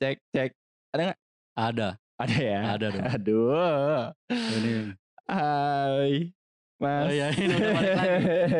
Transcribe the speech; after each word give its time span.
Cek 0.00 0.16
cek. 0.32 0.50
Ada 0.92 1.02
nggak? 1.12 1.18
Ada. 1.56 1.88
Ada 2.16 2.36
ya? 2.36 2.60
Ada 2.76 2.86
dong. 2.88 3.04
Aduh. 3.04 4.12
Ini. 4.32 4.72
Hai. 5.28 6.32
Mas. 6.76 7.08
Oh 7.08 7.12
iya, 7.12 7.32
ini 7.32 7.56
udah 7.56 7.72
balik 7.72 7.94
lagi. 7.96 8.16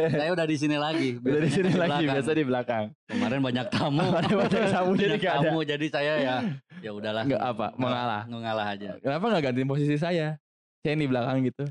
Saya 0.09 0.31
udah 0.33 0.47
di 0.49 0.57
sini 0.57 0.77
lagi. 0.81 1.09
Udah 1.21 1.41
di 1.45 1.51
sini 1.53 1.69
lagi, 1.69 1.77
belakang. 1.77 2.17
biasa 2.17 2.31
di 2.33 2.45
belakang. 2.49 2.85
Kemarin 3.13 3.41
banyak 3.45 3.67
tamu. 3.69 4.09
Ada 4.21 4.33
banyak 4.33 4.65
tamu, 4.73 4.93
jadi 4.97 5.05
Banyak 5.05 5.21
nggak 5.21 5.35
ada. 5.37 5.45
tamu, 5.45 5.61
jadi 5.69 5.87
saya 5.93 6.13
ya 6.17 6.37
ya 6.81 6.91
udahlah. 6.97 7.23
Nggak 7.29 7.43
apa, 7.45 7.67
mengalah. 7.77 8.23
Mengalah 8.25 8.67
aja. 8.73 8.97
Kenapa 9.05 9.25
nggak 9.29 9.43
gantiin 9.53 9.69
posisi 9.69 9.97
saya? 10.01 10.41
Saya 10.81 10.97
di 10.97 11.05
belakang 11.05 11.45
gitu. 11.45 11.65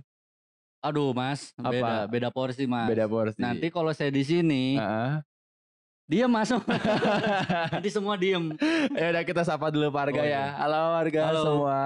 Aduh, 0.86 1.18
Mas, 1.18 1.50
Apa? 1.58 1.74
beda 1.74 1.94
beda 2.06 2.30
porsi, 2.30 2.70
Mas. 2.70 2.86
Beda 2.94 3.10
porsi. 3.10 3.42
Nanti 3.42 3.74
kalau 3.74 3.90
saya 3.90 4.14
di 4.14 4.22
sini, 4.22 4.78
Heeh. 4.78 5.26
Dia 6.06 6.26
masuk. 6.30 6.62
Nanti 7.74 7.90
semua 7.90 8.14
diem. 8.16 8.54
ya 8.94 9.06
udah 9.10 9.24
kita 9.26 9.42
sapa 9.42 9.74
dulu 9.74 9.90
warga 9.90 10.22
Oh, 10.22 10.26
ya. 10.26 10.30
iya. 10.30 10.44
Halo 10.56 10.82
warga 10.94 11.22
Halo. 11.26 11.42
semua. 11.44 11.82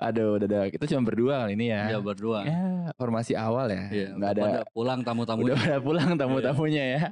Aduh, 0.00 0.40
udah, 0.40 0.46
udah. 0.48 0.62
Kita 0.72 0.84
cuma 0.88 1.02
berdua 1.04 1.44
kali 1.44 1.52
ini 1.54 1.68
ya. 1.68 1.92
Ya 1.92 1.98
berdua. 2.00 2.40
Ya, 2.42 2.88
formasi 2.96 3.36
awal 3.36 3.68
ya. 3.68 3.84
Iya, 3.92 4.08
Nggak 4.16 4.30
ada 4.32 4.42
pulang 4.72 5.00
tamu-tamu. 5.04 5.44
udah 5.44 5.56
pada 5.56 5.78
pulang 5.78 6.10
tamu-tamunya 6.16 6.84
ya. 6.88 7.02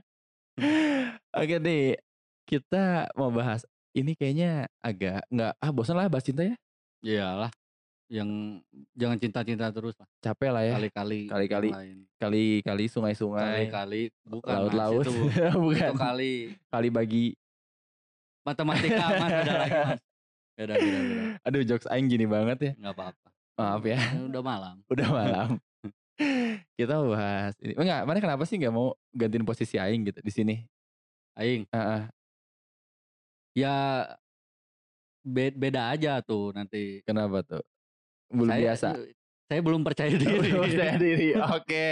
Oke 1.37 1.57
nih, 1.61 2.01
kita 2.49 3.13
mau 3.13 3.29
bahas 3.29 3.63
ini 3.93 4.17
kayaknya 4.17 4.67
agak 4.81 5.21
nggak 5.29 5.53
ah 5.55 5.71
bosan 5.71 6.01
lah 6.01 6.09
bahas 6.09 6.25
cinta 6.25 6.43
ya. 6.43 6.57
Iyalah. 7.05 7.53
Yang 8.11 8.31
jangan 8.93 9.17
cinta-cinta 9.17 9.71
terus 9.71 9.95
lah. 9.95 10.09
Capek 10.19 10.51
lah 10.51 10.63
ya. 10.67 10.75
Kali-kali. 10.75 11.21
Kali-kali. 11.31 11.69
Kali-kali 12.19 12.85
sungai-sungai, 12.87 13.71
Kali-kali 13.71 14.03
bukan 14.27 14.51
laut-laut, 14.53 15.01
Mas, 15.01 15.07
itu, 15.07 15.15
bukan. 15.65 15.89
itu 15.89 15.95
kali 15.97 16.33
Kali 16.69 16.89
bagi. 16.91 17.27
matematika 18.43 19.05
Mas 19.21 19.31
beda 19.33 19.55
lagi 19.55 19.79
Mas. 19.79 20.01
Beda 20.59 20.75
beda 20.75 20.99
beda. 21.01 21.23
Aduh, 21.47 21.63
jokes 21.63 21.87
aing 21.87 22.11
gini 22.11 22.27
banget 22.27 22.59
ya. 22.61 22.73
Enggak 22.77 22.95
apa-apa. 22.99 23.29
Maaf 23.55 23.83
ya, 23.85 23.97
Ya, 23.97 24.21
Udah 24.27 24.43
malam. 24.43 24.77
udah 24.93 25.09
malam. 25.09 25.49
kita 26.75 26.95
bahas 27.01 27.55
ini. 27.63 27.73
Enggak, 27.73 28.01
mana 28.05 28.19
kenapa 28.19 28.43
sih 28.43 28.57
nggak 28.57 28.75
mau 28.75 28.93
gantiin 29.13 29.47
posisi 29.47 29.79
aing 29.79 30.03
gitu 30.05 30.19
di 30.19 30.33
sini? 30.35 30.55
Aing. 31.39 31.65
Heeh. 31.71 32.03
Ya 33.55 33.75
be- 35.23 35.55
beda 35.55 35.95
aja 35.95 36.19
tuh 36.21 36.51
nanti. 36.53 37.01
kenapa 37.05 37.41
tuh? 37.41 37.63
Belum 38.31 38.49
saya, 38.49 38.63
biasa. 38.65 38.89
Saya 39.45 39.61
belum 39.61 39.81
percaya 39.83 40.11
diri. 40.17 40.39
Belum 40.47 40.63
percaya 40.65 40.95
diri. 40.97 41.29
Oke. 41.59 41.91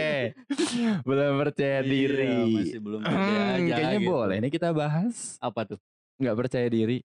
Belum 1.02 1.32
percaya 1.36 1.78
Iya, 1.78 1.82
diri. 1.84 2.34
masih 2.54 2.80
belum 2.80 3.00
percaya 3.02 3.40
Hmm, 3.42 3.54
aja. 3.58 3.74
kayaknya 3.74 3.98
gitu. 3.98 4.08
boleh 4.08 4.36
nih 4.38 4.50
kita 4.52 4.68
bahas 4.70 5.14
Apa 5.38 5.60
tuh? 5.66 5.78
nggak 6.16 6.34
percaya 6.36 6.66
diri 6.66 6.98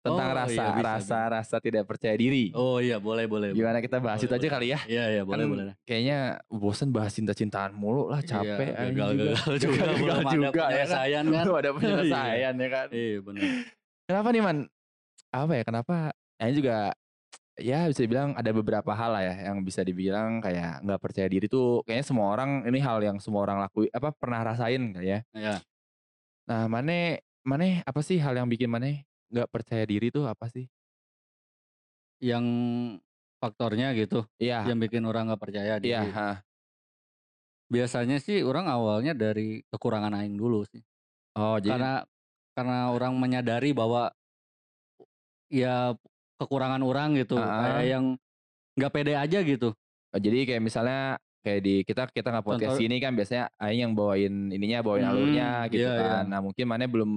tentang 0.00 0.28
Oh, 0.28 0.36
rasa 0.38 0.52
iya, 0.54 0.72
bisa, 0.74 0.84
rasa 0.86 1.18
rasa 1.30 1.56
tidak 1.58 1.84
percaya 1.84 2.12
diri. 2.14 2.48
Oh 2.52 2.76
iya 2.76 2.96
boleh 2.96 3.24
boleh. 3.24 3.52
Gimana 3.52 3.78
kita 3.78 3.96
bahas 3.98 4.16
Boleh, 4.16 4.26
itu 4.26 4.34
aja 4.34 4.40
boleh. 4.40 4.52
kali 4.54 4.66
ya? 4.66 4.78
Iya 4.86 5.04
iya 5.10 5.22
boleh 5.22 5.36
Kan 5.38 5.50
boleh. 5.50 5.74
Kayaknya 5.82 6.18
bosen 6.46 6.88
bahas 6.88 7.12
cinta-cintaan 7.12 7.72
mulu 7.72 8.08
lah 8.08 8.20
capek. 8.20 8.64
Iya, 8.66 8.80
anjing 8.80 8.96
gagal-gagal 8.96 9.54
juga, 9.62 9.76
Gagal 9.76 9.96
belum 9.98 10.16
ada 10.18 10.30
juga 10.30 10.48
ya 10.48 10.48
kan. 10.48 10.64
penyelesaian 10.72 11.24
kan. 11.26 11.44
Belum 11.44 11.52
ada 11.54 11.68
Iya. 11.68 11.76
penyelesaian 11.76 12.54
ya 12.56 12.68
kan. 12.70 12.86
Iya 12.90 13.16
benar. 13.20 13.42
Kenapa 14.06 14.28
nih 14.30 14.42
man? 14.42 14.56
Apa 15.30 15.52
ya? 15.52 15.62
Kenapa? 15.62 15.94
Ini 16.38 16.52
juga 16.54 16.76
ya 17.60 17.86
bisa 17.86 18.00
dibilang 18.02 18.32
ada 18.34 18.50
beberapa 18.50 18.90
hal 18.96 19.10
lah 19.12 19.22
ya 19.22 19.34
yang 19.52 19.60
bisa 19.62 19.84
dibilang 19.84 20.40
kayak 20.40 20.80
nggak 20.82 21.00
percaya 21.00 21.28
diri 21.30 21.46
tuh 21.46 21.84
kayaknya 21.86 22.06
semua 22.08 22.32
orang 22.32 22.64
ini 22.66 22.80
hal 22.80 22.98
yang 23.04 23.20
semua 23.20 23.44
orang 23.44 23.60
lakui 23.62 23.86
apa 23.92 24.10
pernah 24.10 24.40
rasain 24.42 24.80
kali 24.96 25.14
ya. 25.14 25.20
Iya. 25.36 25.54
Nah, 26.50 26.66
Mane, 26.66 27.22
Mane 27.46 27.84
apa 27.86 28.00
sih 28.02 28.18
hal 28.18 28.34
yang 28.34 28.48
bikin 28.50 28.66
Mane 28.66 29.06
nggak 29.30 29.48
percaya 29.52 29.84
diri 29.86 30.10
tuh 30.10 30.26
apa 30.26 30.50
sih? 30.50 30.66
Yang 32.20 32.44
faktornya 33.40 33.96
gitu 33.96 34.28
Iya, 34.36 34.68
yang 34.68 34.76
bikin 34.76 35.06
orang 35.08 35.30
nggak 35.32 35.40
percaya 35.40 35.80
diri. 35.80 35.96
iya, 35.96 36.04
ha. 36.12 36.30
Biasanya 37.70 38.18
sih 38.18 38.42
orang 38.42 38.66
awalnya 38.66 39.14
dari 39.14 39.62
kekurangan 39.70 40.12
aing 40.18 40.34
dulu 40.34 40.66
sih. 40.66 40.82
Oh, 41.38 41.56
jadi 41.56 41.78
Karena 41.78 41.94
karena 42.52 42.78
orang 42.90 43.14
menyadari 43.14 43.70
bahwa 43.70 44.10
ya 45.48 45.94
kekurangan 46.40 46.80
orang 46.80 47.12
gitu. 47.14 47.36
Ah. 47.36 47.76
Kayak 47.76 47.86
yang 47.90 48.04
nggak 48.72 48.90
pede 48.90 49.12
aja 49.14 49.38
gitu. 49.40 49.68
oh, 50.10 50.18
jadi 50.18 50.42
kayak 50.44 50.58
misalnya 50.60 51.00
kayak 51.40 51.60
di 51.60 51.74
kita 51.82 52.02
kita 52.06 52.28
nggak 52.28 52.42
podcast 52.44 52.74
Contoh- 52.74 52.84
ini 52.84 52.96
kan 52.98 53.12
biasanya 53.12 53.44
Aing 53.56 53.80
yang 53.80 53.92
bawain 53.92 54.34
ininya 54.48 54.78
bawain 54.80 55.02
Hmm, 55.02 55.12
alurnya 55.12 55.48
gitu 55.68 55.80
iya, 55.82 55.94
iya. 55.94 56.08
kan. 56.18 56.24
Nah, 56.26 56.40
mungkin 56.40 56.64
Mane 56.66 56.84
belum 56.84 57.10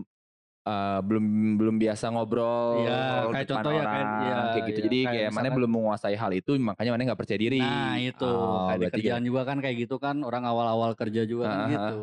eh, 0.63 0.99
belum 1.01 1.25
belum 1.57 1.75
biasa 1.75 2.05
ngobrol 2.07 2.87
Iya, 2.87 3.01
di 3.27 3.33
kayak 3.33 3.47
contoh 3.49 3.67
ya, 3.69 3.75
kayak- 3.75 3.83
orang, 3.83 4.07
iya, 4.21 4.35
kayak 4.53 4.63
gitu. 4.63 4.71
iya. 4.71 4.85
Jadi 4.85 4.99
Kayak 5.01 5.11
kayak 5.11 5.29
misalkan- 5.33 5.55
belum 5.57 5.71
menguasai 5.73 6.15
hal 6.15 6.31
itu 6.31 6.51
makanya 6.55 6.91
Mane 6.91 7.03
nggak 7.03 7.19
percaya 7.19 7.39
diri. 7.41 7.59
Nah 7.59 7.95
itu 7.97 8.23
Oh, 8.25 8.67
kayak 8.69 8.91
kerjaan 8.93 9.23
juga 9.23 9.41
kan 9.43 9.57
kayak 9.57 9.75
gitu 9.81 9.95
kan 9.97 10.15
orang 10.19 10.43
awal-awal 10.43 10.91
kerja 10.93 11.21
juga 11.23 11.43
kan 11.45 11.57
Ah, 11.57 11.59
ah, 11.59 11.69
gitu. 11.69 11.97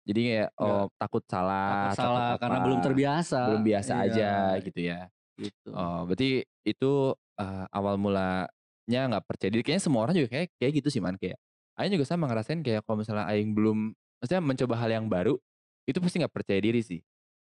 Jadi 0.00 0.20
kayak 0.26 0.48
oh 0.56 0.84
takut 0.96 1.22
salah, 1.24 1.68
Takut 1.86 1.98
salah 2.00 2.28
karena 2.34 2.56
apa, 2.56 2.64
belum 2.64 2.78
terbiasa. 2.80 3.40
belum 3.46 3.62
biasa 3.62 3.92
Iya, 3.92 4.02
aja 4.02 4.30
gitu 4.60 4.80
ya. 4.82 5.00
Gitu. 5.40 5.68
Oh, 5.72 6.04
berarti 6.04 6.44
itu 6.68 6.92
eh, 7.40 7.64
awal 7.72 7.96
mulanya 7.96 9.00
nggak 9.08 9.24
percaya 9.24 9.50
diri. 9.56 9.64
Kayaknya 9.64 9.84
semua 9.88 10.00
orang 10.04 10.14
juga 10.20 10.28
kayak 10.36 10.52
kayak 10.60 10.72
gitu 10.84 10.88
sih 10.92 11.00
man 11.00 11.16
kayak. 11.16 11.40
Aing 11.80 11.96
juga 11.96 12.04
sama 12.04 12.28
ngerasain 12.28 12.60
kayak 12.60 12.84
kalau 12.84 13.00
misalnya 13.00 13.24
Aing 13.24 13.56
belum, 13.56 13.96
maksudnya 14.20 14.44
mencoba 14.44 14.74
hal 14.76 14.90
yang 14.92 15.08
baru, 15.08 15.40
itu 15.88 15.96
pasti 15.96 16.20
nggak 16.20 16.34
percaya 16.34 16.60
diri 16.60 16.84
sih. 16.84 17.00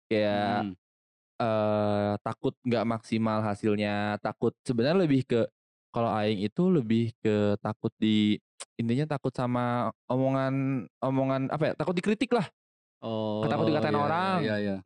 Kayak 0.06 0.70
Hmm. 0.70 0.74
eh 1.40 2.12
takut 2.22 2.54
nggak 2.62 2.84
maksimal 2.86 3.42
hasilnya, 3.42 4.22
takut 4.22 4.54
sebenarnya 4.62 5.02
lebih 5.02 5.26
ke 5.26 5.40
kalau 5.90 6.14
Aing 6.14 6.46
itu 6.46 6.70
lebih 6.70 7.10
ke 7.18 7.58
takut 7.58 7.90
di 7.98 8.38
intinya 8.78 9.18
takut 9.18 9.34
sama 9.34 9.90
omongan 10.06 10.86
omongan 11.02 11.50
apa 11.50 11.72
ya 11.72 11.74
takut 11.74 11.96
dikritik 11.96 12.30
lah. 12.30 12.46
Oh, 13.02 13.42
takut 13.48 13.66
dikatain 13.66 13.96
iya, 13.96 14.04
orang. 14.04 14.38
Iya 14.44 14.56
iya. 14.60 14.76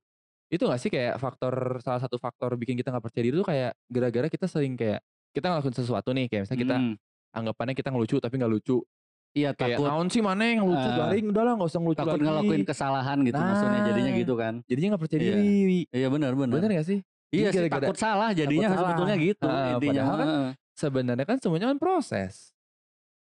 Itu 0.55 0.65
gak 0.65 0.79
sih 0.79 0.87
kayak 0.87 1.19
faktor 1.19 1.53
salah 1.81 1.99
satu 1.99 2.15
faktor 2.17 2.55
bikin 2.55 2.75
kita 2.75 2.89
nggak 2.89 3.03
percaya 3.03 3.23
diri 3.23 3.35
itu 3.35 3.43
kayak 3.43 3.75
gara-gara 3.85 4.27
kita 4.29 4.47
sering 4.47 4.75
kayak 4.75 5.03
kita 5.29 5.47
ngelakuin 5.49 5.75
sesuatu 5.75 6.09
nih 6.11 6.27
kayak 6.27 6.43
misalnya 6.45 6.63
kita 6.63 6.77
Hmm. 6.77 6.95
anggapannya 7.35 7.75
kita 7.75 7.91
ngelucu 7.91 8.17
tapi 8.19 8.35
nggak 8.37 8.53
lucu 8.53 8.79
Iya 9.35 9.51
kayak 9.51 9.77
takut 9.77 9.91
naon 9.91 10.07
sih 10.07 10.23
mana 10.23 10.47
yang 10.47 10.63
lucu 10.63 10.79
Ah. 10.87 11.11
garing 11.11 11.27
udah 11.29 11.43
lah 11.43 11.53
nggak 11.53 11.67
usah 11.67 11.81
ngelucu 11.81 11.99
takut 11.99 12.13
lagi 12.13 12.23
ngelakuin 12.25 12.63
kesalahan 12.65 13.19
gitu 13.21 13.35
maksudnya 13.37 13.75
Nah. 13.75 13.85
jadinya 13.85 14.13
gitu 14.15 14.35
kan. 14.37 14.55
jadinya 14.65 14.89
nggak 14.89 15.03
percaya 15.03 15.19
Iya. 15.21 15.35
diri 15.35 15.81
Iya 15.91 16.09
benar 16.09 16.33
benar. 16.33 16.55
bener 16.55 16.71
gak 16.73 16.87
sih 16.87 16.99
Iya 17.29 17.49
sih 17.51 17.59
gara-gara- 17.59 17.83
takut 17.83 17.99
salah 17.99 18.31
jadinya 18.31 18.63
takut 18.65 18.79
salah. 18.79 18.87
sebetulnya 18.87 19.17
gitu 19.19 19.45
Ah, 19.45 19.67
intinya. 19.75 20.03
padahal 20.05 20.17
kan 20.17 20.29
sebenarnya 20.73 21.25
kan 21.25 21.37
semuanya 21.37 21.67
kan 21.67 21.79
proses 21.79 22.55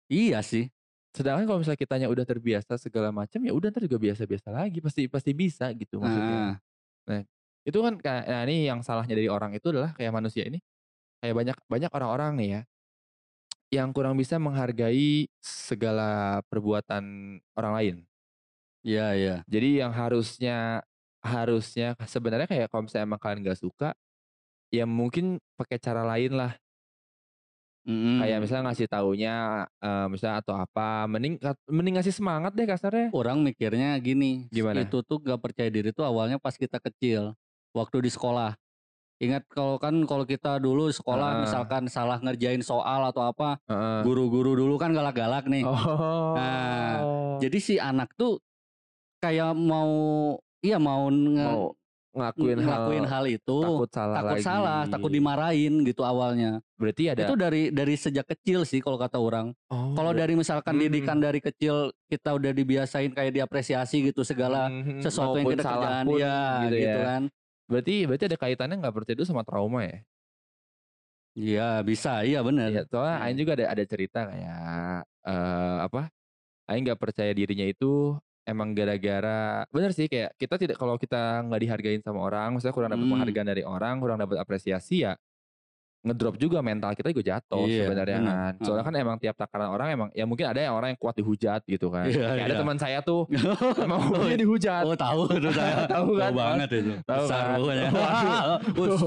Iya 0.06 0.40
sih. 0.42 0.68
sedangkan 1.12 1.48
kalau 1.48 1.60
misalnya 1.64 1.80
kitanya 1.80 2.08
udah 2.10 2.22
terbiasa 2.24 2.76
segala 2.76 3.08
macam 3.10 3.40
ya 3.40 3.50
udah 3.50 3.72
ntar 3.72 3.80
juga 3.82 3.96
biasa-biasa 3.98 4.52
lagi 4.52 4.84
pasti 4.84 5.08
pasti 5.08 5.32
bisa 5.32 5.72
gitu 5.72 5.96
maksudnya 5.98 6.60
Ah, 7.10 7.22
itu 7.66 7.78
kan 7.86 7.94
kayak 8.02 8.24
nah 8.30 8.42
ini 8.50 8.66
yang 8.70 8.80
salahnya 8.86 9.14
dari 9.18 9.30
orang 9.30 9.52
itu 9.58 9.68
adalah 9.74 9.94
kayak 9.98 10.14
manusia 10.14 10.44
ini 10.50 10.58
kayak 11.22 11.36
banyak 11.40 11.58
banyak 11.72 11.92
orang-orang 11.94 12.32
nih 12.40 12.50
ya 12.60 12.62
yang 13.74 13.90
kurang 13.92 14.16
bisa 14.16 14.38
menghargai 14.38 15.28
segala 15.42 16.40
perbuatan 16.50 17.38
orang 17.58 17.74
lain 17.76 17.98
Iya 18.86 19.08
iya. 19.18 19.36
Jadi 19.50 19.84
yang 19.84 19.92
harusnya 19.92 20.82
harusnya 21.20 21.98
sebenarnya 22.08 22.48
kayak 22.48 22.72
kalau 22.72 22.88
misalnya 22.88 23.06
emang 23.12 23.20
kalian 23.20 23.42
gak 23.46 23.60
suka, 23.60 23.90
ya 24.72 24.90
mungkin 24.90 25.42
pakai 25.60 25.78
cara 25.82 26.04
lain 26.08 26.34
lah. 26.38 26.54
Mm-mm. 27.86 28.18
Kayak 28.18 28.40
misalnya 28.42 28.64
ngasih 28.68 28.88
taunya, 28.88 29.36
eh, 29.78 30.08
misalnya 30.10 30.42
atau 30.42 30.54
apa, 30.54 31.06
mending 31.06 31.38
mending 31.68 31.96
ngasih 31.96 32.12
semangat 32.12 32.52
deh 32.52 32.66
kasarnya. 32.66 33.14
orang 33.14 33.40
mikirnya 33.40 33.94
gini, 33.98 34.50
Gimana? 34.50 34.82
itu 34.82 35.00
tuh 35.00 35.18
gak 35.20 35.38
percaya 35.38 35.70
diri 35.70 35.90
tuh 35.90 36.02
awalnya 36.02 36.36
pas 36.36 36.54
kita 36.54 36.82
kecil, 36.82 37.38
waktu 37.72 38.02
di 38.02 38.10
sekolah. 38.10 38.58
Ingat 39.16 39.48
kalau 39.48 39.78
kan 39.78 39.96
kalau 40.04 40.26
kita 40.26 40.58
dulu 40.58 40.90
sekolah 40.90 41.30
Ah. 41.32 41.40
misalkan 41.40 41.86
salah 41.86 42.20
ngerjain 42.20 42.60
soal 42.60 43.06
atau 43.06 43.24
apa, 43.24 43.62
guru-guru 44.02 44.58
dulu 44.58 44.76
kan 44.76 44.92
galak-galak 44.92 45.46
nih. 45.46 45.64
Oh. 45.64 46.34
Nah, 46.34 47.00
Jadi 47.38 47.58
si 47.60 47.76
anak 47.76 48.12
tuh 48.16 48.42
kayak 49.20 49.54
mau 49.54 49.92
iya 50.60 50.76
mau, 50.76 51.08
nge- 51.08 51.46
mau 51.46 51.64
ngelakuin, 52.16 52.58
ngelakuin 52.64 53.04
hal, 53.04 53.22
hal, 53.22 53.26
itu 53.28 53.60
takut 53.60 53.90
salah 53.92 54.16
takut 54.24 54.38
lagi. 54.40 54.46
salah, 54.48 54.82
takut 54.88 55.12
dimarahin 55.12 55.74
gitu 55.84 56.02
awalnya. 56.02 56.64
Berarti 56.80 57.04
ada 57.12 57.28
Itu 57.28 57.36
dari 57.36 57.68
dari 57.70 57.96
sejak 58.00 58.24
kecil 58.26 58.64
sih 58.64 58.80
kalau 58.80 58.96
kata 58.96 59.20
orang. 59.20 59.52
oh, 59.68 59.92
Kalau 59.94 60.16
dari 60.16 60.34
misalkan 60.34 60.80
Hmm. 60.80 60.84
didikan 60.88 61.20
dari 61.20 61.44
kecil 61.44 61.92
kita 62.08 62.32
udah 62.34 62.56
dibiasain 62.56 63.12
kayak 63.12 63.36
diapresiasi 63.36 64.08
gitu 64.08 64.24
segala 64.24 64.72
Mhm, 64.72 65.04
sesuatu 65.04 65.36
yang 65.36 65.52
kita 65.52 65.64
salah 65.64 65.76
kerjaan 66.00 66.06
pun 66.08 66.18
ya 66.24 66.40
gitu, 66.64 66.76
gitu, 66.80 67.00
ya. 67.00 67.04
kan. 67.04 67.22
Berarti 67.68 67.96
berarti 68.08 68.24
ada 68.32 68.38
kaitannya 68.40 68.76
nggak 68.80 68.96
percaya 68.96 69.16
itu 69.20 69.26
sama 69.28 69.44
trauma 69.44 69.84
ya? 69.84 70.00
Iya 71.36 71.84
bisa, 71.84 72.24
iya 72.24 72.40
benar. 72.40 72.72
Iya, 72.72 72.82
soalnya 72.88 73.16
Iya. 73.20 73.24
Aing 73.28 73.38
juga 73.44 73.52
ada 73.60 73.66
ada 73.76 73.84
cerita 73.84 74.20
kayak 74.32 74.56
eh 75.28 75.78
apa? 75.84 76.02
Aing 76.72 76.84
nggak 76.88 77.02
percaya 77.02 77.32
dirinya 77.36 77.68
itu 77.68 78.16
emang 78.46 78.72
gara-gara 78.72 79.66
bener 79.68 79.92
sih 79.92 80.06
kayak 80.06 80.34
kita 80.36 80.56
tidak 80.56 80.78
kalau 80.78 80.96
kita 80.96 81.44
nggak 81.44 81.60
dihargain 81.60 82.00
sama 82.00 82.22
orang, 82.22 82.54
maksudnya 82.54 82.72
kurang 82.72 82.90
dapat 82.90 83.04
Hmm. 83.04 83.14
penghargaan 83.14 83.48
dari 83.48 83.64
orang, 83.64 83.96
kurang 83.98 84.18
dapat 84.18 84.38
apresiasi 84.38 85.02
ya 85.02 85.14
ngedrop 86.06 86.38
juga 86.38 86.62
mental 86.62 86.94
kita 86.94 87.10
juga 87.10 87.34
jatuh 87.34 87.66
Iya, 87.66 87.90
sebenarnya 87.90 88.20
bener. 88.22 88.30
kan. 88.30 88.54
Soalnya 88.62 88.86
kan 88.86 88.94
emang 88.94 89.18
tiap 89.18 89.34
takaran 89.34 89.74
orang 89.74 89.88
emang 89.90 90.10
ya 90.14 90.22
mungkin 90.24 90.46
ada 90.46 90.62
yang 90.62 90.78
orang 90.78 90.94
yang 90.94 91.02
kuat 91.02 91.18
dihujat 91.18 91.66
gitu 91.66 91.90
kan. 91.90 92.06
Iya, 92.06 92.30
Kayak 92.30 92.46
ada 92.46 92.54
iya. 92.54 92.62
teman 92.62 92.78
saya 92.78 92.98
tuh 93.02 93.26
emang 93.82 94.00
hobinya 94.06 94.38
dihujat. 94.38 94.86
Oh 94.86 94.94
tahu 94.94 95.26
tuh 95.34 95.50
saya. 95.50 95.76
Tahu 95.98 96.10
kan, 96.14 96.30
Tahu 96.30 96.38
banget 96.38 96.70
itu. 96.78 96.94
Tahu 97.02 97.24
Besar 97.26 97.42
kan? 97.58 97.58
Waduh. 98.78 99.02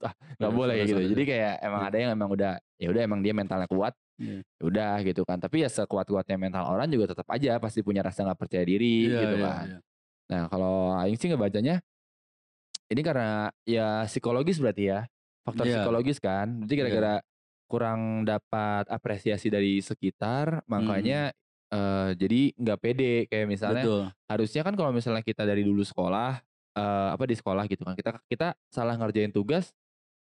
Ah, 0.00 0.12
nggak 0.40 0.52
boleh 0.56 0.74
gitu. 0.88 1.02
Jadi 1.12 1.22
kayak 1.28 1.54
emang 1.60 1.80
Iya. 1.84 1.88
ada 1.92 1.96
yang 2.00 2.10
emang 2.16 2.28
udah 2.32 2.52
ya 2.80 2.88
udah 2.88 3.02
emang 3.04 3.20
dia 3.20 3.32
mentalnya 3.36 3.68
kuat. 3.68 3.92
Iya. 4.18 4.42
ya 4.42 4.66
Udah 4.66 4.94
gitu 5.02 5.22
kan. 5.22 5.38
Tapi 5.38 5.62
ya 5.62 5.70
sekuat-kuatnya 5.70 6.36
mental 6.36 6.66
orang 6.66 6.90
juga 6.90 7.14
tetap 7.14 7.26
aja 7.30 7.56
pasti 7.58 7.80
punya 7.80 8.02
rasa 8.02 8.26
nggak 8.26 8.38
percaya 8.38 8.66
diri 8.66 9.06
Iya, 9.08 9.20
gitu 9.22 9.36
iya, 9.38 9.46
kan. 9.46 9.64
iya. 9.66 9.78
Nah, 10.28 10.42
kalau 10.52 10.74
aing 10.98 11.16
sih 11.16 11.28
ngebacanya 11.30 11.80
ini 12.88 13.00
karena 13.04 13.52
ya 13.64 14.04
psikologis 14.04 14.58
berarti 14.58 14.84
ya. 14.90 15.00
Faktor 15.44 15.64
Iya. 15.64 15.80
psikologis 15.80 16.18
kan. 16.20 16.46
Berarti 16.60 16.74
Iya. 16.74 16.80
gara-gara 16.84 17.14
kurang 17.68 18.00
dapat 18.24 18.88
apresiasi 18.88 19.52
dari 19.52 19.78
sekitar, 19.78 20.64
makanya 20.66 21.32
eh, 21.68 22.16
jadi 22.16 22.56
nggak 22.56 22.78
pede 22.80 23.28
kayak 23.28 23.44
misalnya 23.44 23.84
Betul. 23.84 24.04
harusnya 24.24 24.64
kan 24.64 24.72
kalau 24.72 24.88
misalnya 24.88 25.20
kita 25.20 25.44
dari 25.44 25.60
dulu 25.60 25.84
sekolah 25.84 26.40
eh, 26.72 27.08
apa 27.12 27.24
di 27.28 27.36
sekolah 27.36 27.68
gitu 27.68 27.84
kan 27.84 27.92
kita 27.92 28.16
kita 28.24 28.56
salah 28.72 28.96
ngerjain 28.96 29.28
tugas 29.28 29.76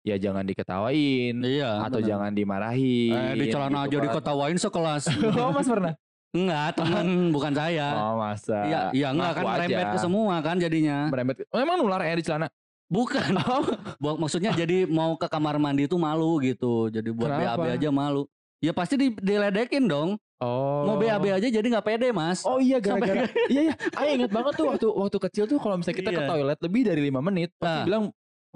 ya 0.08 0.16
jangan 0.18 0.44
diketawain 0.44 1.36
Iya. 1.38 1.84
atau 1.84 2.00
benar. 2.00 2.08
jangan 2.08 2.32
dimarahin 2.32 3.12
Eh, 3.12 3.34
di 3.36 3.46
celana 3.48 3.80
gitu 3.82 3.84
aja 3.84 3.98
kan. 3.98 4.04
diketawain 4.08 4.58
sekelas. 4.58 5.04
oh 5.38 5.52
mas 5.52 5.68
pernah 5.68 5.94
Enggak, 6.30 6.68
teman 6.76 7.08
bukan 7.36 7.52
saya. 7.52 7.88
oh 7.98 8.16
masa 8.18 8.60
Iya, 8.64 8.80
iya 8.94 9.08
enggak 9.10 9.32
kan 9.34 9.44
merembet 9.46 9.88
ke 9.90 10.00
semua 10.00 10.36
kan 10.40 10.56
jadinya. 10.58 10.98
merembet 11.08 11.44
oh, 11.46 11.58
emang 11.58 11.78
nular 11.78 12.00
ya 12.02 12.14
di 12.14 12.24
celana 12.24 12.48
Bukan. 12.88 13.36
oh, 13.44 13.68
Maksudnya 14.16 14.56
jadi 14.56 14.88
mau 14.88 15.12
ke 15.14 15.28
kamar 15.28 15.56
mandi 15.58 15.84
itu 15.84 15.98
malu 15.98 16.40
gitu. 16.40 16.88
Jadi 16.88 17.12
buat 17.12 17.28
Kenapa? 17.30 17.60
BAB 17.60 17.76
aja 17.76 17.90
malu. 17.92 18.24
Ya 18.58 18.72
pasti 18.72 18.96
di, 18.96 19.08
diledekin 19.12 19.84
dong. 19.86 20.16
oh 20.38 20.82
Mau 20.86 20.96
BAB 20.96 21.36
aja 21.36 21.48
jadi 21.50 21.68
nggak 21.68 21.84
pede 21.84 22.10
mas. 22.12 22.42
Oh 22.42 22.58
iya 22.58 22.80
Sampai- 22.80 23.12
gara-gara 23.12 23.28
Iya 23.46 23.62
iya 23.62 23.74
Ayo 23.92 24.10
inget 24.16 24.32
banget 24.32 24.54
tuh 24.56 24.66
waktu 24.70 24.88
waktu 24.88 25.18
kecil 25.20 25.44
tuh 25.46 25.58
kalau 25.58 25.76
misalnya 25.76 26.00
kita 26.00 26.12
ke 26.12 26.22
Iya. 26.22 26.30
toilet 26.30 26.60
lebih 26.62 26.82
dari 26.86 27.02
lima 27.04 27.20
menit 27.20 27.52
pasti 27.54 27.68
Nah. 27.74 27.84
bilang 27.84 28.04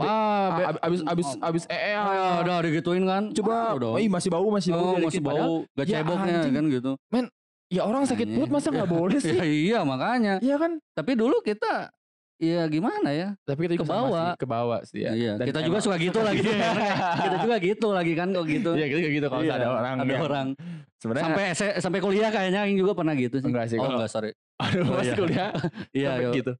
Wah, 0.02 0.46
be- 0.52 0.66
"Ah, 0.68 0.76
abis 0.82 1.00
abis 1.04 1.28
abis 1.38 1.64
eh 1.66 1.94
Ah, 1.94 2.06
ah, 2.06 2.36
udah 2.42 2.58
digituin 2.62 3.04
kan. 3.04 3.24
coba 3.32 3.76
oh, 3.76 3.96
ih, 3.96 4.08
masih 4.08 4.28
bau 4.28 4.48
masih 4.48 4.72
bau 4.72 4.82
Oh, 4.82 4.86
diledekin. 4.96 5.08
masih 5.08 5.22
bau, 5.22 5.54
gak 5.72 5.86
ya 5.86 5.98
ceboknya 6.00 6.34
anjing. 6.36 6.54
kan 6.54 6.66
gitu. 6.68 6.92
ya 7.68 7.82
orang 7.82 8.04
sakit 8.04 8.28
perut 8.30 8.50
masa 8.50 8.68
nggak 8.68 8.90
boleh 8.98 9.18
sih 9.18 9.32
Ya, 9.32 9.46
iya 9.46 9.80
makanya. 9.82 10.34
Iya 10.38 10.56
kan 10.58 10.82
Tapi 10.92 11.16
dulu 11.16 11.40
kita 11.40 11.88
ya 12.36 12.66
gimana 12.66 13.10
ya? 13.12 13.38
tapi 13.44 13.64
kita 13.64 13.78
juga 13.78 13.86
sama 13.86 13.96
Kebawa. 14.02 14.24
sih, 14.26 14.34
kebawa 14.36 14.78
sih 14.84 15.00
ya 15.00 15.12
Iya. 15.14 15.34
Dan 15.36 15.46
kita 15.48 15.60
juga 15.62 15.78
suka 15.80 15.96
gitu 15.96 16.20
lagi. 16.28 16.42
kita 17.24 17.38
juga 17.40 17.56
gitu 17.58 17.88
lagi 17.92 18.14
kan 18.14 18.28
kok 18.30 18.46
gitu. 18.46 18.72
Iya 18.74 18.86
kita 18.88 19.00
juga 19.00 19.12
gitu 19.14 19.28
kalau 19.30 19.44
Iya, 19.46 19.54
ada 19.56 19.68
orang 19.72 19.96
ada 19.96 20.10
yang 20.10 20.24
orang 20.24 20.48
sebenarnya 20.98 21.26
sampai 21.28 21.46
sampai 21.78 22.00
kuliah 22.00 22.30
kayaknya 22.30 22.60
Aing 22.62 22.76
juga 22.76 22.92
pernah 22.92 23.14
gitu 23.14 23.36
sih. 23.38 23.48
Enggak 23.48 23.66
sih, 23.68 23.78
Oh 23.78 23.88
enggak 23.88 24.10
sorry. 24.10 24.32
aduh 24.58 24.84
Oh, 24.84 24.94
pas 24.94 25.02
iya. 25.04 25.16
kuliah 25.16 25.50
Iya 25.92 26.12
gitu 26.34 26.52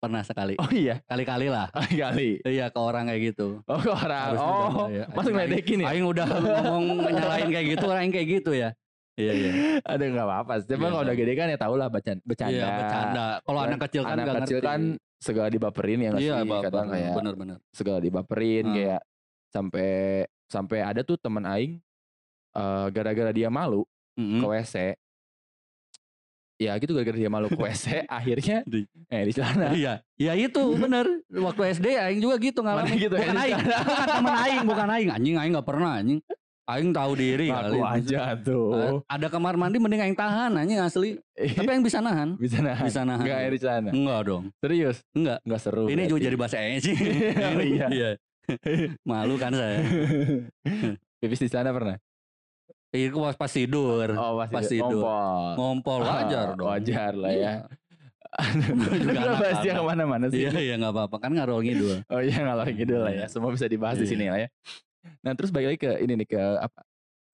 pernah 0.00 0.22
sekali. 0.22 0.56
oh 0.56 0.70
iya 0.70 0.98
Kali-kali 1.04 1.46
lah. 1.46 1.68
kali 1.92 2.40
Iya 2.42 2.66
ke 2.66 2.78
orang 2.78 3.06
kayak 3.06 3.20
gitu. 3.30 3.60
oh 3.62 3.78
ke 3.78 3.90
orang 3.90 4.32
Harus 4.32 4.40
oh 4.40 4.88
ya. 4.88 5.04
masuk 5.06 5.30
Aing- 5.30 5.36
ngeledekin 5.38 5.78
ya 5.78 5.86
Aing 5.86 6.06
udah 6.06 6.26
ngomong 6.26 6.84
nyalain 7.14 7.48
kayak 7.48 7.66
gitu, 7.70 7.86
Aing 7.86 8.10
kayak 8.10 8.28
gitu 8.34 8.52
ya. 8.52 8.70
Iya 9.12 9.32
iya. 9.34 9.52
ada 9.84 10.00
nggak 10.00 10.24
apa-apa 10.24 10.52
Cuma 10.64 10.72
Iya, 10.72 10.80
kalau 10.86 10.98
udah 10.98 11.12
tahu. 11.12 11.20
gede 11.20 11.32
kan 11.34 11.46
ya 11.46 11.58
tau 11.58 11.74
lah 11.76 11.88
baca- 11.88 12.22
bercanda 12.22 12.56
Iya 12.56 12.66
bercanda. 12.74 13.26
Kalau 13.38 13.58
Kan 13.58 13.68
anak 13.68 13.80
kecil 13.84 14.02
kan 14.02 14.12
anak 14.14 14.26
kecil 14.40 14.58
ngerti. 14.58 14.66
kan 14.66 14.80
segala 15.20 15.48
dibaperin 15.48 15.98
ya 15.98 16.08
nggak 16.10 16.22
iya 16.22 16.34
sih 16.34 16.48
baper. 16.48 16.64
kadang 16.66 16.86
kayak 16.88 17.12
Bener-bener. 17.12 17.56
segala 17.70 17.98
dibaperin 18.00 18.64
Hmm. 18.64 18.74
kayak 18.74 19.00
sampai 19.50 19.90
sampai 20.46 20.78
ada 20.80 21.00
tuh 21.02 21.14
teman 21.14 21.44
aing 21.44 21.76
eh, 22.50 22.86
gara-gara 22.88 23.28
dia 23.30 23.46
malu 23.46 23.84
Mm-mm. 24.16 24.40
ke 24.40 24.46
WC 24.48 24.74
ya 26.60 26.76
gitu 26.76 26.92
gara-gara 26.92 27.16
dia 27.16 27.26
malu 27.26 27.48
ke 27.48 27.56
WC 27.56 27.84
akhirnya 28.20 28.60
Di- 28.62 28.84
eh 29.08 29.22
di 29.24 29.32
celana 29.32 29.72
Iya, 29.72 29.92
ya 30.14 30.32
itu 30.36 30.60
bener. 30.76 31.08
Waktu 31.26 31.60
SD 31.72 31.86
Aing 31.96 32.20
juga 32.20 32.36
gitu 32.36 32.60
Mana 32.60 32.84
ngalamin. 32.84 33.00
gitu 33.00 33.14
ya, 33.16 33.20
bukan 33.24 33.36
Aing, 33.38 33.56
bukan 33.56 34.06
teman 34.06 34.34
Aing, 34.36 34.60
bukan 34.62 34.86
Aing. 34.90 35.08
Anjing 35.10 35.36
Aing 35.36 35.52
nggak 35.52 35.64
pernah 35.66 35.90
anjing. 35.96 36.20
Aing 36.62 36.92
tahu 36.92 37.12
diri 37.14 37.48
ngaku 37.48 37.66
kali. 37.74 37.98
aja 37.98 38.20
tuh 38.38 38.70
Eh, 38.70 38.92
Ada 39.08 39.26
kamar 39.26 39.56
mandi 39.56 39.76
mending 39.76 40.02
Aing 40.02 40.14
tahan 40.14 40.52
anjing 40.54 40.78
asli. 40.78 41.16
Tapi 41.34 41.66
Aing 41.66 41.82
bisa 41.82 41.98
nahan. 41.98 42.36
bisa 42.36 42.60
nahan 42.60 42.84
Bisa 42.84 43.00
nahan. 43.02 43.24
nggak 43.24 43.38
air 43.40 43.50
di 43.50 43.58
celana 43.58 43.90
Enggak 43.90 44.20
dong. 44.22 44.44
serius 44.56 44.96
Enggak. 45.10 45.38
nggak 45.42 45.60
seru 45.60 45.84
Ini 45.86 46.02
juga 46.04 46.20
jadi 46.20 46.36
bahasa 46.36 46.56
Aing 46.58 46.78
sih. 46.78 46.94
Oh, 47.48 47.64
iya. 47.88 48.10
Malu 49.08 49.34
kan 49.34 49.50
saya. 49.50 49.80
pipis 51.16 51.40
di 51.40 51.48
celana 51.48 51.70
pernah 51.70 51.96
Itu 52.90 53.18
pas, 53.18 53.34
pas 53.34 53.46
tidur. 53.48 54.06
oh 54.12 54.34
pasti 54.36 54.54
Pas 54.54 54.66
tidur. 54.66 54.98
ngompol 54.98 55.54
Ngompol 55.54 56.00
wajar 56.02 56.46
Ah, 56.46 56.54
dong. 56.54 56.66
wajar 56.66 57.12
lah 57.14 57.32
ya 57.32 57.54
Juga 58.30 59.10
Kita 59.12 59.32
bahas 59.36 59.58
dia 59.60 59.72
ke 59.74 59.82
mana-mana 59.82 60.24
sih 60.26 60.38
Iya 60.40 60.50
iya 60.56 60.74
nggak 60.76 60.92
apa-apa 60.92 61.16
kan 61.18 61.30
ngalor 61.30 61.60
ngidul. 61.60 61.98
Oh 62.12 62.18
iya 62.18 62.38
ngalor 62.40 62.66
ngidul 62.68 63.00
lah 63.00 63.12
ya. 63.12 63.18
Iya. 63.20 63.26
Semua 63.26 63.50
bisa 63.50 63.66
dibahas 63.66 63.94
di 63.94 64.04
Iya. 64.04 64.10
sini 64.10 64.24
lah 64.26 64.38
ya. 64.38 64.48
Nah 65.20 65.32
terus 65.32 65.50
balik 65.50 65.66
lagi 65.68 65.80
ke 65.80 65.90
ini 65.98 66.12
nih 66.16 66.28
ke 66.28 66.42
apa? 66.58 66.80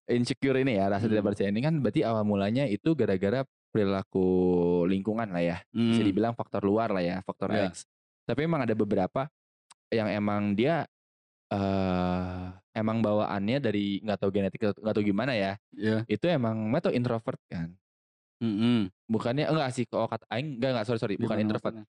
Insecure 0.06 0.56
ini 0.56 0.72
ya 0.72 0.86
rasa 0.86 1.04
tidak 1.04 1.20
Hmm. 1.20 1.28
percaya 1.28 1.48
ini 1.48 1.60
kan 1.60 1.74
berarti 1.78 2.00
awal 2.00 2.22
mulanya 2.22 2.64
itu 2.64 2.92
gara-gara 2.92 3.42
perilaku 3.68 4.26
lingkungan 4.84 5.28
lah 5.28 5.42
ya. 5.42 5.56
Bisa 5.68 6.00
Hmm. 6.00 6.08
dibilang 6.08 6.32
faktor 6.32 6.62
luar 6.62 6.88
lah 6.90 7.02
ya, 7.02 7.16
faktor 7.20 7.50
Iya. 7.50 7.68
X. 7.68 7.84
Tapi 8.22 8.40
emang 8.42 8.62
ada 8.62 8.72
beberapa 8.72 9.26
yang 9.88 10.06
emang 10.06 10.52
dia 10.52 10.86
eh 11.46 12.44
emang 12.76 13.00
bawaannya 13.00 13.56
dari 13.58 14.04
nggak 14.04 14.18
tahu 14.20 14.30
genetik 14.30 14.60
nggak 14.60 14.94
tahu 14.94 15.04
gimana 15.04 15.32
ya. 15.32 15.56
Iya. 15.72 16.04
Itu 16.04 16.28
emang 16.28 16.68
atau 16.76 16.92
introvert 16.92 17.40
kan. 17.48 17.72
Mm-mm. 18.36 18.92
Bukannya 19.08 19.48
enggak 19.48 19.72
sih 19.72 19.88
kalau 19.88 20.04
kata 20.04 20.28
aing 20.28 20.60
enggak 20.60 20.70
enggak 20.76 20.86
sorry 20.86 21.00
sorry 21.00 21.16
bukan 21.16 21.40
introvert. 21.40 21.72
maksudnya? 21.72 21.86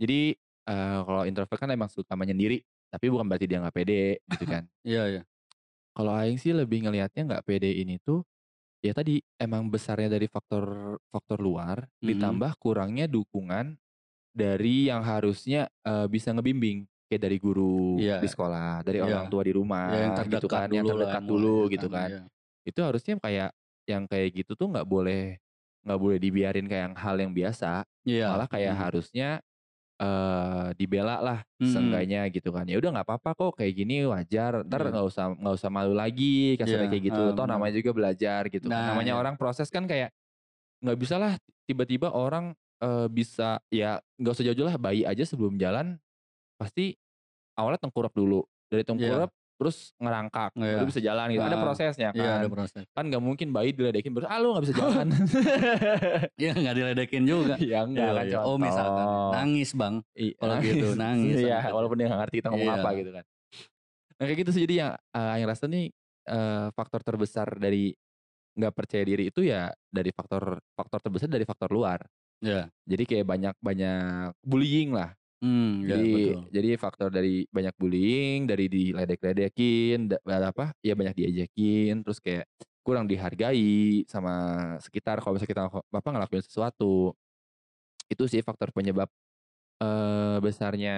Jadi 0.00 0.20
eh 0.64 0.98
kalau 1.04 1.22
introvert 1.28 1.60
kan 1.60 1.68
emang 1.68 1.92
suka 1.92 2.16
menyendiri, 2.16 2.64
tapi 2.88 3.12
bukan 3.12 3.28
berarti 3.28 3.44
dia 3.44 3.60
nggak 3.60 3.76
pede 3.76 4.24
gitu 4.32 4.44
kan. 4.48 4.64
Iya 4.80 5.02
iya. 5.12 5.22
Kalau 5.92 6.12
aing 6.16 6.40
sih 6.40 6.56
lebih 6.56 6.88
ngelihatnya 6.88 7.22
nggak 7.28 7.44
pede 7.44 7.68
ini 7.68 8.00
tuh 8.00 8.24
ya 8.80 8.96
tadi 8.96 9.20
emang 9.36 9.68
besarnya 9.68 10.08
dari 10.08 10.24
faktor 10.24 10.96
faktor 11.12 11.36
luar 11.36 11.84
Mhm. 12.00 12.08
ditambah 12.08 12.56
kurangnya 12.56 13.04
dukungan 13.04 13.76
dari 14.32 14.88
yang 14.88 15.04
harusnya 15.04 15.68
eh, 15.84 16.06
bisa 16.08 16.32
ngebimbing 16.32 16.88
kayak 17.10 17.22
dari 17.26 17.38
guru 17.42 17.98
Iya. 17.98 18.22
di 18.22 18.28
sekolah, 18.30 18.86
dari 18.86 19.02
Iya. 19.02 19.10
orang 19.10 19.26
tua 19.26 19.42
di 19.42 19.52
rumah 19.52 19.90
Ya, 19.90 19.98
yang 20.06 20.12
gitu 20.30 20.46
terdekat 20.46 20.62
kan, 20.62 20.68
yang 20.70 20.86
dulu 20.86 20.94
lah 20.94 21.02
terdekat 21.02 21.22
mulai 21.26 21.34
dulu 21.34 21.56
gitu 21.74 21.86
kan. 21.90 22.08
iya. 22.14 22.22
Itu 22.62 22.80
harusnya 22.86 23.14
kayak 23.18 23.50
yang 23.90 24.02
kayak 24.06 24.28
gitu 24.38 24.52
tuh 24.54 24.70
nggak 24.70 24.86
boleh 24.86 25.22
nggak 25.82 25.98
boleh 25.98 26.18
dibiarin 26.22 26.66
kayak 26.70 26.84
yang 26.92 26.96
hal 26.96 27.16
yang 27.18 27.32
biasa, 27.34 27.82
Iya. 28.06 28.26
malah 28.30 28.46
kayak 28.46 28.74
Mhm. 28.78 28.82
harusnya 28.86 29.28
eh 30.00 30.68
dibela 30.80 31.20
lah 31.20 31.38
Mhm. 31.60 31.68
seenggaknya 31.76 32.20
gitu 32.32 32.48
kan 32.56 32.64
ya 32.64 32.80
udah 32.80 32.88
nggak 32.88 33.06
apa-apa 33.06 33.30
kok 33.36 33.52
kayak 33.60 33.74
gini 33.84 34.08
wajar 34.08 34.64
ntar 34.64 34.80
Iya. 34.80 34.90
nggak 34.96 35.06
usah 35.12 35.26
nggak 35.36 35.54
usah 35.60 35.70
malu 35.72 35.92
lagi 35.92 36.56
Iya, 36.56 36.88
kayak 36.88 37.04
gitu 37.04 37.22
ah, 37.22 37.36
toh 37.36 37.44
namanya 37.44 37.76
juga 37.76 37.92
belajar 37.92 38.48
gitu 38.48 38.72
kan. 38.72 38.80
Nah, 38.80 38.96
namanya 38.96 39.12
iya. 39.12 39.20
orang 39.20 39.36
proses 39.36 39.68
kan 39.68 39.84
kayak 39.84 40.08
nggak 40.80 40.98
bisa 41.00 41.16
lah 41.20 41.36
tiba-tiba 41.68 42.12
orang 42.12 42.56
eh, 42.80 43.08
bisa 43.12 43.60
ya 43.68 44.00
nggak 44.16 44.32
usah 44.36 44.44
jauh-jauh 44.48 44.68
lah 44.72 44.78
bayi 44.80 45.04
aja 45.04 45.24
sebelum 45.28 45.60
jalan 45.60 46.00
pasti 46.60 46.92
awalnya 47.56 47.80
tengkurap 47.80 48.12
dulu 48.12 48.40
dari 48.68 48.84
tengkurap 48.84 49.32
terus 49.56 49.92
ngerangkak 49.96 50.56
Iya. 50.56 50.76
baru 50.76 50.86
bisa 50.86 51.00
jalan 51.00 51.26
gitu 51.28 51.40
ada 51.42 51.52
Ah, 51.52 51.60
prosesnya 51.62 52.08
kan 52.10 52.16
Iya 52.16 52.30
ada 52.38 52.48
proses. 52.48 52.84
kan 52.86 53.04
nggak 53.06 53.20
mungkin 53.20 53.48
bayi 53.50 53.72
diledekin 53.72 54.12
terus 54.12 54.24
ah 54.24 54.36
lu 54.36 54.52
nggak 54.52 54.64
bisa 54.64 54.74
jalan 54.80 55.06
Iya 56.36 56.52
nggak 56.54 56.74
diledekin 56.74 57.22
juga. 57.24 57.54
ya 57.62 57.84
enggak 57.84 58.00
Iya, 58.02 58.16
kan 58.16 58.24
iya. 58.26 58.38
Oh 58.40 58.56
misalkan 58.56 59.06
nangis 59.30 59.70
bang. 59.72 59.94
Kalau 60.34 60.54
gitu, 60.60 60.86
nangis 60.98 61.36
Iya, 61.38 61.58
kecil. 61.60 61.72
walaupun 61.72 61.96
dia 61.96 62.06
nggak 62.08 62.20
ngerti 62.22 62.36
kita 62.38 62.48
ngomong 62.48 62.68
Iya. 62.68 62.78
apa 62.78 62.90
gitu 62.94 63.10
kan. 63.12 63.24
Nah 64.16 64.24
kayak 64.24 64.38
gitu 64.38 64.50
sih 64.50 64.62
jadi 64.64 64.74
yang 64.78 64.90
eh, 64.96 65.34
yang 65.36 65.48
rasa 65.48 65.64
nih 65.66 65.84
eh, 66.26 66.66
faktor 66.72 67.00
terbesar 67.02 67.48
dari 67.56 67.92
nggak 68.50 68.72
percaya 68.72 69.04
diri 69.04 69.28
itu 69.28 69.40
ya 69.40 69.68
dari 69.86 70.08
faktor 70.10 70.56
faktor 70.72 70.98
terbesar 71.00 71.28
dari 71.28 71.44
faktor 71.44 71.68
luar. 71.68 72.00
Iya. 72.40 72.72
Jadi 72.82 73.04
kayak 73.04 73.26
banyak 73.26 73.54
banyak 73.60 74.32
bullying 74.40 74.96
lah. 74.96 75.12
Hmm, 75.40 75.88
ya, 75.88 75.96
jadi 75.96 76.04
betul. 76.12 76.52
jadi 76.52 76.68
faktor 76.76 77.08
dari 77.08 77.48
banyak 77.48 77.72
bullying, 77.80 78.44
dari 78.44 78.68
diledek-ledekin, 78.68 80.12
da- 80.12 80.20
apa? 80.52 80.76
Ya 80.84 80.92
banyak 80.92 81.16
diajakin, 81.16 82.04
terus 82.04 82.20
kayak 82.20 82.44
kurang 82.84 83.08
dihargai 83.08 84.04
sama 84.04 84.32
sekitar 84.84 85.16
kalau 85.24 85.36
misalnya 85.40 85.52
kita 85.56 85.64
apa 85.72 86.08
ngelakuin 86.12 86.44
sesuatu. 86.44 87.16
Itu 88.10 88.26
sih 88.30 88.42
faktor 88.44 88.70
penyebab 88.74 89.08
eh 89.82 90.38
besarnya 90.44 90.92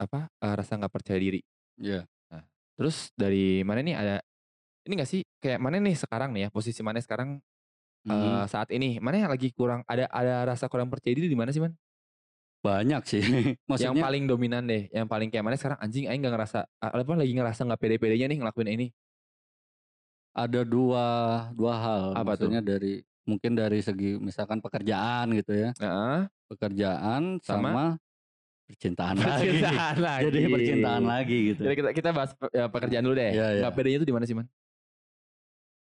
apa? 0.00 0.30
eh, 0.44 0.54
rasa 0.58 0.78
nggak 0.78 0.94
percaya 0.94 1.18
diri. 1.20 1.40
Iya. 1.78 2.06
Terus 2.78 3.14
dari 3.14 3.62
mana 3.62 3.80
nih 3.86 3.94
ada 3.94 4.14
ini 4.88 4.92
gak 5.00 5.10
sih 5.10 5.22
kayak 5.42 5.60
mana 5.62 5.78
nih 5.82 5.96
sekarang 5.98 6.30
nih 6.36 6.48
ya 6.48 6.50
posisi 6.54 6.80
mana 6.84 7.00
sekarang 7.02 7.40
eee, 8.10 8.44
Mhm. 8.44 8.48
saat 8.50 8.68
ini, 8.74 8.98
maneh 9.02 9.24
lagi 9.28 9.50
kurang 9.54 9.82
ada 9.88 10.06
ada 10.12 10.44
rasa 10.48 10.66
kurang 10.72 10.88
percaya 10.92 11.14
diri 11.16 11.28
di 11.32 11.38
mana 11.38 11.50
sih, 11.54 11.62
Man? 11.64 11.74
Banyak 12.64 13.02
sih, 13.04 13.20
Yang 13.20 13.60
maksudnya 13.70 14.02
paling 14.02 14.24
dominan 14.30 14.62
deh, 14.70 14.86
yang 14.94 15.06
paling 15.10 15.28
kayak 15.32 15.42
maneh 15.42 15.58
sekarang, 15.58 15.78
"Anjing 15.82 16.06
aing 16.06 16.20
nggak 16.22 16.34
ngerasa" 16.38 16.58
apa, 16.78 17.12
lagi 17.18 17.32
ngerasa 17.34 17.60
nggak 17.66 17.80
pede-pedenya 17.82 18.26
nih 18.30 18.38
ngelakuin 18.38 18.70
ini. 18.70 18.86
Ada 20.34 20.66
dua 20.66 21.06
dua 21.54 21.74
hal, 21.78 22.04
Apa 22.18 22.34
tuh? 22.34 22.50
maksudnya 22.50 22.58
dari 22.58 22.98
mungkin 23.22 23.54
dari 23.54 23.78
segi 23.78 24.18
misalkan 24.18 24.58
pekerjaan 24.58 25.30
gitu 25.38 25.54
ya. 25.54 25.70
Heeh. 25.80 26.26
Pekerjaan 26.50 27.38
Sama? 27.42 27.70
sama 27.70 27.84
percintaan 28.66 29.16
lagi. 29.22 29.48
Percintaan 29.54 29.96
lagi. 30.08 30.24
Jadi 30.26 30.38
percintaan 30.50 31.04
lagi 31.06 31.38
gitu. 31.54 31.62
Jadi 31.66 31.74
kita 31.78 31.90
kita 31.94 32.08
bahas 32.14 32.32
eee, 32.50 32.68
pekerjaan 32.70 33.04
dulu 33.06 33.14
deh. 33.18 33.30
Iya 33.34 33.46
iya. 33.54 33.62
Nggak 33.62 33.72
pedenya 33.78 33.98
tuh 34.02 34.08
di 34.10 34.14
mana 34.16 34.24
sih, 34.28 34.36
Man? 34.38 34.46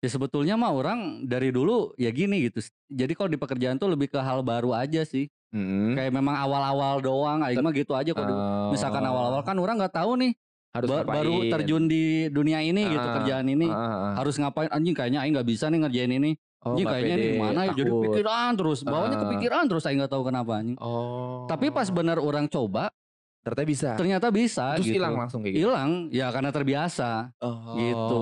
Ya 0.05 0.09
sebetulnya 0.13 0.53
mah 0.53 0.69
orang 0.69 1.25
dari 1.25 1.49
dulu 1.49 1.89
ya 1.97 2.13
gini 2.13 2.45
gitu. 2.45 2.61
Jadi 2.85 3.17
kalau 3.17 3.25
di 3.25 3.41
pekerjaan 3.41 3.81
tuh 3.81 3.89
lebih 3.89 4.13
ke 4.13 4.21
hal 4.21 4.45
baru 4.45 4.77
aja 4.77 5.01
sih. 5.01 5.25
Mhm. 5.49 5.97
Kayak 5.97 6.13
memang 6.13 6.37
awal-awal 6.37 7.01
doang, 7.01 7.41
aing 7.41 7.57
mah 7.57 7.73
gitu 7.73 7.97
aja 7.97 8.13
kalau 8.13 8.27
di 8.29 8.35
misalkan 8.69 9.01
awal-awal 9.01 9.41
Oh. 9.41 9.47
kan 9.47 9.57
orang 9.57 9.81
nggak 9.81 9.97
tahu 9.97 10.13
nih 10.21 10.37
Harus 10.77 10.89
ba 10.91 11.01
baru 11.01 11.41
terjun 11.49 11.89
di 11.89 12.29
dunia 12.29 12.61
ini 12.61 12.85
gitu, 12.85 13.01
Heeh, 13.01 13.15
kerjaan 13.17 13.49
ini. 13.49 13.65
heeh 13.65 13.89
heeh. 13.89 14.13
Harus 14.13 14.35
ngapain, 14.37 14.69
anjing 14.69 14.93
kayaknya 14.93 15.25
aing 15.25 15.33
nggak 15.33 15.47
bisa 15.49 15.65
nih 15.73 15.79
ngerjain 15.81 16.11
ini. 16.13 16.31
Oh, 16.61 16.75
nggak 16.75 16.85
kayaknya 16.85 17.15
ini 17.15 17.23
pede, 17.23 17.33
gimana 17.33 17.59
ya, 17.65 17.71
jadi 17.73 17.91
pikiran 18.05 18.49
terus, 18.53 18.79
bawahnya 18.83 19.09
Heeh. 19.09 19.21
kepikiran 19.25 19.63
terus 19.65 19.83
aing 19.87 19.97
nggak 19.97 20.11
tahu 20.13 20.23
kenapa 20.27 20.51
anjing. 20.61 20.77
Oh. 20.77 21.47
Tapi 21.49 21.65
pas 21.71 21.87
bener 21.89 22.17
orang 22.21 22.45
coba, 22.45 22.93
ternyata 23.41 23.63
bisa. 23.65 23.89
ternyata 23.97 24.27
bisa 24.29 24.65
Terus 24.77 24.85
gitu. 24.85 24.99
hilang 25.01 25.15
langsung 25.17 25.41
kayak 25.41 25.53
gitu. 25.55 25.61
Hilang, 25.65 25.89
ya 26.13 26.27
karena 26.29 26.51
terbiasa. 26.53 27.31
Oh. 27.41 27.73
Gitu. 27.73 28.21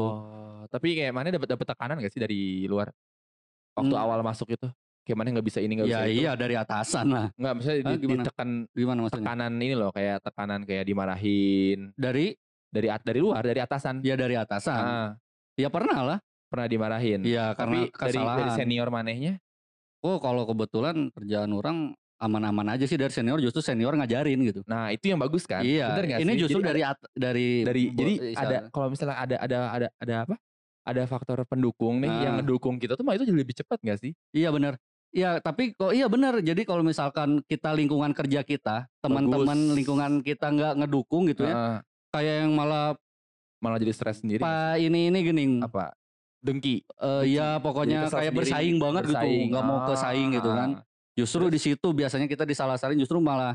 Tapi 0.74 0.88
kayak 0.98 1.14
maneh 1.14 1.30
dapat 1.30 1.54
dapat 1.54 1.66
tekanan 1.70 2.02
gak 2.02 2.10
sih 2.10 2.18
dari 2.18 2.66
luar? 2.66 2.90
Waktu 3.78 3.94
Mmm. 3.94 4.04
awal 4.10 4.26
masuk 4.26 4.58
itu? 4.58 4.66
Kayak 5.06 5.18
maneh 5.22 5.32
nggak 5.38 5.48
bisa 5.52 5.60
ini, 5.62 5.78
nggak 5.78 5.88
bisa 5.92 6.00
Ya 6.00 6.08
itu? 6.10 6.20
iya 6.24 6.32
dari 6.34 6.56
atasan 6.58 7.06
lah. 7.12 7.28
Nggak, 7.36 7.54
maksudnya 7.60 7.78
di 7.78 7.84
Hah, 7.84 7.98
gimana? 8.00 8.22
ditekan 8.24 8.50
Gimana 8.72 9.00
maksudnya? 9.04 9.20
tekanan 9.28 9.52
ini 9.60 9.76
loh, 9.76 9.92
kayak 9.92 10.18
tekanan 10.24 10.62
kayak 10.64 10.84
dimarahin 10.88 11.80
Dari 11.94 12.26
dari 12.74 12.88
at 12.90 13.02
dari 13.06 13.20
luar, 13.22 13.44
dari 13.46 13.60
atasan. 13.62 14.02
ya 14.02 14.16
dari 14.18 14.34
atasan. 14.34 14.82
Heeh. 14.82 15.08
Ya 15.62 15.70
pernah 15.70 16.00
lah. 16.02 16.18
Pernah 16.50 16.68
dimarahin. 16.72 17.20
Iya 17.22 17.54
karena 17.54 17.86
Tapi 17.86 17.94
dari 17.94 18.18
dari 18.18 18.18
kesalahan. 18.18 18.56
senior 18.58 18.88
manehnya? 18.90 19.34
Oh 20.02 20.18
kalau 20.24 20.48
kebetulan 20.50 21.12
kerjaan 21.14 21.52
orang 21.54 21.78
aman-aman 22.18 22.80
aja 22.80 22.88
sih 22.88 22.96
dari 22.96 23.12
senior 23.12 23.44
justru 23.44 23.60
senior 23.60 23.92
ngajarin 24.00 24.40
gitu. 24.48 24.64
Nah, 24.64 24.90
itu 24.96 25.12
yang 25.12 25.20
bagus 25.20 25.44
kan? 25.44 25.62
Iya, 25.68 25.92
Bener 25.92 26.04
nggak 26.16 26.20
ini 26.24 26.32
sih? 26.34 26.42
justru 26.48 26.60
Jadi 26.64 26.70
dari 26.72 26.82
at, 26.88 27.00
dari 27.12 27.48
dari 27.68 27.82
jadi 27.92 28.14
ada 28.40 28.58
kalau 28.72 28.88
misalnya 28.88 29.20
ada 29.20 29.36
ada 29.44 29.58
ada 29.68 29.88
ada 30.00 30.16
apa? 30.24 30.36
Ada 30.84 31.08
faktor 31.08 31.40
pendukung 31.48 32.04
nih 32.04 32.12
yang 32.12 32.34
Ah. 32.36 32.38
ngedukung 32.40 32.76
kita 32.76 32.94
tuh 32.94 33.04
mah 33.04 33.16
itu 33.16 33.24
jadi 33.24 33.40
lebih 33.40 33.56
cepat 33.56 33.80
gak 33.80 34.04
sih? 34.04 34.12
Iya 34.32 34.52
benar. 34.52 34.76
Iya, 35.14 35.38
tapi 35.40 35.72
kok 35.72 35.94
iya 35.94 36.10
benar. 36.10 36.42
Jadi 36.42 36.66
kalau 36.66 36.82
misalkan 36.82 37.40
kita 37.46 37.70
lingkungan 37.72 38.12
kerja 38.12 38.42
kita, 38.42 38.90
teman-teman 38.98 39.78
lingkungan 39.78 40.12
kita 40.20 40.50
nggak 40.50 40.74
ngedukung 40.82 41.30
gitu 41.30 41.46
ya, 41.46 41.86
kayak 42.10 42.36
yang 42.44 42.52
malah 42.52 42.98
malah 43.62 43.78
jadi 43.78 43.94
stres 43.94 44.20
sendiri. 44.20 44.42
pak 44.42 44.82
ini 44.82 45.08
ini 45.08 45.20
gening. 45.22 45.54
Apa? 45.62 45.94
Dengki. 46.42 46.82
Eh 47.00 47.24
ya 47.32 47.62
pokoknya 47.62 48.10
kayak 48.10 48.34
sendiri, 48.34 48.38
bersaing 48.42 48.76
banget 48.82 49.04
bersaing. 49.06 49.30
gitu, 49.30 49.50
nggak 49.54 49.64
mau 49.64 49.80
ke 49.86 49.94
saing 49.96 50.30
gitu 50.34 50.50
kan. 50.50 50.70
Ah. 50.76 50.84
Justru 51.14 51.46
Terus? 51.46 51.54
di 51.54 51.60
situ 51.62 51.88
biasanya 51.94 52.26
kita 52.26 52.44
disalah-salahin 52.44 52.98
justru 52.98 53.22
malah 53.22 53.54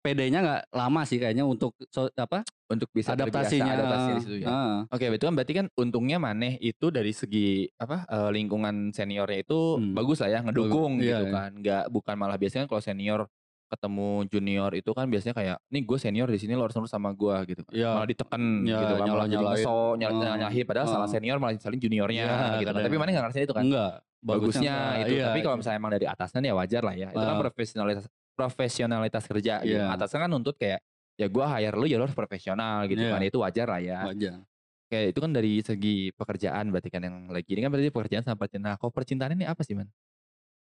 PD-nya 0.00 0.40
nggak 0.40 0.60
lama 0.72 1.00
sih 1.04 1.16
kayaknya 1.16 1.44
untuk 1.44 1.76
so- 1.86 2.08
apa 2.10 2.40
Untuk 2.66 2.88
bisa 2.88 3.12
adaptasinya. 3.12 3.68
adaptasi 3.70 4.08
di 4.10 4.20
situ 4.22 4.36
ya. 4.38 4.46
Heeh. 4.46 4.76
Oke, 4.88 5.04
itu 5.10 5.20
kan 5.22 5.34
berarti 5.34 5.52
kan 5.54 5.66
untungnya 5.74 6.16
maneh 6.16 6.56
itu 6.58 6.88
dari 6.88 7.10
segi 7.10 7.48
apa 7.76 8.06
eh, 8.06 8.30
lingkungan 8.30 8.90
seniornya 8.90 9.42
itu 9.42 9.76
Hmm. 9.76 9.92
bagus 9.92 10.18
lah 10.18 10.30
ya 10.30 10.40
ngedukung 10.40 10.96
Bagus, 10.96 11.04
iya, 11.04 11.18
gitu 11.18 11.26
iya. 11.26 11.34
kan. 11.34 11.50
Nggak 11.52 11.84
bukan 11.88 12.14
malah 12.16 12.36
biasanya 12.36 12.64
kalau 12.64 12.80
senior 12.80 13.28
ketemu 13.66 14.08
junior 14.26 14.70
itu 14.72 14.90
kan 14.90 15.06
biasanya 15.06 15.30
kayak 15.32 15.56
nih 15.68 15.82
gue 15.84 15.94
senior 15.96 16.26
di 16.26 16.38
sini 16.38 16.54
lo 16.54 16.64
harus 16.64 16.74
nurut 16.74 16.88
sama 16.88 17.12
gue 17.12 17.36
gitu 17.46 17.62
kan. 17.62 17.70
Iya. 17.70 17.90
Malah 17.92 18.08
ditekan 18.08 18.42
Iya, 18.64 18.78
gitu 18.78 18.94
kan 18.96 19.06
malah 19.06 19.28
jadi 19.28 19.44
ngeso 19.44 19.78
nyal 19.94 20.10
Heeh. 20.12 20.22
nyalahin 20.32 20.64
padahal 20.64 20.86
salah 20.88 21.00
Heeh. 21.02 21.12
senior 21.12 21.36
malah 21.36 21.54
saling 21.56 21.78
juniornya 21.78 22.24
Iya, 22.24 22.58
gitu 22.58 22.70
kan. 22.72 22.82
Tapi 22.82 22.96
maneh 22.96 23.12
nggak 23.12 23.24
ngerasain 23.26 23.44
itu 23.44 23.52
kan. 23.52 23.64
Enggak. 23.64 23.92
Bagusnya 24.20 24.74
enggak, 24.92 25.00
itu. 25.00 25.12
iya. 25.14 25.26
Tapi 25.28 25.40
kalau 25.40 25.56
misalnya 25.56 25.78
emang 25.78 25.92
dari 25.92 26.04
atasan 26.04 26.40
ya 26.40 26.52
wajar 26.52 26.82
lah 26.82 26.94
ya. 26.94 27.08
Itu 27.08 27.20
kan 27.20 27.36
profesionalitas 27.40 28.04
profesionalitas 28.40 29.24
kerja 29.28 29.60
gitu. 29.60 29.76
Iya. 29.76 29.92
Atasan 29.92 30.24
kan 30.24 30.30
nuntut 30.32 30.56
kayak 30.56 30.80
ya 31.20 31.28
gue 31.28 31.44
hire 31.44 31.76
lu 31.76 31.84
ya 31.84 32.00
lu 32.00 32.08
harus 32.08 32.16
profesional 32.16 32.88
gitu 32.88 33.04
Iya. 33.04 33.12
kan. 33.12 33.20
Itu 33.20 33.38
wajar 33.44 33.66
lah 33.68 33.80
ya. 33.80 33.98
Wajar. 34.08 34.40
Kayak 34.88 35.04
itu 35.14 35.18
kan 35.20 35.30
dari 35.30 35.52
segi 35.60 35.96
pekerjaan 36.16 36.64
berarti 36.72 36.88
kan 36.88 37.04
yang 37.04 37.28
lagi 37.28 37.52
ini 37.52 37.60
kan 37.60 37.70
berarti 37.70 37.92
pekerjaan 37.92 38.24
sama 38.24 38.40
percintaan. 38.40 38.64
Nah, 38.64 38.80
kalau 38.80 38.90
percintaan 38.90 39.36
ini 39.36 39.44
apa 39.44 39.60
sih 39.60 39.76
man? 39.76 39.86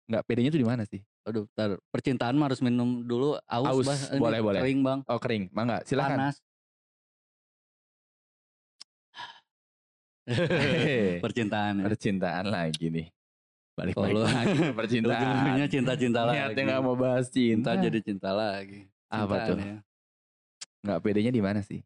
Nggak 0.04 0.24
pedenya 0.28 0.50
tuh 0.52 0.60
di 0.60 0.68
mana 0.68 0.84
sih? 0.84 1.00
Aduh, 1.24 1.48
bentar. 1.50 1.80
Percintaan 1.90 2.36
mah 2.36 2.52
harus 2.52 2.60
minum 2.60 3.02
dulu 3.02 3.40
aus, 3.40 3.66
Aus, 3.66 3.88
Bah. 3.88 4.00
Ini 4.12 4.20
boleh, 4.20 4.40
boleh. 4.44 4.60
Kering, 4.62 4.80
Bang. 4.84 5.00
Oh 5.08 5.18
kering, 5.18 5.44
mangga 5.50 5.80
silakan. 5.88 6.20
Panas. 6.20 6.36
Percintaan 11.24 11.74
ya. 11.80 11.84
percintaan 11.84 12.46
lagi 12.48 12.88
nih. 12.88 13.08
Balik 13.74 13.94
Kalau 13.98 14.22
lagi 14.22 14.54
percintaan. 14.78 15.66
Cinta-cinta 15.66 16.20
lagi. 16.24 16.38
Niatnya 16.38 16.62
nggak 16.70 16.82
mau 16.86 16.94
bahas 16.94 17.26
cinta. 17.34 17.74
Cinta 17.74 17.82
jadi 17.82 18.00
cinta 18.06 18.30
lagi. 18.30 18.86
Apa 19.10 19.36
tuh? 19.50 19.58
ya. 19.58 19.78
Nggak 20.84 21.00
pedenya 21.02 21.32
di 21.34 21.42
mana 21.42 21.62
sih? 21.62 21.82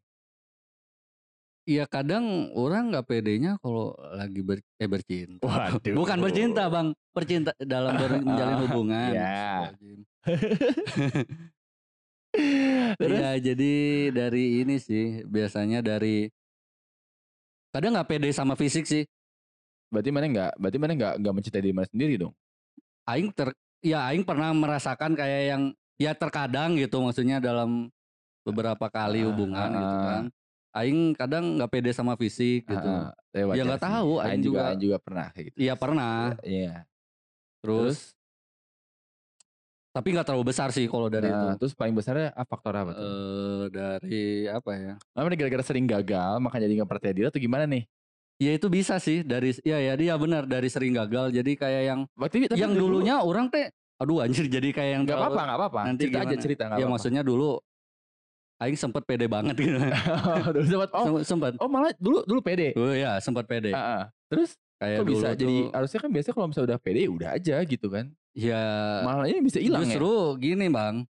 Iya 1.68 1.84
kadang 1.84 2.48
orang 2.56 2.88
nggak 2.88 3.04
pedenya 3.04 3.60
kalau 3.60 3.92
lagi 4.12 4.40
ber, 4.40 4.64
eh 4.76 4.88
bercinta. 4.88 5.44
Waduh. 5.44 5.92
Bukan 5.92 6.16
bercinta 6.18 6.64
bang, 6.68 6.96
percinta 7.12 7.52
dalam 7.60 7.92
ber- 7.92 8.24
menjalin 8.28 8.56
hubungan. 8.64 9.10
iya. 9.12 9.72
Terus? 12.98 13.16
Iya 13.16 13.32
jadi 13.40 13.72
dari 14.12 14.60
ini 14.60 14.76
sih 14.76 15.24
biasanya 15.24 15.80
dari 15.80 16.28
kadang 17.68 17.96
nggak 17.96 18.08
pede 18.08 18.28
sama 18.32 18.56
fisik 18.56 18.84
sih. 18.84 19.04
Berarti 19.88 20.10
mana 20.12 20.26
nggak? 20.28 20.52
Berarti 20.56 20.78
mana 20.78 20.92
nggak 20.94 21.14
nggak 21.20 21.34
mencintai 21.34 21.62
diri 21.62 21.74
mana 21.74 21.88
sendiri 21.88 22.14
dong? 22.16 22.32
Aing 23.08 23.32
ter, 23.32 23.56
ya 23.80 24.04
Aing 24.04 24.20
pernah 24.22 24.52
merasakan 24.52 25.16
kayak 25.16 25.42
yang 25.48 25.62
ya 25.96 26.12
terkadang 26.12 26.76
gitu 26.76 27.00
maksudnya 27.00 27.40
dalam 27.40 27.88
beberapa 28.44 28.86
kali 28.88 29.24
Ah, 29.24 29.26
hubungan 29.32 29.68
ah, 29.68 29.78
gitu 29.80 29.96
ah. 29.96 30.04
kan. 30.04 30.24
Aing 30.76 31.00
kadang 31.16 31.44
nggak 31.56 31.70
pede 31.72 31.90
sama 31.96 32.14
fisik 32.14 32.68
gitu. 32.68 32.88
Ah, 32.88 33.10
ah, 33.10 33.32
Ya 33.32 33.44
wajar 33.48 33.64
nggak 33.64 33.82
tahu, 33.82 34.10
Aing 34.20 34.28
Aing 34.28 34.42
juga, 34.44 34.58
juga- 34.60 34.68
Aing 34.68 34.80
juga 34.84 34.96
pernah 35.00 35.28
gitu. 35.32 35.56
Iya 35.56 35.74
pernah. 35.74 36.16
Iya. 36.44 36.74
Terus, 37.58 37.96
tapi 39.90 40.14
nggak 40.14 40.26
terlalu 40.28 40.46
besar 40.52 40.68
sih 40.70 40.86
kalau 40.86 41.10
dari 41.10 41.26
Nah, 41.26 41.56
itu. 41.56 41.64
terus 41.64 41.74
paling 41.74 41.96
besarnya 41.96 42.30
apa 42.30 42.46
faktor 42.46 42.76
apa 42.76 42.90
tuh? 42.94 43.02
Eh 43.02 43.64
dari 43.72 44.20
apa 44.46 44.70
ya? 44.76 44.94
Namanya 45.16 45.36
gara-gara 45.40 45.64
sering 45.64 45.88
gagal 45.88 46.38
makanya 46.38 46.68
jadi 46.68 46.74
nggak 46.78 46.90
percaya 46.92 47.12
diri 47.16 47.26
atau 47.26 47.40
gimana 47.40 47.64
nih? 47.66 47.82
Ya 48.38 48.54
itu 48.54 48.66
bisa 48.66 48.96
sih 48.98 49.20
dari 49.20 49.50
ya 49.60 49.76
ya 49.76 49.92
dia 49.92 50.14
benar 50.14 50.46
dari 50.46 50.66
sering 50.66 50.94
gagal 50.94 51.34
jadi 51.34 51.52
kayak 51.52 51.82
yang 51.84 52.00
Berarti 52.12 52.46
tapi 52.46 52.54
yang 52.56 52.70
dulu- 52.70 53.02
dulunya 53.02 53.18
orang 53.18 53.50
teh 53.50 53.66
aduh 53.98 54.22
anjir 54.22 54.46
jadi 54.56 54.68
kayak 54.70 54.90
yang 54.92 55.02
nggak 55.02 55.10
terlalu- 55.12 55.26
apa-apa 55.28 55.42
nggak 55.44 55.58
apa-apa. 55.58 55.80
nanti 55.84 56.02
cerita 56.04 56.18
aja 56.20 56.36
cerita 56.38 56.62
nggak 56.64 56.70
Ya 56.70 56.78
apa-apa. 56.80 56.94
maksudnya 56.94 57.22
dulu 57.22 57.50
aing 58.58 58.74
sempet 58.74 59.02
pede 59.04 59.26
banget 59.26 59.54
gitu. 59.54 59.74
dulu 60.54 60.64
sempat 60.64 60.90
oh 60.92 61.04
Sem- 61.04 61.26
sempet. 61.28 61.52
oh 61.56 61.66
malah 61.66 61.90
dulu 61.96 62.22
dulu 62.22 62.40
pede. 62.40 62.74
Oh 62.74 62.90
ya 62.90 63.18
sempat 63.18 63.44
pede. 63.44 63.70
Ah, 63.70 63.82
ah. 63.82 64.02
Terus 64.26 64.54
kayak 64.76 64.96
kok 64.96 65.04
dulu 65.04 65.14
bisa 65.16 65.28
tuh, 65.28 65.36
jadi 65.36 65.56
harusnya 65.72 65.98
kan 65.98 66.10
biasanya 66.10 66.34
kalau 66.34 66.46
misalnya 66.46 66.66
udah 66.68 66.78
pede 66.78 67.00
ya 67.00 67.10
udah 67.10 67.28
aja 67.32 67.56
gitu 67.60 67.86
kan. 67.88 68.06
ya 68.30 68.62
Malah 69.02 69.26
ini 69.26 69.40
bisa 69.40 69.58
hilang 69.58 69.82
ya. 69.82 69.94
justru 69.94 70.10
gini 70.38 70.66
bang. 70.68 71.02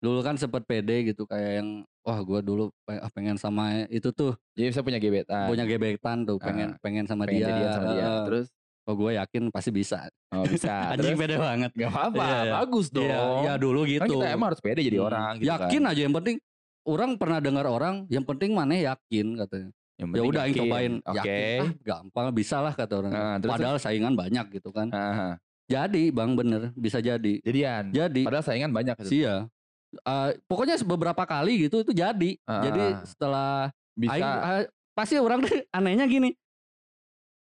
Dulu 0.00 0.20
kan 0.20 0.34
sempet 0.34 0.64
pede 0.64 1.06
gitu 1.06 1.24
kayak 1.24 1.60
yang 1.60 1.68
wah 2.00 2.18
gua 2.20 2.40
dulu 2.40 2.72
ah, 2.86 3.12
pengen 3.12 3.36
sama 3.36 3.84
itu 3.86 4.08
tuh 4.10 4.32
Jadi 4.52 4.72
bisa 4.72 4.80
punya 4.80 4.96
gebetan. 4.96 5.44
punya 5.46 5.64
gebetan 5.64 6.24
tuh 6.24 6.40
pengen 6.40 6.72
pengen 6.80 7.04
sama 7.04 7.24
pengen 7.24 7.44
dia. 7.44 7.68
sama 7.70 7.84
dia. 7.90 8.00
Heeh. 8.02 8.20
Terus 8.24 8.46
oh 8.82 8.94
gue 8.96 9.10
yakin 9.14 9.42
pasti 9.48 9.70
bisa. 9.70 10.08
oh 10.30 10.42
bisa. 10.42 10.72
Anjing 10.96 11.14
Terus 11.14 11.20
pede 11.20 11.36
banget. 11.36 11.70
nggak 11.70 11.90
apa-apa. 11.90 12.16
Iya, 12.18 12.38
iya. 12.40 12.52
Bagus 12.56 12.86
dong. 12.88 13.04
Iya, 13.04 13.20
ya 13.44 13.52
dulu 13.54 13.80
gitu. 13.84 14.00
Kan 14.00 14.08
kita 14.10 14.26
emang 14.30 14.46
harus 14.48 14.60
pede 14.60 14.80
jadi 14.80 14.98
Hmm. 14.98 15.06
orang 15.06 15.32
gitu 15.36 15.48
yakin 15.48 15.80
kan. 15.80 15.90
aja 15.92 16.00
yang 16.00 16.14
penting 16.16 16.36
orang 16.82 17.10
pernah 17.14 17.38
dengar 17.38 17.66
orang 17.66 17.94
yang 18.08 18.24
penting 18.24 18.50
maneh 18.50 18.80
yakin 18.82 19.26
katanya. 19.36 19.70
Yang 19.94 20.08
Ya 20.10 20.22
udah 20.24 20.42
yakin. 20.42 20.56
cobain 20.56 20.92
Oke. 21.04 21.18
yakin 21.20 21.60
ah 21.60 21.70
gampang 21.84 22.26
bisa 22.32 22.56
lah 22.58 22.72
kata 22.72 22.94
orang. 22.96 23.12
Nah, 23.12 23.36
terus- 23.36 23.52
Padahal 23.52 23.76
saingan 23.76 24.16
banyak 24.16 24.46
gitu 24.50 24.72
kan. 24.72 24.88
Ah, 24.90 24.98
ah. 25.28 25.34
Jadi 25.68 26.08
Bang 26.08 26.34
bener 26.34 26.72
bisa 26.72 26.98
jadi. 26.98 27.36
Jadian. 27.38 27.92
Jadi 27.92 28.24
Padahal 28.24 28.42
saingan 28.42 28.72
banyak 28.72 28.96
gitu. 28.98 29.12
sia. 29.12 29.44
Eh, 29.90 30.30
pokoknya 30.46 30.78
beberapa 30.80 31.26
kali 31.26 31.66
gitu 31.66 31.82
itu 31.82 31.90
jadi. 31.90 32.30
Ah, 32.46 32.62
Jadi 32.62 32.82
ah. 32.94 33.02
setelah 33.02 33.50
Bisa. 33.92 34.12
aing 34.14 34.22
ah, 34.24 34.62
pasti 34.94 35.14
orang 35.18 35.42
tuh 35.42 35.50
anehnya 35.76 36.06
gini. 36.06 36.30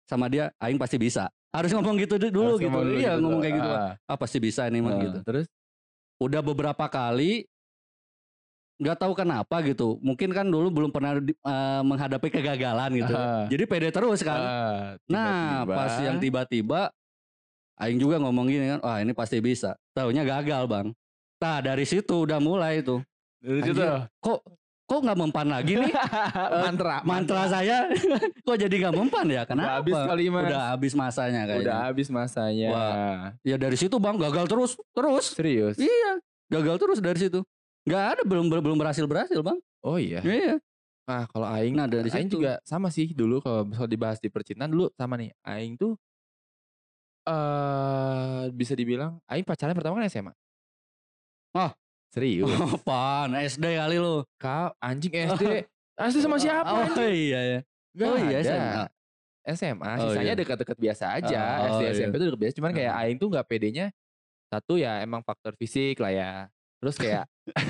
Sama 0.08 0.26
dia 0.26 0.48
aing 0.56 0.80
pasti 0.80 0.96
bisa. 0.96 1.28
Harus 1.52 1.72
ngomong 1.72 2.00
gitu 2.00 2.16
du- 2.16 2.32
dulu 2.32 2.56
Harus 2.56 2.60
gitu. 2.60 2.68
ngomong 2.68 2.84
dulu 2.84 2.96
iya 2.96 3.12
gitu. 3.12 3.20
ngomong 3.20 3.40
kayak 3.44 3.54
gitu. 3.56 3.70
Ah, 3.70 3.92
Ah 4.04 4.16
pasti 4.16 4.38
bisa 4.40 4.64
ini 4.64 4.80
mah 4.80 4.92
ah. 4.92 5.00
gitu. 5.00 5.18
Terus 5.22 5.46
Udah 6.18 6.42
beberapa 6.42 6.82
kali 6.90 7.46
nggak 8.78 8.96
tahu 8.96 9.12
kenapa 9.12 9.60
gitu. 9.62 9.98
Mungkin 10.00 10.30
kan 10.32 10.46
dulu 10.46 10.70
belum 10.70 10.90
pernah 10.90 11.18
di- 11.18 11.34
eh, 11.34 11.82
menghadapi 11.84 12.28
kegagalan 12.30 12.90
gitu. 12.96 13.12
Ah. 13.12 13.44
Jadi 13.46 13.64
pede 13.66 13.92
terus 13.92 14.24
kan. 14.24 14.40
Ah, 14.40 14.86
Nah, 15.04 15.62
tiba-tiba. 15.62 15.74
pas 15.76 15.92
yang 16.00 16.16
tiba-tiba 16.16 16.80
Aing 17.78 17.94
juga 17.94 18.18
ngomong 18.18 18.50
gini 18.50 18.74
kan, 18.74 18.82
wah 18.82 18.98
ini 18.98 19.14
pasti 19.14 19.38
bisa. 19.38 19.78
Taunya 19.94 20.26
gagal 20.26 20.66
bang. 20.66 20.90
Nah 21.38 21.62
dari 21.62 21.84
situ 21.86 22.26
udah 22.26 22.42
mulai 22.42 22.82
tuh. 22.82 23.02
Dari 23.38 23.62
situ. 23.62 23.78
Kok 24.18 24.38
kok 24.88 25.00
nggak 25.04 25.18
mempan 25.20 25.46
lagi 25.46 25.78
nih? 25.78 25.92
Eh, 26.48 26.62
mantra. 26.64 26.96
Mantra 27.04 27.44
saya 27.46 27.86
kok 28.46 28.56
jadi 28.56 28.72
nggak 28.72 28.94
mempan 28.96 29.26
ya? 29.28 29.44
Udah 29.44 29.46
Kenapa? 29.46 29.72
habis 29.84 29.94
kali 29.94 30.24
mas. 30.32 30.44
Udah 30.48 30.62
habis 30.74 30.92
masanya 30.96 31.40
kayaknya. 31.46 31.62
Udah 31.62 31.78
habis 31.86 32.08
masanya. 32.08 32.68
Wah. 32.72 33.22
Ya 33.44 33.56
dari 33.60 33.76
situ 33.76 33.96
bang 34.00 34.16
gagal 34.16 34.48
terus, 34.48 34.72
terus. 34.90 35.24
Serius? 35.36 35.76
Iya, 35.78 36.18
gagal 36.50 36.76
terus 36.80 36.98
dari 36.98 37.20
situ. 37.20 37.44
Nggak 37.86 38.04
ada 38.18 38.22
belum 38.26 38.48
belum 38.50 38.76
berhasil 38.80 39.04
berhasil 39.06 39.38
bang. 39.38 39.58
Oh 39.84 40.00
iya. 40.00 40.24
Iya. 40.24 40.56
Nah 41.08 41.24
kalau 41.30 41.46
Aing, 41.48 41.72
Nah 41.72 41.88
dari 41.88 42.08
Aing 42.12 42.28
situ. 42.28 42.40
juga 42.40 42.60
sama 42.66 42.92
sih 42.92 43.12
dulu 43.16 43.40
kalau 43.40 43.64
misal 43.64 43.86
dibahas 43.88 44.18
di 44.18 44.28
percintaan 44.28 44.68
dulu 44.72 44.90
sama 44.96 45.14
nih. 45.16 45.30
Aing 45.46 45.76
tuh 45.78 45.94
eh 47.28 48.48
bisa 48.52 48.72
dibilang 48.72 49.20
Aing 49.28 49.44
pacaran 49.44 49.76
pertama 49.76 50.00
kan 50.00 50.08
SMA. 50.08 50.32
Wah. 51.52 51.72
Serius. 52.08 52.48
Apaan? 52.76 53.36
SD 53.36 53.64
kali 53.76 53.96
lu. 53.96 54.24
Kau 54.36 54.72
anjing 54.78 55.12
SD. 55.28 55.68
SD 55.94 56.16
sama 56.24 56.36
siapa? 56.36 56.66
Oh 56.66 56.82
anjing? 56.82 57.12
iya 57.12 57.40
ya. 57.42 57.58
Gak 57.92 58.06
oh 58.06 58.16
iya, 58.16 58.28
ada. 58.28 58.40
SMA. 58.44 58.84
SMA. 59.48 59.90
Oh, 59.96 60.08
Sisanya 60.12 60.32
iya. 60.32 60.40
dekat-dekat 60.40 60.78
biasa 60.78 61.04
aja. 61.14 61.42
Oh, 61.64 61.66
SD 61.70 61.82
iya. 61.82 61.90
SMP 61.94 62.14
tuh 62.16 62.26
dekat 62.32 62.40
biasa. 62.40 62.54
Cuman 62.56 62.72
kayak 62.72 62.92
Hmm. 62.92 63.00
Aing 63.02 63.16
tuh 63.16 63.28
nggak 63.28 63.46
pedenya. 63.46 63.86
Satu 64.48 64.76
ya 64.76 65.00
emang 65.00 65.20
faktor 65.20 65.52
fisik 65.54 66.00
lah 66.00 66.12
ya. 66.12 66.30
Terus 66.78 66.96
kayak 66.96 67.24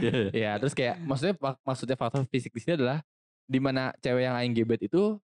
Iya. 0.00 0.30
ya 0.30 0.52
terus 0.56 0.72
kayak 0.72 0.96
maksudnya 1.02 1.34
mak- 1.36 1.60
maksudnya 1.60 1.96
faktor 1.96 2.22
fisik 2.28 2.52
di 2.52 2.60
sini 2.62 2.74
adalah 2.76 3.00
di 3.44 3.58
mana 3.58 3.90
cewek 3.98 4.22
yang 4.22 4.36
aing 4.36 4.54
gebet 4.54 4.86
itu 4.86 5.18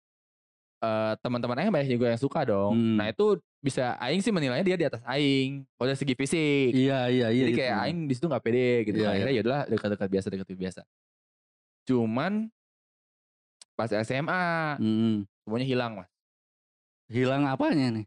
eh 0.84 1.14
teman-teman 1.24 1.56
aing 1.64 1.72
banyak 1.72 1.90
juga 1.96 2.12
yang 2.12 2.20
suka 2.20 2.44
dong. 2.44 2.76
Hmm. 2.76 3.00
Nah 3.00 3.08
itu 3.08 3.40
bisa 3.64 3.96
aing 4.04 4.20
sih 4.20 4.36
menilainya 4.36 4.68
dia 4.68 4.76
di 4.76 4.86
atas 4.92 5.00
aing 5.08 5.64
kalau 5.80 5.88
dari 5.88 6.00
segi 6.00 6.16
fisik. 6.20 6.76
Iya 6.76 7.08
iya 7.08 7.28
iya. 7.32 7.44
Jadi 7.48 7.52
itu. 7.56 7.60
kayak 7.64 7.76
aing 7.88 8.00
di 8.04 8.14
situ 8.20 8.26
nggak 8.28 8.44
pede 8.44 8.70
gitu. 8.92 8.98
Iya, 9.00 9.16
Akhirnya 9.16 9.34
ya 9.34 9.42
udahlah 9.48 9.64
dekat-dekat 9.72 10.10
biasa 10.12 10.28
dekat 10.28 10.48
biasa. 10.60 10.82
Cuman 11.88 12.52
pas 13.80 13.90
SMA 14.04 14.44
Mm-mm. 14.84 15.24
semuanya 15.48 15.68
hilang 15.72 15.92
mas. 15.96 16.10
Hilang 17.08 17.48
apanya 17.48 18.04
nih? 18.04 18.06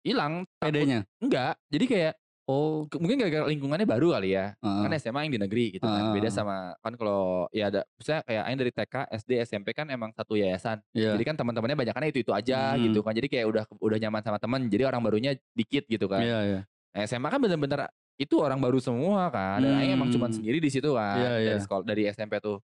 Hilang 0.00 0.48
PD-nya. 0.56 1.04
enggak. 1.20 1.60
Jadi 1.68 1.84
kayak 1.84 2.14
Oh. 2.46 2.86
ke- 2.86 2.96
mungkin 2.96 3.18
gara-gara 3.18 3.42
lingkungannya 3.44 3.82
baru 3.84 4.14
kali 4.14 4.32
ya. 4.32 4.54
heeh. 4.54 4.82
Kan 4.82 4.94
SMA 4.96 5.20
yang 5.26 5.34
di 5.34 5.40
negeri 5.40 5.64
gitu 5.72 5.82
kan. 5.82 6.14
Beda 6.14 6.30
sama 6.30 6.78
kan 6.78 6.94
kalau 6.94 7.50
ya 7.50 7.68
ada 7.68 7.82
misalnya 7.92 8.22
kayak 8.22 8.42
aing 8.44 8.58
dari 8.58 8.72
TK, 8.72 8.94
SD, 9.12 9.30
SMP 9.42 9.68
kan 9.72 9.86
emang 9.86 10.10
satu 10.12 10.34
yayasan. 10.34 10.78
Iya. 10.92 11.12
Jadi 11.12 11.24
kan 11.24 11.34
teman-temannya 11.34 11.74
banyak 11.76 11.90
kan 11.92 12.04
itu 12.04 12.20
itu 12.20 12.30
aja 12.30 12.72
Hmm. 12.72 12.86
gitu 12.86 13.02
kan. 13.02 13.12
Jadi 13.12 13.26
kayak 13.26 13.46
udah 13.46 13.64
udah 13.76 13.98
nyaman 13.98 14.22
sama 14.22 14.38
teman. 14.38 14.62
Jadi 14.64 14.82
orang 14.82 15.00
barunya 15.00 15.34
dikit 15.52 15.84
gitu 15.84 16.06
kan. 16.06 16.20
Iya 16.20 16.38
iya. 16.44 16.60
Nah, 16.94 17.02
SMA 17.02 17.26
kan 17.26 17.38
bener-bener 17.38 17.90
itu 18.16 18.34
orang 18.38 18.56
baru 18.56 18.78
semua 18.78 19.26
kan. 19.28 19.58
Dan 19.58 19.76
Aing 19.76 19.92
emang 19.92 20.08
cuman 20.08 20.30
Hmm. 20.30 20.38
sendiri 20.38 20.56
di 20.56 20.70
situ 20.70 20.94
kan 20.94 21.18
Iya, 21.18 21.30
dari 21.34 21.50
iya. 21.50 21.58
sekolah 21.58 21.82
dari 21.82 22.02
SMP 22.06 22.38
tuh. 22.38 22.62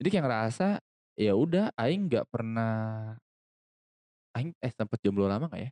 Jadi 0.00 0.08
kayak 0.10 0.24
ngerasa 0.24 0.68
ya 1.14 1.32
udah 1.32 1.70
Aing 1.76 2.08
nggak 2.08 2.26
pernah 2.26 3.14
Aing 4.32 4.50
eh 4.58 4.72
sempet 4.72 4.98
jomblo 4.98 5.28
lama 5.28 5.46
gak 5.46 5.60
ya? 5.60 5.70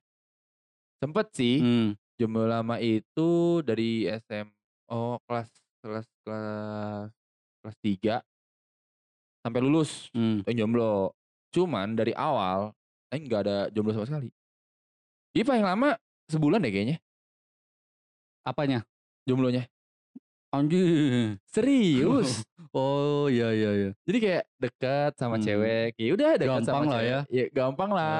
Sempet 1.00 1.26
sih. 1.32 1.58
Hmm. 1.58 1.98
Jomblo 2.22 2.46
lama 2.46 2.78
itu 2.78 3.58
dari 3.66 4.06
SM 4.06 4.46
oh 4.94 5.18
kelas 5.26 5.50
kelas 5.82 6.06
kelas 6.22 7.10
kelas 7.58 7.76
3 7.82 8.22
sampai 9.42 9.58
lulus. 9.58 10.06
Hmm. 10.14 10.46
Aing 10.46 10.62
jomblo. 10.62 11.18
Cuman 11.50 11.98
dari 11.98 12.14
awal 12.14 12.70
Aing 13.10 13.26
nggak 13.26 13.42
ada 13.42 13.58
jomblo 13.74 13.90
sama 13.90 14.06
sekali. 14.06 14.30
Iya 15.34 15.42
paling 15.42 15.66
lama 15.66 15.98
sebulan 16.30 16.62
deh 16.62 16.70
kayaknya 16.70 17.02
Apanya? 18.46 18.86
jomblonya. 19.26 19.66
Anjing. 20.52 21.40
Serius. 21.48 22.30
Oh 22.72 23.28
iya 23.28 23.52
iya 23.52 23.70
iya. 23.76 23.90
Jadi 24.08 24.16
kayak 24.16 24.44
deket 24.56 25.12
sama 25.20 25.36
Hmm. 25.36 25.44
cewek. 25.44 25.92
Ya 26.00 26.10
udah 26.16 26.30
deket 26.40 26.48
Gampang 26.48 26.64
sama 26.64 26.84
lah 26.88 26.92
cewek. 26.96 27.04
ya. 27.04 27.20
Ya 27.28 27.44
gampang 27.52 27.90
lah 27.92 28.16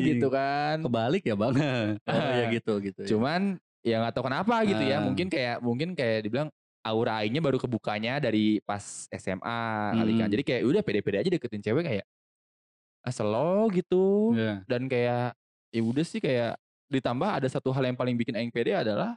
Anjing. 0.00 0.06
gitu 0.16 0.26
kan. 0.32 0.76
Kebalik 0.80 1.22
ya 1.28 1.34
bang. 1.36 1.52
oh 2.08 2.30
ya 2.32 2.44
gitu 2.56 2.72
gitu. 2.80 3.00
ya. 3.04 3.08
Cuman 3.12 3.40
ya 3.84 4.00
nggak 4.00 4.12
tahu 4.16 4.24
kenapa 4.24 4.56
gitu 4.64 4.80
ya. 4.80 4.96
Ah. 4.96 5.04
Mungkin 5.04 5.26
kayak 5.28 5.56
mungkin 5.60 5.88
kayak 5.92 6.18
dibilang 6.24 6.48
aura 6.80 7.20
aingnya 7.20 7.44
baru 7.44 7.60
kebukanya 7.60 8.24
dari 8.24 8.64
pas 8.64 9.04
SMA 9.12 9.60
kali 10.00 10.12
kan. 10.16 10.24
Hmm. 10.24 10.32
Jadi 10.32 10.42
kayak 10.48 10.62
udah 10.64 10.80
pede-pede 10.80 11.16
aja 11.20 11.28
deketin 11.28 11.60
cewek 11.60 11.84
kayak 11.84 12.06
ah, 13.04 13.12
slow 13.12 13.68
gitu. 13.68 14.32
Iya. 14.32 14.64
dan 14.64 14.88
kayak 14.88 15.36
ya 15.76 15.80
udah 15.84 16.04
sih 16.08 16.24
kayak 16.24 16.56
ditambah 16.88 17.28
ada 17.28 17.48
satu 17.52 17.68
hal 17.68 17.84
yang 17.84 18.00
paling 18.00 18.16
bikin 18.16 18.32
aing 18.32 18.48
pede 18.48 18.72
adalah 18.72 19.12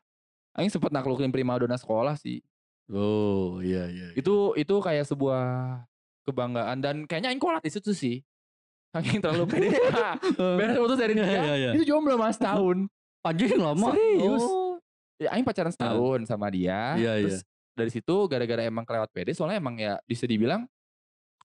aing 0.54 0.68
sempat 0.68 0.92
naklukin 0.92 1.32
primadona 1.32 1.80
sekolah 1.80 2.20
sih 2.20 2.44
Oh 2.92 3.64
iya 3.64 3.88
iya. 3.88 4.12
iya. 4.12 4.16
itu 4.16 4.52
itu 4.54 4.76
kayak 4.78 5.08
sebuah 5.08 5.44
kebanggaan 6.24 6.78
dan 6.80 6.96
kayaknya 7.04 7.32
aing 7.32 7.40
kolat 7.40 7.60
di 7.60 7.72
situ 7.72 7.92
sih 7.92 8.20
aing 8.92 9.20
terlalu 9.20 9.48
pede 9.52 9.72
Nah, 9.96 10.16
beres 10.56 10.76
putus 10.76 10.98
dari 10.98 11.14
Iya, 11.14 11.24
dia 11.24 11.32
iya, 11.32 11.54
iya. 11.56 11.70
itu 11.74 11.84
jomblo 11.86 12.16
mas 12.16 12.36
tahun 12.42 12.92
Anjing 13.24 13.56
lama. 13.56 13.96
Serius? 13.96 14.44
Oh. 14.44 14.76
ya, 15.16 15.32
aing 15.32 15.48
pacaran 15.48 15.72
setahun 15.72 16.28
sama 16.28 16.52
dia 16.52 16.96
Iya, 16.96 17.24
terus 17.24 17.40
dari 17.74 17.90
situ 17.90 18.16
gara-gara 18.28 18.62
emang 18.62 18.84
kelewat 18.84 19.10
pede 19.10 19.32
soalnya 19.32 19.58
emang 19.58 19.76
ya 19.76 19.96
bisa 20.04 20.24
dibilang 20.24 20.68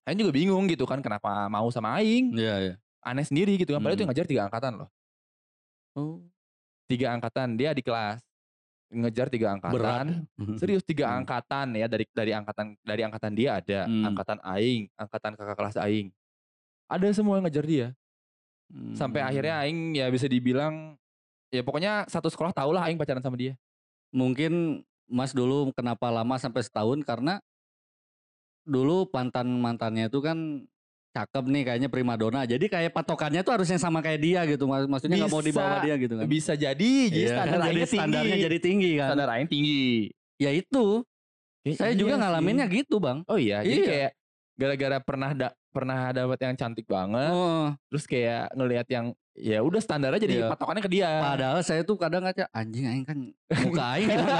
aing 0.03 0.19
juga 0.19 0.29
bingung 0.29 0.67
gitu 0.67 0.83
kan 0.83 0.99
kenapa 0.99 1.47
mau 1.47 1.71
sama 1.71 1.95
aing 1.97 2.35
Iya 2.35 2.55
iya. 2.61 2.73
aneh 2.99 3.23
sendiri 3.23 3.55
gitu 3.55 3.71
kan 3.71 3.79
padahal 3.79 3.95
itu 3.95 3.97
Hmm. 3.97 4.03
yang 4.03 4.11
ngajar 4.11 4.27
tiga 4.27 4.41
angkatan 4.45 4.73
loh 4.75 4.89
Oh. 5.91 6.19
tiga 6.85 7.11
angkatan 7.11 7.55
dia 7.55 7.71
di 7.71 7.81
kelas 7.81 8.19
ngejar 8.89 9.29
tiga 9.29 9.53
angkatan 9.53 9.75
Berat. 9.77 10.57
serius 10.57 10.81
tiga 10.81 11.05
Hmm. 11.13 11.21
angkatan 11.21 11.77
ya 11.77 11.85
dari 11.85 12.05
dari 12.09 12.31
angkatan 12.33 12.73
dari 12.81 13.01
angkatan 13.05 13.31
dia 13.37 13.61
ada 13.61 13.85
Hmm. 13.85 14.09
angkatan 14.09 14.37
aing 14.41 14.89
angkatan 14.97 15.31
kakak 15.37 15.55
kelas 15.55 15.77
aing 15.77 16.09
ada 16.89 17.05
semua 17.13 17.37
yang 17.37 17.45
ngejar 17.45 17.65
dia 17.69 17.87
sampai 18.97 19.21
Hmm. 19.21 19.29
akhirnya 19.29 19.55
aing 19.61 19.79
ya 19.93 20.09
bisa 20.09 20.25
dibilang 20.25 20.97
ya 21.49 21.61
pokoknya 21.61 22.09
satu 22.09 22.29
sekolah 22.29 22.49
tau 22.49 22.73
lah 22.73 22.89
aing 22.89 22.97
pacaran 22.97 23.21
sama 23.21 23.37
dia 23.37 23.53
mungkin 24.09 24.81
Mas 25.09 25.33
dulu 25.33 25.73
kenapa 25.73 26.09
lama 26.09 26.37
sampai 26.37 26.61
setahun 26.61 27.01
karena 27.01 27.41
dulu 28.61 29.09
mantan 29.09 29.49
mantannya 29.57 30.05
itu 30.05 30.21
kan 30.21 30.37
cakep 31.09 31.43
nih 31.43 31.63
kayaknya 31.63 31.89
primadona. 31.89 32.45
Jadi 32.45 32.65
kayak 32.65 32.91
patokannya 32.93 33.41
tuh 33.41 33.53
harusnya 33.57 33.77
sama 33.77 33.99
kayak 33.99 34.19
dia 34.19 34.41
gitu. 34.45 34.63
Maksudnya 34.65 35.17
nggak 35.19 35.31
mau 35.31 35.41
di 35.41 35.51
bawah 35.51 35.75
Bisa. 35.75 35.83
dia 35.83 35.95
gitu 35.97 36.13
kan? 36.15 36.25
bisa 36.25 36.53
jadi 36.53 36.91
jadi 37.09 37.19
Iya, 37.19 37.29
standar 37.33 37.57
kan 37.57 37.67
jadi 37.67 37.81
standarnya 37.83 38.23
tinggi 38.29 38.45
jadi 38.45 38.57
tinggi 38.59 38.91
kan? 38.95 39.07
Standar 39.09 39.27
aing 39.33 39.49
tinggi. 39.49 39.83
Ya 40.37 40.51
itu. 40.53 40.85
Ya, 41.65 41.73
saya 41.75 41.91
iya 41.91 41.99
juga 41.99 42.13
sih. 42.15 42.21
ngalaminnya 42.23 42.65
gitu 42.67 42.95
bang. 42.97 43.17
Oh 43.25 43.35
iya 43.35 43.59
jadi 43.61 43.81
Iya. 43.81 43.87
kayak 43.89 44.11
gara-gara 44.55 44.97
pernah 44.99 45.31
da, 45.31 45.47
pernah 45.71 45.99
dapat 46.11 46.35
yang 46.43 46.55
cantik 46.55 46.83
banget 46.83 47.31
oh, 47.31 47.71
terus 47.87 48.03
kayak 48.03 48.51
ngelihat 48.51 48.87
yang 48.91 49.05
ya 49.33 49.63
udah 49.63 49.79
standarnya 49.79 50.19
jadi 50.19 50.35
Iya. 50.43 50.47
patokannya 50.51 50.83
ke 50.83 50.91
dia. 50.91 51.09
Padahal 51.19 51.59
saya 51.63 51.81
tuh 51.81 51.95
kadang 51.95 52.23
ngaca 52.23 52.47
anjing 52.51 52.85
aing 52.85 53.05
kan 53.07 53.17
muka 53.67 53.83
aing 53.95 54.07
kita 54.07 54.35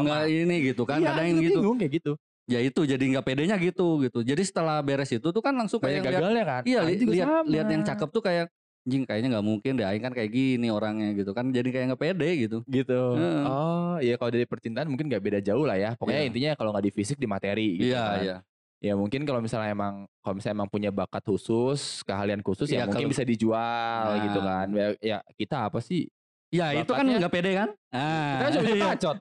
nggak 0.00 0.22
ini 0.28 0.56
gitu 0.72 0.82
kan 0.84 1.00
Iya, 1.00 1.08
kadang 1.12 1.24
gitu. 1.40 1.58
bingung 1.60 1.76
kayak 1.76 1.92
gitu 1.98 2.12
ya 2.44 2.58
itu 2.58 2.80
jadi 2.82 2.98
nggak 3.00 3.24
pedenya 3.24 3.56
gitu 3.56 4.02
gitu 4.02 4.20
jadi 4.20 4.42
setelah 4.42 4.80
beres 4.80 5.08
itu 5.08 5.22
tuh 5.24 5.38
kan 5.38 5.54
langsung 5.54 5.78
banyak 5.78 5.98
kayak 5.98 6.04
lihat 6.04 6.18
gagalnya 6.18 6.44
kan 6.44 6.62
Iya, 6.62 6.80
li- 6.82 6.98
juga 6.98 7.12
lihat 7.12 7.28
lihat 7.46 7.66
yang 7.68 7.82
cakep 7.82 8.08
tuh 8.10 8.20
kayak 8.20 8.46
anjing 8.82 9.06
kayaknya 9.06 9.28
nggak 9.30 9.46
mungkin 9.46 9.72
deh 9.78 9.86
aing 9.86 10.02
kan 10.02 10.10
kayak 10.10 10.26
gini 10.28 10.66
orangnya 10.66 11.14
gitu 11.14 11.30
kan 11.30 11.46
jadi 11.48 11.68
kayak 11.70 11.86
nggak 11.94 12.02
pede 12.02 12.30
gitu. 12.36 12.58
gitu. 12.66 13.00
Heeh. 13.14 13.44
Oh, 13.46 13.94
iya 13.96 14.18
kalau 14.18 14.28
dari 14.28 14.42
percintaan 14.42 14.90
mungkin 14.90 15.06
gak 15.06 15.22
beda 15.22 15.38
jauh 15.38 15.62
lah 15.62 15.78
ya. 15.78 15.94
Pokoknya 15.94 16.18
Iya. 16.18 16.28
intinya 16.28 16.50
kalau 16.56 16.74
nggak 16.74 16.82
di 16.82 16.92
fisik 16.92 17.14
di 17.14 17.30
materi 17.30 17.78
gitu 17.78 17.94
Iya, 17.94 18.02
kan. 18.02 18.18
iya. 18.18 18.36
Ya 18.82 18.98
mungkin 18.98 19.22
kalau 19.22 19.38
misalnya 19.38 19.70
emang 19.70 20.10
kalau 20.18 20.34
misalnya 20.34 20.58
emang 20.58 20.66
punya 20.66 20.90
bakat 20.90 21.22
khusus, 21.22 22.02
keahlian 22.02 22.42
khusus 22.42 22.66
ya 22.66 22.82
Iya, 22.82 22.90
mungkin 22.90 23.06
kalau- 23.06 23.14
bisa 23.14 23.22
dijual 23.22 24.02
Nah. 24.10 24.18
gitu 24.20 24.40
kan. 24.42 24.66
Ya, 24.74 24.86
ya 24.98 25.18
kita 25.32 25.56
apa 25.70 25.78
sih? 25.78 26.10
Ya 26.50 26.74
itu 26.74 26.90
kan 26.90 27.06
nggak 27.06 27.30
pede 27.30 27.50
kan? 27.54 27.70
Ah, 27.88 28.34
Kita 28.34 28.42
kan 28.42 28.50
cuma 28.50 28.62
iya. 28.74 28.84
bacot. 28.90 29.16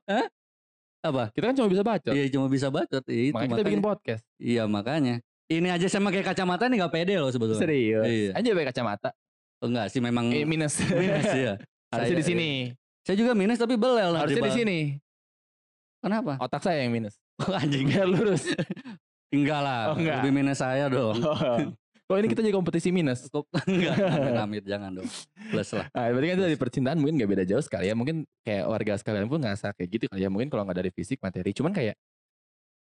Apa? 1.02 1.24
Kita 1.34 1.46
kan 1.50 1.56
cuma 1.58 1.70
bisa 1.70 1.84
bacot. 1.84 2.14
Iya 2.14 2.26
cuma 2.30 2.46
bisa 2.48 2.68
bacot. 2.70 3.04
Iya, 3.10 3.22
itu 3.28 3.34
makanya 3.34 3.52
kita 3.52 3.64
bikin 3.66 3.82
podcast. 3.82 4.22
Iya 4.38 4.64
makanya. 4.70 5.16
Ini 5.52 5.68
aja 5.68 5.88
sama 5.92 6.14
kayak 6.14 6.32
kacamata 6.32 6.70
nih 6.70 6.78
nggak 6.80 6.94
pede 6.94 7.14
loh 7.20 7.28
sebetulnya. 7.28 7.60
Serius. 7.60 8.06
Iya. 8.08 8.32
Aja 8.38 8.48
pakai 8.54 8.68
kacamata. 8.72 9.10
Oh, 9.62 9.68
enggak 9.70 9.94
sih 9.94 10.02
memang 10.02 10.32
Eh, 10.34 10.46
minus. 10.48 10.80
minus 10.90 11.28
ya. 11.46 11.54
Harusnya 11.92 12.18
di 12.18 12.26
sini. 12.26 12.50
Saya 13.02 13.18
juga 13.18 13.34
minus 13.34 13.58
tapi 13.58 13.76
belel 13.76 14.14
Harusnya 14.14 14.46
di 14.46 14.54
sini. 14.54 14.80
Kenapa? 16.02 16.38
Otak 16.42 16.62
saya 16.66 16.82
yang 16.86 16.94
minus. 16.94 17.18
Oh, 17.42 17.54
anjing. 17.62 17.90
Lurus. 18.10 18.50
Enggak 19.34 19.60
lah. 19.62 19.94
Oh, 19.94 19.98
enggak. 19.98 20.22
Lebih 20.22 20.32
minus 20.34 20.60
saya 20.62 20.86
dong. 20.90 21.18
Kalau 22.12 22.20
ini 22.20 22.28
kita 22.28 22.44
jadi 22.44 22.52
kompetisi 22.52 22.92
minus. 22.92 23.32
Kok- 23.32 23.48
enggak, 23.72 23.96
amit 24.44 24.68
jangan 24.68 25.00
dong. 25.00 25.08
Plus 25.48 25.70
lah. 25.72 25.88
Nah, 25.96 26.12
berarti 26.12 26.28
kan 26.28 26.36
itu 26.36 26.44
dari 26.44 26.58
percintaan 26.60 26.98
mungkin 27.00 27.16
gak 27.24 27.32
beda 27.32 27.44
jauh 27.48 27.64
sekali 27.64 27.88
ya. 27.88 27.96
Mungkin 27.96 28.28
kayak 28.44 28.68
warga 28.68 28.94
sekalian 29.00 29.32
pun 29.32 29.40
ngerasa 29.40 29.72
kayak 29.72 29.90
gitu 29.96 30.06
kali 30.12 30.28
ya. 30.28 30.28
Mungkin 30.28 30.52
kalau 30.52 30.68
nggak 30.68 30.84
dari 30.84 30.92
fisik, 30.92 31.24
materi. 31.24 31.56
Cuman 31.56 31.72
kayak, 31.72 31.96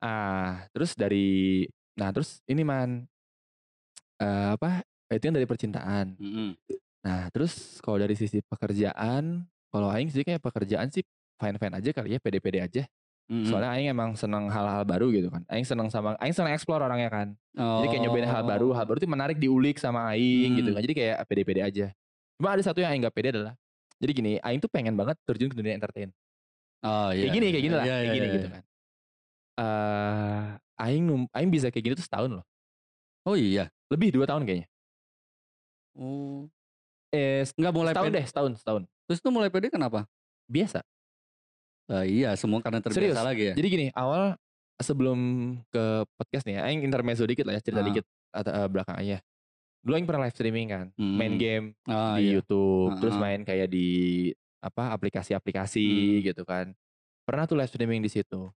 ah 0.03 0.67
terus 0.75 0.99
dari, 0.99 1.63
nah 1.95 2.11
terus 2.11 2.43
ini 2.51 2.67
man, 2.67 3.07
eh, 4.19 4.49
apa, 4.59 4.83
itu 5.15 5.23
kan 5.31 5.35
dari 5.39 5.47
percintaan. 5.47 6.07
Mm-mm. 6.19 6.59
Nah 7.07 7.31
terus 7.31 7.79
kalau 7.87 8.03
dari 8.03 8.19
sisi 8.19 8.43
pekerjaan, 8.43 9.47
Kalau 9.71 9.87
aing 9.87 10.11
sih 10.11 10.27
kayak 10.27 10.43
pekerjaan 10.43 10.91
sih 10.91 11.07
fine-fine 11.39 11.79
aja 11.79 11.95
kali 11.95 12.09
ya, 12.11 12.19
pede-pede 12.19 12.59
aja. 12.59 12.83
Mhm. 13.31 13.47
Soalnya 13.47 13.71
aing 13.71 13.89
emang 13.89 14.11
seneng 14.19 14.51
hal-hal 14.51 14.83
baru 14.83 15.07
gitu 15.15 15.31
kan. 15.31 15.47
Aing 15.47 15.63
seneng 15.63 15.87
sama 15.87 16.19
aing 16.19 16.35
seneng 16.35 16.51
explore 16.51 16.83
orangnya 16.83 17.07
kan. 17.07 17.29
Jadi 17.55 17.87
kayak 17.89 18.03
nyobain 18.03 18.27
hal 18.27 18.43
baru, 18.43 18.75
hal 18.75 18.83
Oh. 18.83 18.89
baru 18.91 18.99
itu 18.99 19.07
menarik 19.07 19.39
diulik 19.39 19.79
sama 19.79 20.11
aing 20.11 20.59
gitu 20.59 20.75
Hmm. 20.75 20.77
kan. 20.77 20.83
Jadi 20.83 20.95
kayak 20.99 21.17
pede-pede 21.31 21.61
aja. 21.63 21.87
Cuma 22.37 22.59
ada 22.59 22.63
satu 22.67 22.83
yang 22.83 22.91
aing 22.91 23.07
gak 23.07 23.15
pede 23.15 23.31
adalah 23.31 23.55
jadi 24.03 24.11
gini, 24.11 24.33
aing 24.43 24.59
tuh 24.59 24.67
pengen 24.67 24.99
banget 24.99 25.15
terjun 25.23 25.47
ke 25.47 25.55
dunia 25.55 25.79
entertain. 25.79 26.11
Oh 26.83 27.15
iya. 27.15 27.29
Kayak 27.29 27.35
gini, 27.39 27.47
kayak 27.53 27.65
gini 27.65 27.75
lah, 27.77 27.85
Iya, 27.85 27.93
kayak 27.93 28.03
iya, 28.03 28.11
gini 28.11 28.27
iya. 28.27 28.35
gitu 28.35 28.49
kan. 28.51 28.63
Eh, 29.61 30.45
aing 30.81 31.05
aing 31.31 31.51
bisa 31.53 31.67
kayak 31.71 31.85
gini 31.87 31.95
tuh 31.95 32.07
setahun 32.09 32.31
loh. 32.41 32.45
Oh 33.23 33.37
iya. 33.39 33.71
Lebih 33.93 34.11
2 34.11 34.27
tahun 34.27 34.43
kayaknya. 34.43 34.67
Oh. 35.95 36.49
Eh, 37.11 37.43
Enggak 37.55 37.75
mulai 37.75 37.93
setahun 37.93 38.07
pede. 38.11 38.17
deh, 38.17 38.27
setahun, 38.27 38.53
setahun. 38.59 38.83
Terus 39.07 39.19
tuh 39.21 39.31
mulai 39.31 39.51
pede 39.51 39.69
kenapa? 39.69 40.07
Biasa. 40.47 40.81
Eh, 41.91 42.23
iya, 42.23 42.39
semua 42.39 42.63
karena 42.63 42.79
Serius. 42.79 43.19
terbiasa 43.19 43.23
lagi 43.27 43.43
ya. 43.51 43.55
Jadi 43.59 43.69
gini, 43.69 43.87
awal 43.93 44.39
sebelum 44.79 45.19
ke 45.69 45.85
podcast 46.15 46.47
nih 46.47 46.55
ya, 46.55 46.61
aing 46.71 46.81
intermezzo 46.81 47.27
dikit 47.27 47.45
lah 47.45 47.59
ya, 47.59 47.61
cerita 47.61 47.83
Ah. 47.83 47.87
dikit 47.87 48.05
atau 48.31 48.53
eh, 48.55 48.69
belakang 48.71 48.97
aja. 48.97 49.19
Dulu 49.83 49.93
aing 49.97 50.07
pernah 50.07 50.23
live 50.23 50.37
streaming 50.37 50.67
kan, 50.69 50.87
main 50.95 51.35
Hmm. 51.35 51.41
game 51.41 51.67
Ah, 51.85 52.15
di 52.15 52.31
iya. 52.31 52.39
YouTube, 52.39 52.95
terus 53.01 53.17
Heeh. 53.17 53.23
main 53.23 53.41
kayak 53.43 53.69
di 53.69 53.89
apa 54.61 54.93
aplikasi-aplikasi 54.93 55.89
Hmm. 55.89 56.23
gitu 56.23 56.43
kan. 56.45 56.71
Pernah 57.25 57.45
tuh 57.45 57.57
live 57.57 57.69
streaming 57.69 58.01
di 58.01 58.09
situ. 58.09 58.53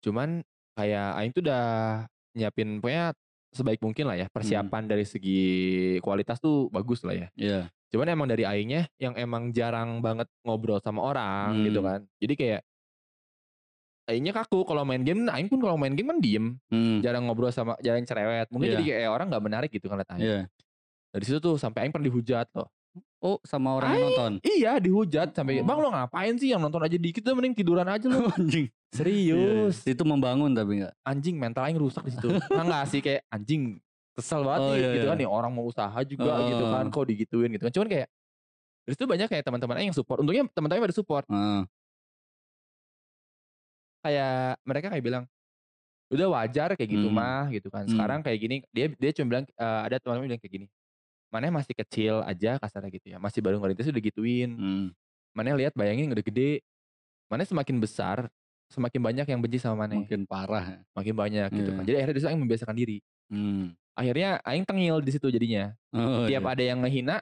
Cuman 0.00 0.42
kayak 0.74 1.08
aing 1.14 1.30
tuh 1.30 1.44
udah 1.44 1.64
nyiapin 2.32 2.80
pokoknya 2.80 3.12
sebaik 3.52 3.78
mungkin 3.78 4.08
lah 4.08 4.16
ya, 4.16 4.26
Hmm. 4.26 4.34
persiapan 4.34 4.82
dari 4.88 5.04
segi 5.04 5.40
kualitas 6.00 6.40
tuh 6.40 6.66
bagus 6.68 7.04
lah 7.04 7.14
ya. 7.14 7.28
Iya. 7.36 7.68
Cuman 7.92 8.08
emang 8.08 8.24
dari 8.26 8.42
aingnya 8.42 8.88
yang 8.96 9.12
emang 9.14 9.52
jarang 9.52 10.00
banget 10.00 10.24
ngobrol 10.42 10.80
sama 10.80 11.04
orang 11.04 11.60
gitu 11.62 11.78
Hmm. 11.78 11.86
kan. 11.86 12.00
Jadi 12.16 12.34
kayak 12.34 12.60
aingnya 14.04 14.32
kaku 14.32 14.62
kalau 14.62 14.82
main 14.82 15.00
game, 15.00 15.24
aing 15.26 15.46
pun 15.46 15.58
kalau 15.58 15.74
main 15.74 15.92
game 15.92 16.08
kan 16.08 16.18
diem, 16.18 16.58
Hmm. 16.68 16.98
jarang 17.00 17.24
ngobrol 17.24 17.48
sama 17.48 17.78
jarang 17.78 18.02
cerewet. 18.02 18.50
Mungkin 18.50 18.66
Iya. 18.66 18.74
jadi 18.74 18.84
kayak 18.84 19.10
orang 19.10 19.26
nggak 19.28 19.44
menarik 19.44 19.70
gitu 19.70 19.86
kan 19.86 19.96
liat 19.96 20.10
aing. 20.10 20.22
Iya. 20.22 20.40
Dari 21.10 21.24
situ 21.24 21.38
tuh 21.38 21.54
sampai 21.54 21.84
aing 21.84 21.92
pernah 21.92 22.08
dihujat 22.08 22.48
loh. 22.52 22.68
Oh, 23.18 23.38
sama 23.40 23.78
orang 23.78 23.94
yang 23.94 24.02
nonton. 24.04 24.32
Iya 24.42 24.72
dihujat 24.76 25.30
sampai 25.30 25.58
Oh. 25.58 25.64
bang 25.64 25.78
lo 25.78 25.88
ngapain 25.88 26.34
sih 26.34 26.50
yang 26.50 26.58
nonton 26.58 26.82
aja 26.82 26.92
dikit 26.92 27.22
tuh 27.22 27.32
mending 27.32 27.54
tiduran 27.54 27.86
aja 27.86 28.04
lo. 28.04 28.26
anjing. 28.36 28.66
Serius. 28.92 29.86
Iya, 29.86 29.94
Itu 29.94 30.02
membangun 30.02 30.50
tapi 30.50 30.82
enggak. 30.82 30.92
Anjing 31.02 31.36
mental 31.36 31.64
aing 31.64 31.78
rusak 31.78 32.02
di 32.02 32.12
situ. 32.12 32.28
Nah, 32.28 32.62
enggak 32.62 32.84
sih 32.88 32.98
kayak 32.98 33.22
anjing 33.28 33.78
kesel 34.12 34.42
banget 34.42 34.60
Oh, 34.60 34.68
nih 34.68 34.76
iya, 34.76 34.88
gitu 34.92 35.06
iya. 35.06 35.08
kan 35.08 35.16
nih 35.16 35.30
orang 35.30 35.50
mau 35.50 35.64
usaha 35.64 35.98
juga 36.02 36.32
gitu 36.44 36.64
kan 36.66 36.84
Heeh. 36.84 36.92
kok 36.92 37.04
digituin 37.06 37.50
gitu 37.50 37.64
kan. 37.64 37.72
Cuman 37.72 37.88
kayak 37.88 38.08
dari 38.82 38.92
situ 38.92 39.04
banyak 39.06 39.28
kayak 39.30 39.44
teman-teman 39.46 39.74
aing 39.78 39.88
yang 39.88 39.96
support. 39.96 40.18
Untungnya 40.18 40.44
teman-teman 40.48 40.84
pada 40.84 40.92
support. 40.92 41.24
Heeh. 41.30 41.62
Kayak 44.02 44.58
mereka 44.62 44.86
kayak 44.90 45.04
bilang 45.04 45.24
udah 46.12 46.28
wajar 46.28 46.76
kayak 46.76 46.90
gitu 46.90 47.08
Hmm. 47.08 47.16
mah 47.16 47.48
gitu 47.48 47.68
kan. 47.68 47.86
Hmm. 47.86 47.92
Sekarang 47.94 48.20
kayak 48.20 48.38
gini 48.38 48.56
dia 48.68 48.92
dia 48.92 49.10
cuma 49.12 49.26
bilang 49.30 49.44
eh, 49.48 49.80
ada 49.86 49.96
teman-teman 49.96 50.28
bilang 50.28 50.40
kayak 50.42 50.52
gini. 50.52 50.66
Mana 51.32 51.48
masih 51.48 51.72
kecil 51.72 52.20
aja 52.22 52.60
kasarnya 52.60 52.90
gitu 52.92 53.06
ya. 53.08 53.16
Masih 53.16 53.40
baru 53.40 53.56
ngerintis 53.56 53.88
udah 53.88 54.02
gituin. 54.02 54.50
Hmm. 54.52 54.86
Mana 55.32 55.56
lihat 55.56 55.72
bayangin 55.72 56.12
udah 56.12 56.20
gede. 56.20 56.60
Mana 57.32 57.48
semakin 57.48 57.80
besar 57.80 58.28
semakin 58.68 59.00
banyak 59.00 59.26
yang 59.28 59.40
benci 59.40 59.56
sama 59.56 59.84
Mane. 59.84 60.04
Makin 60.04 60.24
parah. 60.24 60.64
ya. 60.64 60.78
Makin 60.92 61.14
banyak 61.14 61.48
gitu 61.52 61.70
Iya. 61.70 61.76
kan. 61.76 61.82
Jadi 61.84 61.96
akhirnya 61.96 62.12
di 62.12 62.20
situ 62.20 62.28
aing 62.28 62.42
membiasakan 62.42 62.76
diri. 62.76 62.98
Hmm. 63.32 63.72
Akhirnya 63.92 64.28
aing 64.42 64.64
tengil 64.64 65.00
di 65.00 65.12
situ 65.12 65.28
jadinya. 65.28 65.72
Oh, 65.92 66.24
Tiap 66.24 66.40
iya. 66.40 66.52
ada 66.52 66.62
yang 66.64 66.78
ngehina 66.80 67.16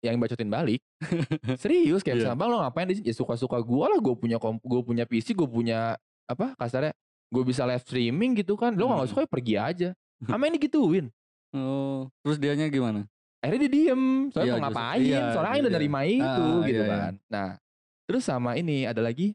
yang 0.00 0.16
bacotin 0.16 0.48
balik. 0.48 0.80
Serius 1.60 2.00
kayak 2.00 2.20
misalnya 2.20 2.36
bang 2.36 2.48
lo 2.48 2.56
ngapain 2.60 2.88
di 2.88 2.94
sini? 2.96 3.08
Ya 3.08 3.14
suka-suka 3.14 3.56
gue 3.60 3.84
lah. 3.86 3.96
Gue 4.00 4.16
punya 4.16 4.36
gue 4.40 4.80
punya 4.82 5.04
PC, 5.04 5.32
gue 5.32 5.48
punya 5.48 5.96
apa 6.24 6.56
kasarnya. 6.56 6.92
Gue 7.28 7.42
bisa 7.42 7.64
live 7.64 7.82
streaming 7.82 8.36
gitu 8.36 8.54
kan. 8.54 8.72
Lo 8.72 8.86
nggak 8.86 9.00
Hmm. 9.00 9.10
suka 9.10 9.20
ya 9.24 9.30
pergi 9.30 9.54
aja. 9.54 9.88
Sama 10.30 10.46
ini 10.46 10.56
gituin. 10.56 11.10
Oh, 11.50 12.10
terus 12.20 12.38
dianya 12.38 12.66
gimana? 12.66 13.06
Akhirnya 13.38 13.66
dia 13.66 13.72
diem. 13.72 14.02
Soalnya 14.30 14.46
Iya, 14.46 14.54
mau 14.54 14.64
ngapain. 14.66 15.00
iya, 15.00 15.20
Soalnya 15.30 15.50
aing 15.50 15.62
udah 15.62 15.70
iya. 15.70 15.78
nerima 15.78 16.00
itu 16.02 16.24
Ah, 16.24 16.64
gitu 16.64 16.74
iya, 16.74 16.86
iya. 16.86 16.94
kan. 16.96 17.12
Nah 17.28 17.48
terus 18.04 18.22
sama 18.22 18.50
ini 18.54 18.84
ada 18.84 19.00
lagi. 19.00 19.32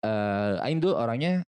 eh 0.00 0.54
aing 0.64 0.80
tuh 0.80 0.96
orangnya. 0.96 1.44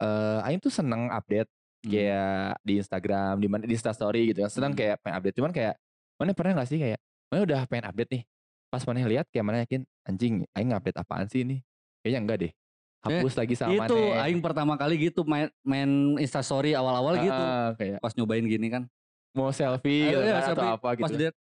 eh 0.00 0.38
aing 0.42 0.56
tuh 0.58 0.72
seneng 0.72 1.12
update 1.12 1.44
Hmm. 1.80 1.92
kayak 1.92 2.56
di 2.60 2.72
Instagram, 2.76 3.34
di 3.36 3.48
mana 3.48 3.64
di 3.64 3.72
Instastory 3.72 4.32
gitu 4.32 4.40
kan. 4.40 4.48
Senang 4.48 4.72
Hmm. 4.72 4.80
kayak 4.80 4.96
pengen 5.00 5.16
update. 5.16 5.36
Cuman 5.36 5.52
kayak 5.52 5.74
mana 6.16 6.32
pernah 6.32 6.52
gak 6.56 6.68
sih 6.68 6.76
kayak 6.76 6.96
mana 7.28 7.40
udah 7.44 7.60
pengen 7.64 7.84
update 7.86 8.10
nih. 8.10 8.22
Pas 8.68 8.80
mana 8.82 9.04
lihat 9.04 9.26
kayak 9.28 9.44
mana 9.44 9.58
yakin 9.60 9.80
anjing 10.02 10.34
aing 10.50 10.72
update 10.72 10.96
apaan 10.96 11.24
sih 11.26 11.40
ini? 11.40 11.60
Kayaknya 12.00 12.20
enggak 12.20 12.38
deh. 12.38 12.52
Hapus 13.00 13.32
lagi 13.32 13.54
sama 13.56 13.88
itu 13.88 13.96
Mane. 13.96 14.20
aing 14.28 14.40
pertama 14.44 14.76
kali 14.76 15.08
gitu 15.08 15.24
main 15.24 15.48
main 15.64 15.88
Instastory 16.20 16.76
awal-awal 16.76 17.16
gitu. 17.16 17.32
Heeh, 17.32 17.66
kayak 17.80 17.98
Pas 18.04 18.12
nyobain 18.12 18.44
gini 18.44 18.68
kan. 18.68 18.84
mau 19.30 19.54
selfie 19.54 20.10
Ayo, 20.10 20.20
gitu 20.20 20.26
iya, 20.26 20.42
kan, 20.42 20.52
atau 20.52 20.68
apa 20.74 20.88
gitu. 20.98 21.04
Pas 21.06 21.12
lihat 21.14 21.34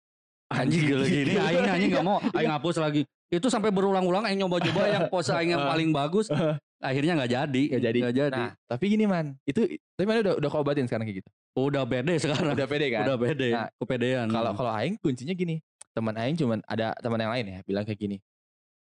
anjing 0.51 0.81
gila 0.91 1.05
gini 1.17 1.33
aing 1.39 1.65
anjing 1.65 1.89
gak 1.95 2.05
mau 2.05 2.19
aing 2.37 2.51
hapus 2.51 2.77
lagi. 2.83 3.01
Itu 3.31 3.47
sampai 3.49 3.73
berulang-ulang 3.73 4.27
aing 4.27 4.39
nyoba-coba 4.43 4.81
yang 4.91 5.03
pose 5.09 5.31
aing 5.33 5.55
yang 5.55 5.65
paling 5.65 5.89
bagus. 5.89 6.29
Akhirnya 6.77 7.17
nggak 7.17 7.31
jadi. 7.31 7.63
Gak 7.73 7.83
jadi. 7.89 7.99
Nggak 8.05 8.15
jadi. 8.21 8.43
Nah, 8.43 8.51
tapi 8.69 8.85
gini 8.93 9.05
man, 9.09 9.33
itu 9.49 9.65
tapi 9.97 10.05
mana 10.05 10.21
udah 10.21 10.33
udah 10.37 10.49
kau 10.51 10.61
obatin 10.61 10.85
sekarang 10.85 11.09
kayak 11.09 11.25
gitu. 11.25 11.29
Udah 11.57 11.83
bede 11.89 12.13
sekarang. 12.21 12.53
Udah 12.53 12.67
pede 12.69 12.87
kan? 12.93 13.01
Udah 13.09 13.17
bede. 13.17 13.49
Nah, 13.49 13.67
Kepedean. 13.81 14.27
Kalau 14.29 14.51
kalau 14.53 14.71
aing 14.77 14.95
kuncinya 15.01 15.33
gini, 15.33 15.57
teman 15.97 16.13
aing 16.21 16.37
cuman 16.37 16.61
ada 16.69 16.93
teman 17.01 17.17
yang 17.17 17.33
lain 17.33 17.45
ya 17.49 17.59
bilang 17.65 17.81
kayak 17.81 17.97
gini. 17.97 18.17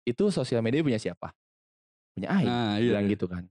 Itu 0.03 0.27
sosial 0.27 0.59
media 0.59 0.83
punya 0.83 0.99
siapa? 0.99 1.31
Punya 2.15 2.27
aing. 2.33 2.47
nah, 2.49 2.75
iya. 2.77 2.93
bilang 2.93 3.05
gitu 3.09 3.25
kan. 3.29 3.43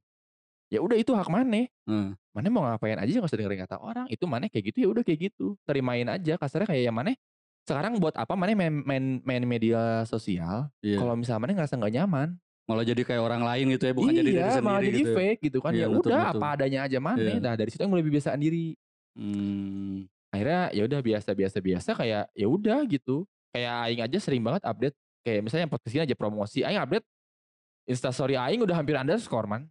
Ya 0.68 0.84
udah 0.84 0.96
itu 1.00 1.12
hak 1.16 1.28
Mane. 1.32 1.72
Hmm. 1.88 2.12
Mane 2.36 2.48
mau 2.52 2.62
ngapain 2.68 3.00
aja 3.00 3.08
nggak 3.08 3.28
usah 3.28 3.38
dengerin 3.40 3.60
kata 3.64 3.76
orang. 3.80 4.06
Itu 4.12 4.28
Mane 4.28 4.52
kayak 4.52 4.72
gitu 4.72 4.78
ya 4.84 4.88
udah 4.92 5.02
kayak 5.02 5.32
gitu. 5.32 5.56
Terimain 5.64 6.04
aja 6.04 6.36
kasarnya 6.36 6.68
kayak 6.68 6.92
yang 6.92 6.96
Mane 6.96 7.16
sekarang 7.64 8.00
buat 8.00 8.16
apa 8.16 8.32
Mane 8.36 8.56
main 8.56 8.74
main, 8.84 9.04
main 9.24 9.44
media 9.44 10.04
sosial 10.08 10.72
Iya. 10.80 11.00
kalau 11.00 11.16
misalnya 11.16 11.40
Mane 11.44 11.52
ngerasa 11.56 11.74
nggak 11.80 11.94
nyaman. 12.00 12.28
Malah 12.68 12.84
jadi 12.84 13.00
kayak 13.00 13.22
orang 13.24 13.42
lain 13.48 13.64
gitu 13.72 13.84
ya, 13.88 13.92
bukan 13.96 14.12
jadi 14.12 14.28
diri 14.28 14.36
iya, 14.36 14.48
sendiri 14.52 14.66
malah 14.68 14.82
jadi 14.84 15.00
gitu. 15.00 15.08
ya. 15.08 15.16
fake 15.16 15.40
gitu 15.40 15.58
kan. 15.64 15.72
Iya, 15.72 15.80
ya 15.80 15.88
udah 15.88 16.20
apa 16.36 16.46
adanya 16.52 16.80
aja. 16.84 16.98
Iya. 17.00 17.32
Nah, 17.40 17.54
dari 17.56 17.70
situ 17.72 17.80
yang 17.80 17.92
mulai 17.96 18.04
biasaan 18.04 18.40
diri. 18.44 18.66
Hmm. 19.16 20.04
Akhirnya 20.28 20.62
ya 20.76 20.82
udah 20.84 21.00
biasa-biasa 21.00 21.58
biasa 21.64 21.90
kayak 21.96 22.24
ya 22.36 22.46
udah 22.46 22.78
gitu. 22.84 23.24
Kayak 23.56 23.72
aing 23.88 24.00
aja 24.04 24.18
sering 24.20 24.44
banget 24.44 24.68
update 24.68 24.96
kayak 25.24 25.40
misalnya 25.48 25.66
podcast 25.72 25.96
ini 25.96 26.02
aja 26.04 26.12
promosi. 26.12 26.60
Aing 26.60 26.76
update 26.76 27.08
Instastory 27.88 28.36
aing 28.36 28.60
udah 28.60 28.76
hampir 28.76 28.94
underscore 28.94 29.48
man. 29.48 29.66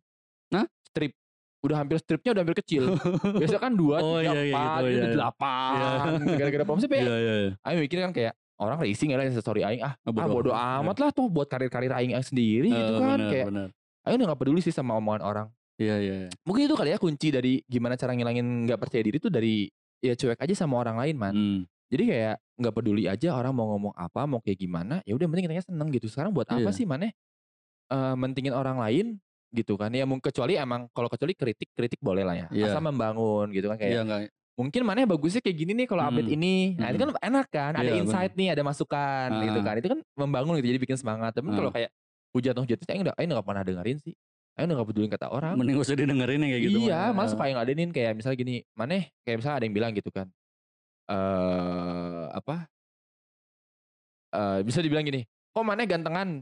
Hah? 0.50 0.66
Strip. 0.84 1.14
Udah 1.62 1.78
hampir 1.78 1.98
stripnya 1.98 2.34
udah 2.34 2.42
hampir 2.42 2.58
kecil. 2.58 2.98
Biasa 3.42 3.58
kan 3.58 3.74
dua, 3.74 3.98
Oh, 4.00 4.18
tiga, 4.18 4.34
iya, 4.34 4.42
iya, 4.44 4.54
empat, 4.54 4.78
gitu, 4.78 4.86
ini 4.86 4.90
iya, 4.90 4.98
udah 4.98 5.06
iya. 5.06 5.16
delapan. 5.16 6.06
Gara-gara 6.34 6.64
promosi, 6.66 6.86
Iya, 6.92 6.98
iya, 7.16 7.34
iya. 7.40 7.52
Aing 7.62 7.80
mikir 7.80 7.98
kan 8.00 8.12
kayak 8.12 8.34
orang 8.58 8.78
racing 8.80 9.10
ya 9.14 9.18
lah 9.18 9.26
Instastory 9.26 9.62
aing. 9.62 9.82
Ah, 9.82 9.94
Ah, 10.00 10.10
ah 10.16 10.28
bodo 10.28 10.50
amat 10.50 10.98
lah 10.98 11.10
tuh 11.12 11.30
buat 11.30 11.46
karir-karir 11.46 11.94
aing 11.94 12.14
sendiri 12.20 12.70
gitu 12.70 12.94
Eh, 12.94 13.00
kan. 13.00 13.18
benar, 13.18 13.30
kayak 13.30 13.46
benar. 13.48 13.68
aing 14.04 14.18
udah 14.18 14.28
gak 14.28 14.40
peduli 14.40 14.60
sih 14.60 14.74
sama 14.74 14.94
omongan 14.96 15.22
orang. 15.22 15.48
Iya, 15.78 15.96
iya. 16.00 16.14
iya. 16.26 16.30
Mungkin 16.42 16.66
itu 16.66 16.74
kali 16.74 16.90
ya 16.90 16.98
kunci 16.98 17.28
dari 17.30 17.62
gimana 17.64 17.94
cara 17.94 18.14
ngilangin 18.14 18.66
gak 18.66 18.80
percaya 18.80 19.02
diri 19.04 19.18
tuh 19.18 19.30
dari 19.30 19.70
ya 20.00 20.14
cuek 20.14 20.38
aja 20.38 20.54
sama 20.56 20.78
orang 20.78 20.98
lain 20.98 21.16
man. 21.18 21.34
Hmm. 21.34 21.62
Jadi 21.88 22.04
kayak 22.06 22.36
nggak 22.58 22.74
peduli 22.74 23.08
aja 23.08 23.32
orang 23.32 23.54
mau 23.54 23.72
ngomong 23.72 23.94
apa, 23.96 24.28
mau 24.28 24.44
kayak 24.44 24.60
gimana, 24.60 25.00
ya 25.06 25.16
udah 25.16 25.24
penting 25.24 25.48
kitanya 25.48 25.64
seneng 25.64 25.88
gitu. 25.88 26.12
Sekarang 26.12 26.36
buat 26.36 26.44
apa 26.46 26.60
Iya. 26.60 26.76
sih 26.76 26.84
maneh 26.84 27.16
eh 27.88 28.16
mentingin 28.16 28.52
orang 28.52 28.78
lain 28.78 29.20
gitu 29.50 29.76
kan? 29.76 29.90
Ya 29.90 30.04
mungkin 30.04 30.24
kecuali 30.24 30.56
emang 30.56 30.92
kalau 30.92 31.08
kecuali 31.08 31.32
kritik 31.32 31.72
kritik 31.72 32.00
boleh 32.00 32.24
lah 32.24 32.36
ya. 32.36 32.48
Iya. 32.52 32.72
Asal 32.72 32.84
membangun 32.84 33.48
gitu 33.50 33.68
kan 33.68 33.78
kayak 33.78 33.92
Iya 33.92 34.02
enggak. 34.04 34.20
mungkin 34.58 34.82
maneh 34.84 35.06
bagusnya 35.06 35.38
kayak 35.40 35.54
gini 35.56 35.72
nih 35.74 35.86
kalau 35.86 36.02
update 36.04 36.28
Hmm. 36.28 36.38
ini. 36.42 36.56
Nah, 36.76 36.90
itu 36.90 36.98
kan 36.98 37.10
enak 37.14 37.48
kan? 37.48 37.72
Ada 37.74 37.92
Iya, 37.94 38.02
insight 38.02 38.34
nih, 38.34 38.48
ada 38.52 38.62
masukan 38.62 39.30
gitu 39.46 39.60
Ah. 39.62 39.64
kan. 39.64 39.76
Itu 39.78 39.88
kan 39.94 40.00
membangun 40.18 40.58
gitu 40.58 40.68
jadi 40.68 40.82
bikin 40.82 40.98
semangat. 40.98 41.32
Tapi 41.32 41.48
kalau 41.52 41.70
Ah. 41.70 41.76
kayak 41.78 41.92
hujat-hujat 42.34 42.78
itu 42.78 42.90
aing 42.90 43.06
udah 43.06 43.14
aing 43.16 43.30
nggak 43.30 43.46
pernah 43.46 43.62
dengerin 43.62 43.98
sih. 43.98 44.14
Udah 44.58 44.74
gak 44.74 44.90
peduli 44.90 45.06
kata 45.06 45.30
orang. 45.30 45.54
Mending 45.54 45.78
gak 45.78 45.86
usah 45.86 45.94
didengerin 45.96 46.42
yang 46.42 46.50
kayak 46.50 46.64
gitu. 46.66 46.80
iya, 46.82 47.14
malah 47.14 47.30
suka 47.30 47.46
yang 47.46 47.62
ngadenin 47.62 47.90
kayak 47.94 48.18
misalnya 48.18 48.38
gini, 48.42 48.56
maneh 48.74 49.14
kayak 49.22 49.38
misalnya 49.38 49.58
ada 49.62 49.66
yang 49.70 49.76
bilang 49.78 49.92
gitu 49.94 50.10
kan. 50.10 50.28
Eh 51.08 52.26
apa? 52.34 52.66
Eh 54.28 54.60
bisa 54.62 54.82
dibilang 54.82 55.06
gini, 55.06 55.24
kok 55.54 55.62
maneh 55.62 55.86
gantengan 55.86 56.42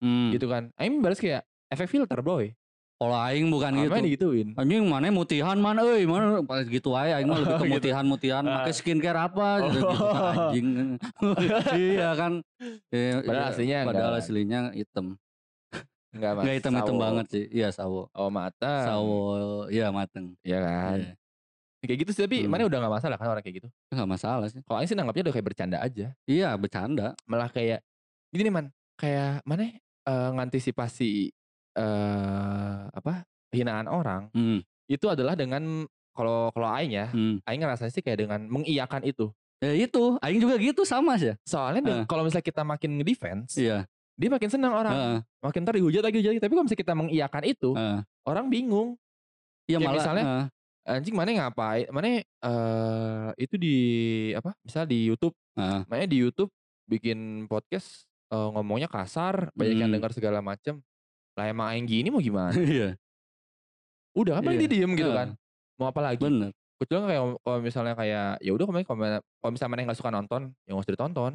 Hmm. 0.00 0.30
gitu 0.30 0.46
kan. 0.46 0.72
Aing 0.74 0.98
balas 0.98 1.16
kayak 1.16 1.42
efek 1.66 1.86
filter 1.86 2.18
boy. 2.18 2.50
Kalau 2.96 3.16
aing 3.16 3.48
bukan 3.48 3.72
Gitu. 3.74 3.84
gitu. 3.86 3.96
digituin. 4.02 4.48
Anjing 4.54 4.84
mana 4.84 5.08
mutihan 5.08 5.56
mana 5.56 5.80
euy 5.82 6.04
mana 6.04 6.40
pas 6.42 6.60
gitu 6.62 6.92
aja 6.92 7.16
aing 7.16 7.24
mah 7.24 7.36
lebih 7.40 7.54
ke 7.54 7.62
Gitu. 7.62 7.72
mutihan-mutihan 7.72 8.44
Ah. 8.44 8.52
pakai 8.60 8.74
skincare 8.74 9.16
apa 9.18 9.48
gitu, 9.64 9.72
gitu 9.72 9.88
kan, 9.88 9.96
Oh. 10.12 10.44
anjing. 10.46 10.68
iya 11.88 12.08
kan. 12.12 12.32
Iya, 12.90 13.12
Padahal 13.22 13.46
aslinya 13.50 13.76
padahal 13.82 14.10
enggak. 14.10 14.22
aslinya 14.22 14.60
hitam. 14.74 15.06
Enggak 16.10 16.30
mas. 16.34 16.42
Enggak 16.42 16.56
hitam-hitam 16.58 16.92
sawo. 16.92 17.00
banget 17.00 17.26
sih. 17.30 17.44
Iya 17.48 17.68
sawo. 17.70 18.02
Oh 18.12 18.28
matang. 18.28 18.84
Sawo 18.84 19.22
iya 19.68 19.86
mateng. 19.90 20.36
Iya 20.42 20.58
kan. 20.60 20.98
Iya. 20.98 21.12
Kayak 21.80 21.96
gitu 21.98 22.10
sih 22.12 22.22
tapi 22.22 22.36
Hmm. 22.38 22.50
mana 22.50 22.68
udah 22.68 22.78
gak 22.78 22.92
masalah 22.92 23.16
kan 23.16 23.28
orang 23.30 23.40
kayak 23.40 23.56
gitu. 23.56 23.68
Enggak 23.88 24.08
masalah 24.10 24.46
sih. 24.46 24.60
Kalau 24.60 24.76
Aing 24.76 24.84
sih 24.86 24.96
nanggapnya 24.98 25.22
udah 25.24 25.34
kayak 25.34 25.46
bercanda 25.46 25.78
aja. 25.78 26.06
Iya 26.26 26.52
bercanda. 26.54 27.16
Malah 27.24 27.48
kayak 27.48 27.80
gini 28.28 28.44
nih 28.44 28.52
man. 28.52 28.66
kayak 28.94 29.40
maneh, 29.48 29.80
eee, 30.08 30.28
ngantisipasi, 30.36 31.12
eee, 31.76 32.80
apa, 32.94 33.24
hinaan 33.54 33.88
orang, 33.90 34.30
Mhm. 34.34 34.62
itu 34.90 35.06
adalah 35.10 35.34
dengan 35.38 35.86
kalau 36.16 36.50
kalau 36.54 36.68
aing 36.76 36.94
ya, 36.96 37.08
Mmm. 37.12 37.40
aing 37.48 37.60
ngerasanya 37.64 37.92
sih 37.94 38.02
kayak 38.04 38.26
dengan 38.28 38.40
mengiyakan 38.50 39.02
itu. 39.06 39.32
Ya 39.62 39.76
itu, 39.76 40.16
aing 40.24 40.40
juga 40.40 40.56
gitu 40.56 40.88
sama 40.88 41.20
sih. 41.20 41.36
Soalnya 41.44 41.84
Heeh. 41.84 42.08
kalau 42.08 42.24
misalnya 42.24 42.48
kita 42.48 42.64
makin 42.64 42.96
nge-defense, 42.96 43.52
Iya. 43.56 43.86
dia 44.16 44.28
makin 44.32 44.48
senang 44.52 44.72
orang, 44.72 44.98
Heeh. 44.98 45.22
makin 45.44 45.60
entar 45.64 45.76
dihujat 45.76 46.00
lagi 46.04 46.20
hujat 46.24 46.32
lagi, 46.36 46.42
tapi 46.44 46.52
kalau 46.56 46.64
misalnya 46.68 46.82
kita 46.88 46.94
mengiyakan 46.96 47.44
itu, 47.44 47.70
Heeh. 47.74 48.02
orang 48.24 48.46
bingung. 48.48 48.96
Iya 49.68 49.78
Kayak 49.78 49.84
malah 49.84 50.06
misalnya, 50.06 50.24
heeh. 50.24 50.50
anjing 50.88 51.14
maneh 51.16 51.34
ngapain 51.40 51.86
maneh, 51.94 52.24
eee, 52.26 53.28
itu 53.40 53.56
di 53.60 53.74
apa, 54.36 54.54
misal 54.66 54.84
di 54.90 55.06
YouTube, 55.08 55.34
Heeh. 55.56 55.84
maneh 55.90 56.06
di 56.10 56.18
YouTube 56.22 56.50
bikin 56.90 57.46
podcast, 57.50 58.09
eee, 58.32 58.48
ngomongnya 58.54 58.88
kasar, 58.90 59.50
banyak 59.58 59.76
yang 59.78 59.90
Mmm. 59.90 59.94
denger 59.94 60.12
segala 60.16 60.40
macem. 60.40 60.80
Lah 61.38 61.46
emang 61.50 61.68
aing 61.74 61.86
gini 61.88 62.08
mau 62.14 62.22
gimana? 62.24 62.54
Iya. 62.54 62.96
Udah 64.14 64.38
kan 64.38 64.42
paling 64.42 64.58
Iya, 64.58 64.66
dia 64.66 64.70
diem 64.82 64.92
gitu 64.98 65.10
kan, 65.14 65.28
mau 65.78 65.86
apa 65.90 66.00
lagi? 66.02 66.22
Bener. 66.24 66.50
Kecuali 66.80 67.12
kayak 67.12 67.22
kalau 67.44 67.58
misalnya 67.60 67.94
kayak, 67.94 68.26
ya 68.40 68.50
udah 68.56 68.64
kalau 68.66 68.80
kalau 69.38 69.50
misalnya 69.52 69.72
maneh 69.76 69.84
nggak 69.86 69.98
suka 70.00 70.10
nonton, 70.10 70.42
ya 70.66 70.70
nggak 70.74 70.84
usah 70.86 70.94
ditonton. 70.96 71.32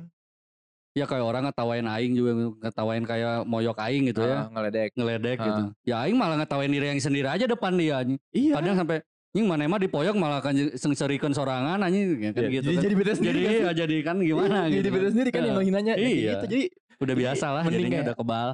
Ya 0.95 1.03
kayak 1.03 1.25
orang 1.27 1.43
ngetawain 1.51 1.86
aing 1.91 2.13
juga, 2.15 2.31
ngetawain 2.63 3.03
kayak 3.03 3.43
moyok 3.43 3.77
aing 3.84 4.03
gitu 4.12 4.23
Heeh, 4.23 4.31
ya, 4.31 4.47
ngeledek. 4.47 4.89
ngeledek 4.95 5.38
Heeh. 5.39 5.47
gitu. 5.51 5.62
Ya 5.84 5.95
aing 6.08 6.15
malah 6.15 6.36
ngetawain 6.39 6.71
diri 6.71 6.88
aing 6.91 7.03
sendiri 7.03 7.27
aja 7.27 7.45
depan 7.47 7.75
dia 7.75 7.99
anjing. 8.03 8.19
Iya. 8.31 8.53
Kadang 8.60 8.75
sampai 8.79 8.99
Nying 9.36 9.51
maneh 9.51 9.67
mah 9.67 9.84
dipoyok 9.84 10.15
malah 10.15 10.39
kan 10.39 10.55
sengserikan 10.79 11.36
sorangan 11.36 11.75
anjing 11.84 12.23
ya 12.23 12.31
kan 12.31 12.47
Iya, 12.47 12.55
gitu 12.55 12.71
jadi 12.71 12.75
kan. 12.79 12.84
jadi 12.88 12.93
bete 12.95 13.13
sendiri 13.19 13.36
Jadi 13.36 13.43
kan 13.43 13.53
ya 13.60 13.71
jadi 13.75 13.95
kan 13.99 14.15
gimana 14.23 14.47
Iya, 14.47 14.63
gitu. 14.63 14.75
jadi 14.79 14.89
bete 14.95 15.08
sendiri 15.12 15.29
kan 15.36 15.41
yang 15.43 15.55
menghinanya, 15.60 15.93
ya 15.99 16.08
kayak 16.08 16.15
Iya. 16.15 16.31
gitu. 16.39 16.45
Jadi 16.47 16.63
Udah 17.01 17.15
biasa 17.15 17.45
lah 17.51 17.63
mending 17.65 17.88
jadinya 17.88 17.97
kayak 17.99 18.08
udah 18.12 18.15
kebal. 18.19 18.49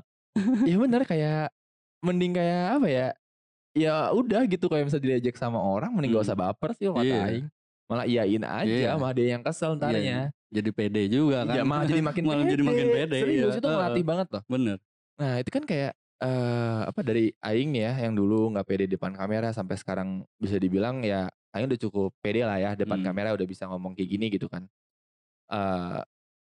Iya 0.66 0.76
bener 0.82 1.02
kayak 1.10 1.42
mending 2.06 2.32
kayak 2.38 2.64
apa 2.80 2.88
ya, 2.90 3.08
ya 3.78 3.94
udah 4.14 4.42
gitu 4.50 4.66
kayak 4.72 4.86
misalnya 4.90 5.08
diejek 5.18 5.36
sama 5.40 5.60
orang 5.62 5.92
mending 5.96 6.14
gak 6.18 6.26
Mmm. 6.26 6.30
usah 6.30 6.38
baper 6.40 6.70
sih 6.78 6.88
kata 6.90 7.02
Iya. 7.06 7.22
aing. 7.32 7.46
Malah 7.92 8.06
iyain 8.08 8.44
aja, 8.48 8.68
Iya. 8.68 8.90
malah 8.98 9.14
dia 9.18 9.28
yang 9.36 9.44
kesel 9.46 9.76
Iya, 9.78 9.80
entarnya. 9.80 10.20
jadi 10.54 10.70
pede 10.76 11.02
juga 11.12 11.38
kan. 11.48 11.56
Iya 11.58 11.64
malah 11.66 11.86
jadi 11.90 12.02
makin 12.04 12.24
malah 12.30 12.44
pede. 12.44 12.52
jadi 12.58 12.64
makin 12.66 12.88
pede. 12.94 13.18
Serius 13.22 13.54
iya. 13.54 13.60
itu 13.60 13.68
Heeh. 13.68 13.76
ngelatih 13.78 14.04
banget 14.08 14.28
loh. 14.34 14.44
Bener. 14.50 14.78
Nah 15.20 15.34
itu 15.42 15.50
kan 15.54 15.64
kayak, 15.68 15.92
eee, 16.24 16.80
apa 16.90 17.02
dari 17.06 17.26
aing 17.44 17.72
ya 17.78 17.92
yang 18.04 18.14
dulu 18.18 18.52
nggak 18.56 18.68
pede 18.70 18.86
depan 18.90 19.12
kamera 19.16 19.52
sampai 19.54 19.76
sekarang 19.80 20.24
bisa 20.40 20.58
dibilang 20.62 21.02
ya 21.06 21.30
aing 21.54 21.68
udah 21.70 21.82
cukup 21.82 22.12
pede 22.24 22.42
lah 22.48 22.58
ya 22.62 22.72
depan 22.80 23.02
Mmm. 23.02 23.06
kamera 23.06 23.34
udah 23.36 23.48
bisa 23.50 23.68
ngomong 23.70 23.94
kayak 23.98 24.10
gini 24.16 24.26
gitu 24.34 24.48
kan. 24.52 24.66
Eee, 25.52 26.02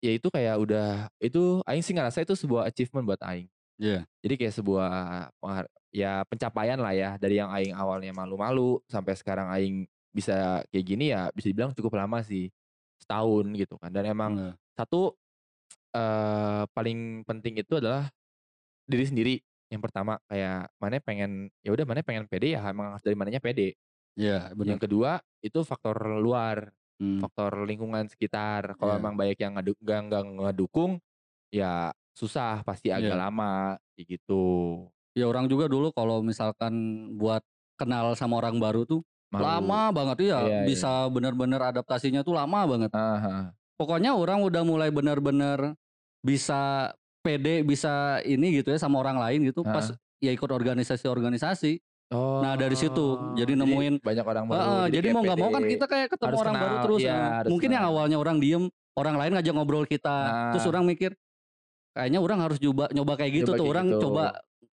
ya 0.03 0.11
itu 0.17 0.27
kayak 0.33 0.55
udah 0.61 1.07
itu 1.21 1.61
aing 1.69 1.83
sih 1.85 1.93
ngerasa 1.95 2.25
itu 2.25 2.33
sebuah 2.37 2.69
achievement 2.69 3.05
buat 3.07 3.21
aing. 3.23 3.47
Iya. 3.79 4.05
Jadi 4.23 4.35
kayak 4.41 4.55
sebuah 4.59 4.91
ya 5.91 6.23
pencapaian 6.27 6.79
lah 6.79 6.93
ya 6.95 7.09
dari 7.19 7.39
yang 7.41 7.51
aing 7.51 7.75
awalnya 7.75 8.11
malu-malu 8.15 8.79
sampai 8.87 9.13
sekarang 9.19 9.47
aing 9.51 9.85
bisa 10.15 10.63
kayak 10.71 10.85
gini 10.87 11.11
ya 11.15 11.29
bisa 11.35 11.51
dibilang 11.51 11.73
cukup 11.77 11.97
lama 11.99 12.21
sih. 12.25 12.49
Setahun 13.01 13.45
gitu 13.57 13.75
kan 13.81 13.89
dan 13.93 14.05
emang 14.09 14.37
Bener. 14.37 14.57
satu, 14.77 15.15
eee, 15.95 16.63
paling 16.75 17.23
penting 17.27 17.59
itu 17.61 17.77
adalah 17.81 18.09
diri 18.89 19.05
sendiri. 19.07 19.35
Yang 19.71 19.81
pertama 19.91 20.19
kayak 20.29 20.71
maneh 20.81 21.01
pengen 21.03 21.31
ya 21.65 21.71
udah 21.75 21.85
maneh 21.87 22.03
pengen 22.05 22.25
pede 22.31 22.55
ya 22.57 22.61
emang 22.71 22.95
harus 22.97 23.03
dari 23.05 23.15
manehnya 23.19 23.41
pede. 23.43 23.75
Iya 24.15 24.51
bener. 24.55 24.77
Yang 24.77 24.89
kedua 24.89 25.21
itu 25.45 25.61
faktor 25.65 25.97
luar, 26.21 26.71
Mmm. 27.01 27.17
faktor 27.17 27.65
lingkungan 27.65 28.05
sekitar. 28.05 28.77
Kalau 28.77 28.93
Iya. 28.93 29.01
emang 29.01 29.17
banyak 29.17 29.37
yang 29.41 29.57
ngadu 29.57 29.73
nggak 29.81 29.99
nggak 30.05 30.23
ngedukung, 30.53 31.01
ya 31.49 31.89
susah 32.13 32.61
pasti 32.61 32.93
agak 32.93 33.17
Iya. 33.17 33.21
lama 33.25 33.53
gitu. 33.97 34.43
Ya 35.17 35.25
orang 35.25 35.49
juga 35.49 35.65
dulu 35.65 35.89
kalau 35.91 36.21
misalkan 36.21 36.73
buat 37.17 37.41
kenal 37.75 38.13
sama 38.13 38.37
orang 38.37 38.61
baru 38.61 38.85
tuh 38.85 39.01
Malu. 39.33 39.41
lama 39.41 39.81
banget 39.91 40.29
iya, 40.29 40.39
Iya, 40.45 40.57
iya. 40.61 40.67
bisa 40.69 40.91
bener-bener 41.09 41.57
adaptasinya 41.59 42.21
tuh 42.21 42.37
lama 42.37 42.69
banget. 42.69 42.91
Heeh 42.93 43.19
heeh. 43.25 43.45
Pokoknya 43.81 44.13
orang 44.13 44.45
udah 44.45 44.61
mulai 44.61 44.93
bener-bener 44.93 45.73
bisa 46.21 46.93
pede, 47.25 47.65
bisa 47.65 48.21
ini 48.29 48.61
gitu 48.61 48.69
ya 48.69 48.77
sama 48.77 49.01
orang 49.01 49.17
lain 49.17 49.49
gitu 49.49 49.65
pas 49.65 49.89
Heeh. 49.89 50.29
ya 50.29 50.31
ikut 50.37 50.49
organisasi-organisasi. 50.53 51.81
Oh. 52.11 52.43
Nah 52.43 52.59
dari 52.59 52.75
situ 52.75 53.15
jadi 53.31 53.55
nemuin 53.55 54.03
banyak 54.03 54.25
orang 54.27 54.45
baru. 54.49 54.67
Heeh, 54.67 54.91
jadi 54.91 55.07
mau 55.11 55.23
nggak 55.23 55.39
mau 55.39 55.49
kan 55.53 55.63
kita 55.63 55.85
kayak 55.87 56.07
ketemu 56.11 56.35
orang 56.43 56.55
baru 56.59 56.75
kenal, 56.75 56.83
terus. 56.83 57.01
iya, 57.03 57.13
nah. 57.13 57.43
Mungkin 57.47 57.69
yang 57.71 57.83
kenal. 57.83 57.87
awalnya 57.87 58.17
orang 58.19 58.37
diem, 58.43 58.63
orang 58.99 59.15
lain 59.15 59.31
ngajak 59.39 59.53
ngobrol 59.55 59.85
kita. 59.87 60.35
Terus 60.51 60.65
Nah. 60.67 60.67
orang 60.67 60.83
mikir 60.87 61.15
kayaknya 61.95 62.19
orang 62.23 62.39
harus 62.43 62.59
coba 62.61 62.87
nyoba 62.93 63.13
kayak 63.19 63.33
gitu 63.45 63.51
Coba 63.51 63.57
tuh. 63.57 63.65
kayak 63.65 63.75
Orang 63.75 63.87
gitu. 63.87 63.99
coba 63.99 64.23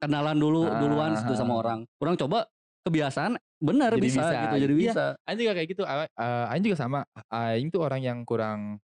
kenalan 0.03 0.39
dulu 0.39 0.61
Ah, 0.63 0.75
duluan 0.79 1.15
tuh 1.27 1.37
sama 1.39 1.55
ah. 1.55 1.59
orang. 1.59 1.87
Orang 2.03 2.17
coba 2.19 2.49
kebiasaan 2.87 3.39
bener 3.63 3.93
Jadi 3.95 4.07
bisa, 4.07 4.23
bisa, 4.23 4.37
gitu 4.39 4.55
jadi 4.61 4.75
iya. 4.79 4.93
bisa. 4.93 5.05
Aing 5.27 5.39
juga 5.41 5.53
kayak 5.57 5.69
gitu, 5.73 5.83
eee, 5.89 6.45
aing 6.53 6.65
juga 6.65 6.79
sama. 6.79 7.01
Aing 7.33 7.69
tuh 7.73 7.81
orang 7.85 8.01
yang 8.05 8.19
kurang 8.29 8.81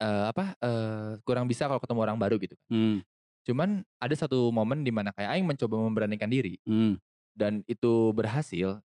eee, 0.00 0.24
apa, 0.32 0.56
eee, 0.64 1.20
kurang 1.28 1.44
bisa 1.44 1.68
kalau 1.68 1.76
ketemu 1.82 2.00
orang 2.08 2.16
baru 2.20 2.36
gitu. 2.40 2.56
Mmm. 2.70 3.02
Cuman 3.48 3.84
ada 4.00 4.14
satu 4.16 4.48
momen 4.52 4.84
di 4.84 4.92
mana 4.94 5.12
kayak 5.16 5.36
aing 5.36 5.46
mencoba 5.48 5.76
memberanikan 5.80 6.28
diri 6.28 6.58
Mmm. 6.66 7.00
Dan 7.36 7.62
itu 7.70 8.12
berhasil, 8.16 8.80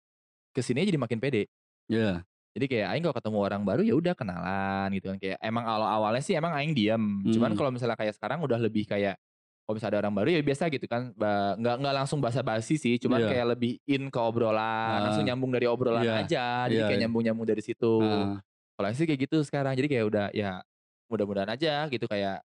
ke 0.56 0.62
sininya 0.66 0.88
jadi 0.92 1.02
makin 1.02 1.20
pede. 1.24 1.48
Iya. 1.90 2.26
Jadi 2.56 2.66
kayak 2.72 2.88
aing 2.96 3.04
kalau 3.04 3.16
ketemu 3.20 3.38
orang 3.44 3.62
baru 3.68 3.82
ya 3.84 3.94
udah 4.00 4.16
kenalan 4.16 4.88
gitu 4.96 5.12
kan, 5.12 5.20
kayak 5.20 5.38
emang 5.44 5.68
awal-awalnya 5.68 6.24
sih 6.24 6.40
emang 6.40 6.56
aing 6.56 6.72
diem, 6.72 7.28
cuman 7.28 7.52
Mmm. 7.52 7.60
kalau 7.60 7.68
misalnya 7.68 8.00
kayak 8.00 8.16
sekarang 8.16 8.40
udah 8.48 8.56
lebih 8.56 8.88
kayak 8.88 9.20
kalau 9.68 9.76
misalnya 9.76 10.00
ada 10.00 10.08
orang 10.08 10.16
baru 10.16 10.30
ya 10.40 10.42
biasa 10.46 10.64
gitu 10.72 10.88
kan, 10.88 11.12
nggak 11.20 11.76
nggak 11.84 11.94
langsung 12.00 12.24
basa-basi 12.24 12.80
sih, 12.80 12.96
cuman 12.96 13.28
Iya. 13.28 13.28
kayak 13.28 13.60
lebih 13.60 13.76
in 13.92 14.08
ke 14.08 14.20
obrolan, 14.24 15.04
langsung 15.04 15.24
Heeh. 15.24 15.28
nyambung 15.28 15.52
dari 15.52 15.68
obrolan 15.68 16.08
Iya. 16.08 16.14
aja, 16.16 16.64
jadi 16.72 16.80
Iya, 16.80 16.88
kayak 16.88 17.00
iya. 17.00 17.08
nyambung-nyambung 17.08 17.44
dari 17.44 17.60
situ. 17.60 17.88
Heeh. 18.00 18.42
Kalau 18.80 18.88
sih 18.96 19.04
kayak 19.04 19.20
gitu 19.28 19.38
sekarang, 19.44 19.76
jadi 19.76 19.88
kayak 19.92 20.06
udah 20.08 20.26
ya 20.32 20.64
mudah-mudahan 21.12 21.52
aja 21.60 21.92
gitu 21.92 22.08
kayak, 22.08 22.40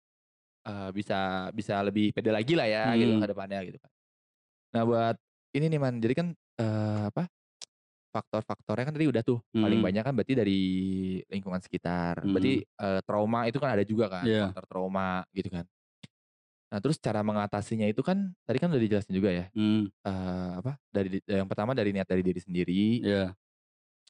eee, 0.67 0.89
bisa 0.95 1.49
bisa 1.55 1.81
lebih 1.85 2.11
pede 2.15 2.31
lagi 2.33 2.53
lah 2.59 2.67
ya 2.69 2.85
gitu 2.99 3.13
Mmm. 3.13 3.21
ke 3.21 3.25
depannya 3.31 3.59
gitu 3.67 3.79
kan. 3.81 3.91
Nah 4.75 4.83
buat 4.87 5.15
ini 5.55 5.65
nih 5.71 5.79
Man, 5.81 5.99
jadi 6.03 6.13
kan, 6.15 6.27
eee, 6.59 7.01
apa, 7.11 7.27
faktor-faktornya 8.15 8.85
kan 8.89 8.95
tadi 8.97 9.07
udah 9.09 9.23
tuh, 9.25 9.39
paling 9.61 9.79
Mhm. 9.79 9.83
banyak 9.83 10.03
kan 10.05 10.13
berarti 10.17 10.35
dari 10.37 10.59
lingkungan 11.31 11.61
sekitar, 11.63 12.27
berarti, 12.31 12.59
Mhm. 12.59 12.63
eee, 12.65 12.99
trauma 13.07 13.47
itu 13.49 13.57
kan 13.61 13.71
ada 13.75 13.83
juga 13.87 14.07
kan, 14.11 14.29
Iya. 14.29 14.41
faktor 14.41 14.65
trauma 14.69 15.23
gitu 15.35 15.49
kan. 15.53 15.65
Nah 16.71 16.79
terus 16.83 16.97
cara 17.03 17.19
mengatasinya 17.25 17.83
itu 17.89 17.99
kan 18.05 18.31
tadi 18.47 18.57
kan 18.63 18.71
udah 18.71 18.79
dijelasin 18.83 19.11
juga 19.15 19.29
ya, 19.33 19.45
Mmm. 19.55 19.91
eee, 20.07 20.51
apa, 20.61 20.77
dari 20.91 21.09
di 21.13 21.19
yang 21.27 21.47
pertama 21.49 21.73
dari 21.77 21.91
niat 21.95 22.07
dari 22.09 22.23
diri 22.25 22.41
sendiri, 22.41 22.83
Iya. 22.99 23.35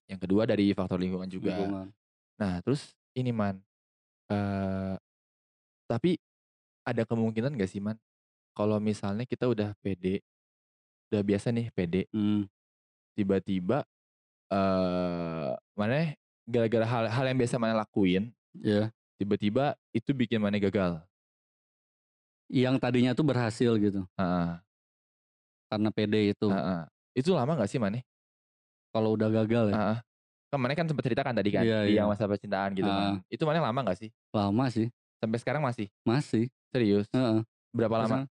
yang 0.10 0.20
kedua 0.22 0.46
dari 0.50 0.72
faktor 0.76 1.00
lingkungan 1.02 1.30
juga. 1.32 1.76
Lingkungan. 1.76 1.94
Nah 2.42 2.60
terus 2.66 2.96
ini 3.18 3.32
Man, 3.36 3.62
eee, 4.32 4.96
tapi 5.90 6.18
ada 6.88 7.04
kemungkinan 7.08 7.56
gak 7.60 7.72
sih 7.72 7.82
Man, 7.84 7.98
kalau 8.58 8.80
misalnya 8.84 9.26
kita 9.30 9.48
udah 9.52 9.76
pede, 9.84 10.24
udah 11.12 11.24
biasa 11.28 11.52
nih 11.52 11.68
pede, 11.76 12.08
Mmm. 12.14 12.52
tiba-tiba, 13.18 13.84
eee, 14.52 15.52
maneh 15.78 16.16
gara-gara 16.48 16.86
hal 16.88 17.06
hal 17.12 17.26
yang 17.32 17.40
biasa 17.40 17.56
maneh 17.62 17.78
lakuin, 17.78 18.32
Iya. 18.56 18.92
tiba-tiba 19.22 19.76
itu 19.96 20.12
bikin 20.16 20.40
maneh 20.44 20.62
gagal? 20.64 21.06
Yang 22.50 22.76
tadinya 22.82 23.12
tuh 23.14 23.26
berhasil 23.28 23.72
gitu. 23.78 24.08
Heeh. 24.18 24.62
Karena 25.72 25.88
pede 25.96 26.36
itu. 26.36 26.52
Heeh. 26.52 26.82
Itu 27.16 27.36
lama 27.36 27.54
gak 27.60 27.70
sih 27.72 27.78
maneh? 27.82 28.02
Kalau 28.94 29.16
udah 29.16 29.30
gagal 29.32 29.66
ya? 29.72 29.80
Heeh. 29.80 29.98
Kan 30.52 30.60
maneh 30.60 30.76
kan 30.76 30.88
sempet 30.90 31.04
cerita 31.08 31.24
kan 31.24 31.36
tadi 31.36 31.52
kan, 31.56 31.64
Iya 31.64 31.76
di 31.80 31.96
yang 31.96 32.08
masa 32.12 32.28
percintaan 32.28 32.76
gitu 32.76 32.92
kan. 32.92 33.24
Itu 33.32 33.44
maneh 33.48 33.64
lama 33.64 33.80
gak 33.88 34.00
sih? 34.04 34.12
Lama 34.34 34.72
sih. 34.72 34.92
Sampai 35.22 35.38
sekarang 35.38 35.62
masih? 35.62 35.86
Masih. 36.06 36.50
Serius? 36.74 37.08
Heeh. 37.14 37.44
Berapa 37.76 37.96
lama? 38.08 38.28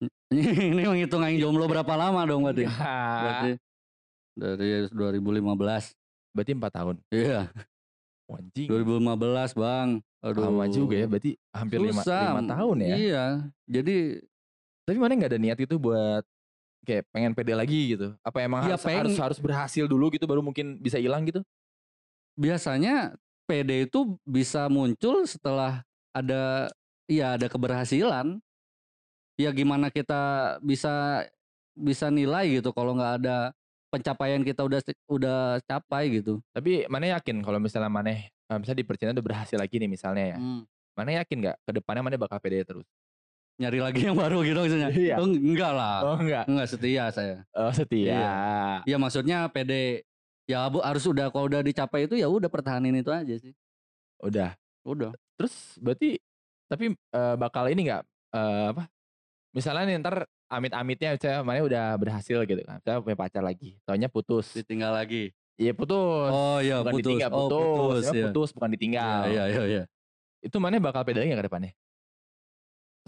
Ini 0.34 0.82
menghitung 0.84 1.22
aing 1.24 1.40
jomblo 1.40 1.64
berapa 1.70 1.92
lama 1.96 2.20
dong 2.28 2.44
berarti? 2.44 2.66
Berarti 2.68 3.50
Enggak. 4.36 4.54
dari 4.58 4.68
2015. 4.92 5.96
Berarti 6.36 6.52
4 6.52 6.68
tahun? 6.68 6.94
Iya. 7.08 7.40
Anjing. 8.26 8.68
2015 8.68 9.56
Bang. 9.56 9.88
Aduh. 10.20 10.42
Lama 10.50 10.66
juga 10.68 10.94
ya, 10.98 11.06
berarti 11.06 11.38
hampir 11.54 11.78
5 11.80 12.02
Susah. 12.02 12.36
5 12.36 12.52
tahun 12.52 12.76
ya? 12.82 12.96
Iya. 12.96 13.24
Jadi 13.70 13.96
Tapi 14.86 14.96
maneh 15.02 15.18
gak 15.18 15.30
ada 15.34 15.40
niat 15.42 15.58
itu 15.58 15.74
buat 15.82 16.22
kayak 16.86 17.10
pengen 17.10 17.34
pede 17.34 17.58
lagi 17.58 17.98
gitu? 17.98 18.14
Apa 18.22 18.46
emang 18.46 18.62
Ya 18.70 18.78
harus 18.78 18.86
peng 18.86 19.02
harus 19.02 19.18
harus 19.18 19.38
berhasil 19.42 19.90
dulu 19.90 20.14
gitu 20.14 20.30
baru 20.30 20.38
mungkin 20.44 20.78
bisa 20.78 21.00
hilang 21.02 21.26
gitu? 21.26 21.42
biasanya 22.36 23.16
pede 23.48 23.88
itu 23.88 24.20
bisa 24.22 24.68
muncul 24.68 25.24
setelah 25.24 25.80
ada 26.12 26.68
ya 27.08 27.34
ada 27.34 27.48
keberhasilan. 27.48 28.38
Ya 29.36 29.52
gimana 29.52 29.92
kita 29.92 30.56
bisa 30.64 31.24
bisa 31.76 32.08
nilai 32.08 32.56
gitu 32.56 32.72
kalau 32.72 32.96
nggak 32.96 33.12
ada 33.20 33.52
pencapaian 33.92 34.40
kita 34.40 34.64
udah 34.64 34.80
udah 35.12 35.38
capai 35.68 36.20
gitu. 36.20 36.40
Tapi 36.56 36.88
maneh 36.88 37.12
yakin 37.12 37.44
kalau 37.44 37.60
misalnya 37.60 37.92
maneh, 37.92 38.32
eee, 38.48 38.56
misalnya 38.56 38.80
di 38.80 38.86
percintaan 38.88 39.16
udah 39.16 39.26
berhasil 39.28 39.56
lagi 39.60 39.76
nih 39.76 39.90
misalnya 39.92 40.24
ya, 40.36 40.38
Mmm. 40.40 40.62
Mana 40.96 41.10
yakin 41.20 41.36
nggak 41.44 41.56
ke 41.60 41.70
depannya 41.76 42.00
mana 42.00 42.16
bakal 42.16 42.40
pede 42.40 42.64
terus? 42.64 42.88
Nyari 43.60 43.80
lagi 43.84 44.00
yang 44.08 44.16
baru 44.16 44.40
gitu 44.40 44.56
maksudnya? 44.64 44.88
Iya. 44.88 45.16
Oh, 45.20 45.28
enggak 45.28 45.72
lah. 45.76 45.96
Oh 46.04 46.16
enggak. 46.16 46.44
Enggak 46.48 46.68
setia 46.72 47.04
saya. 47.12 47.44
Oh 47.52 47.72
setia. 47.72 48.20
Ya 48.88 48.96
maksudnya 48.96 49.48
pede 49.52 50.08
ya 50.48 50.64
bu- 50.72 50.80
harus 50.84 51.04
udah 51.04 51.28
kalau 51.28 51.52
udah 51.52 51.60
dicapai 51.60 52.08
itu 52.08 52.16
ya 52.16 52.32
udah 52.32 52.48
pertahanin 52.48 52.96
itu 52.96 53.12
aja 53.12 53.36
sih. 53.36 53.52
Udah. 54.24 54.56
Udah. 54.88 55.12
Terus 55.36 55.76
berarti 55.76 56.16
tapi 56.72 56.96
eh, 56.96 57.34
bakal 57.36 57.68
ini 57.68 57.92
nggak 57.92 58.02
eh, 58.32 58.64
apa? 58.72 58.88
Misalnya 59.56 59.88
nih 59.88 59.96
ntar 60.04 60.16
amit-amitnya 60.46 61.16
saya 61.16 61.40
mana 61.40 61.64
udah 61.64 61.96
berhasil 61.96 62.44
gitu 62.44 62.60
kan. 62.60 62.76
Saya 62.84 63.00
punya 63.00 63.16
pacar 63.16 63.40
lagi. 63.40 63.80
Taunya 63.82 64.06
putus. 64.06 64.52
Ditinggal 64.52 64.92
lagi. 64.92 65.32
Iya 65.56 65.72
putus. 65.72 66.28
Oh 66.28 66.60
iya 66.60 66.84
bukan 66.84 66.92
putus. 66.92 67.08
ditinggal, 67.08 67.30
Oh 67.32 67.38
putus. 67.40 67.64
putus. 67.64 68.02
Ya, 68.04 68.12
putus 68.28 68.48
bukan 68.52 68.70
ditinggal. 68.70 69.20
Iya 69.26 69.44
iya 69.48 69.62
iya. 69.64 69.82
Itu 70.44 70.60
mana 70.60 70.76
bakal 70.76 71.00
pede 71.02 71.24
nggak 71.24 71.40
ke 71.40 71.46
depannya? 71.48 71.72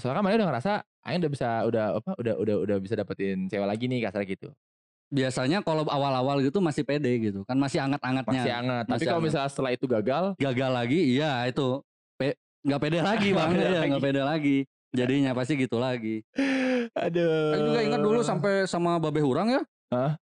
Soalnya 0.01 0.17
kan 0.17 0.25
mana 0.25 0.35
udah 0.41 0.49
ngerasa 0.49 0.73
Aing 1.05 1.21
udah 1.21 1.33
bisa 1.33 1.49
udah 1.65 1.85
apa 1.97 2.11
udah 2.17 2.35
udah 2.37 2.57
udah 2.65 2.77
bisa 2.81 2.95
dapetin 2.95 3.49
cewek 3.49 3.69
lagi 3.69 3.85
nih 3.85 4.09
kasar 4.09 4.25
gitu. 4.25 4.49
Biasanya 5.09 5.61
kalau 5.61 5.85
awal-awal 5.85 6.41
gitu 6.41 6.61
masih 6.61 6.85
pede 6.85 7.09
gitu 7.19 7.41
kan 7.45 7.57
masih 7.57 7.81
anget-angetnya. 7.81 8.33
Masih 8.41 8.53
hangat. 8.53 8.85
Tapi 8.85 9.05
kalau 9.05 9.21
misalnya 9.21 9.49
setelah 9.49 9.71
itu 9.73 9.85
gagal, 9.85 10.25
Gagal 10.37 10.71
lagi 10.71 11.01
iya 11.13 11.45
itu 11.45 11.81
pe- 12.17 12.37
nggak 12.61 12.81
pede 12.81 12.99
lagi 13.01 13.29
Nggak 13.33 13.41
bang 13.41 13.51
pede 13.51 13.61
ya 13.61 13.69
lagi. 13.73 13.89
nggak 13.89 14.05
pede 14.05 14.23
lagi. 14.23 14.59
Jadinya 14.97 15.37
pasti 15.37 15.61
gitu 15.61 15.77
lagi. 15.77 16.25
aduh. 16.97 17.53
Saya 17.53 17.61
juga 17.61 17.81
ingat 17.85 18.01
dulu 18.01 18.21
sampai 18.25 18.65
sama 18.65 18.97
Babe 18.97 19.21
Hurang 19.21 19.53
ya. 19.53 19.63
Hah? 19.93 20.17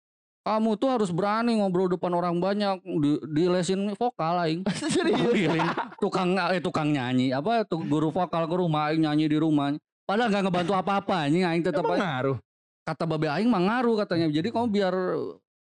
Kamu 0.42 0.74
tuh 0.74 0.90
harus 0.90 1.14
berani 1.14 1.54
ngobrol 1.54 1.86
depan 1.86 2.10
orang 2.18 2.42
banyak 2.42 2.82
di, 2.82 3.14
di 3.30 3.44
lesin 3.46 3.94
vokal 3.94 4.42
aing. 4.42 4.66
serius. 4.94 5.54
Tukang 6.02 6.34
eh 6.50 6.58
tukang 6.58 6.90
nyanyi 6.90 7.30
apa 7.30 7.62
tuh 7.62 7.82
guru 7.86 8.10
vokal 8.10 8.50
ke 8.50 8.54
rumah 8.58 8.90
aing 8.90 9.06
nyanyi 9.06 9.30
di 9.30 9.38
rumah. 9.38 9.70
Padahal 10.02 10.34
nggak 10.34 10.50
ngebantu 10.50 10.72
apa-apa 10.74 11.30
anjing 11.30 11.46
aing 11.46 11.62
tetap 11.62 11.86
aja- 11.86 12.02
ngaruh. 12.02 12.38
kata 12.82 13.06
babe 13.06 13.30
aing 13.30 13.46
mah 13.46 13.62
ngaruh 13.62 14.02
katanya. 14.02 14.26
Jadi 14.34 14.50
kamu 14.50 14.66
biar 14.66 14.94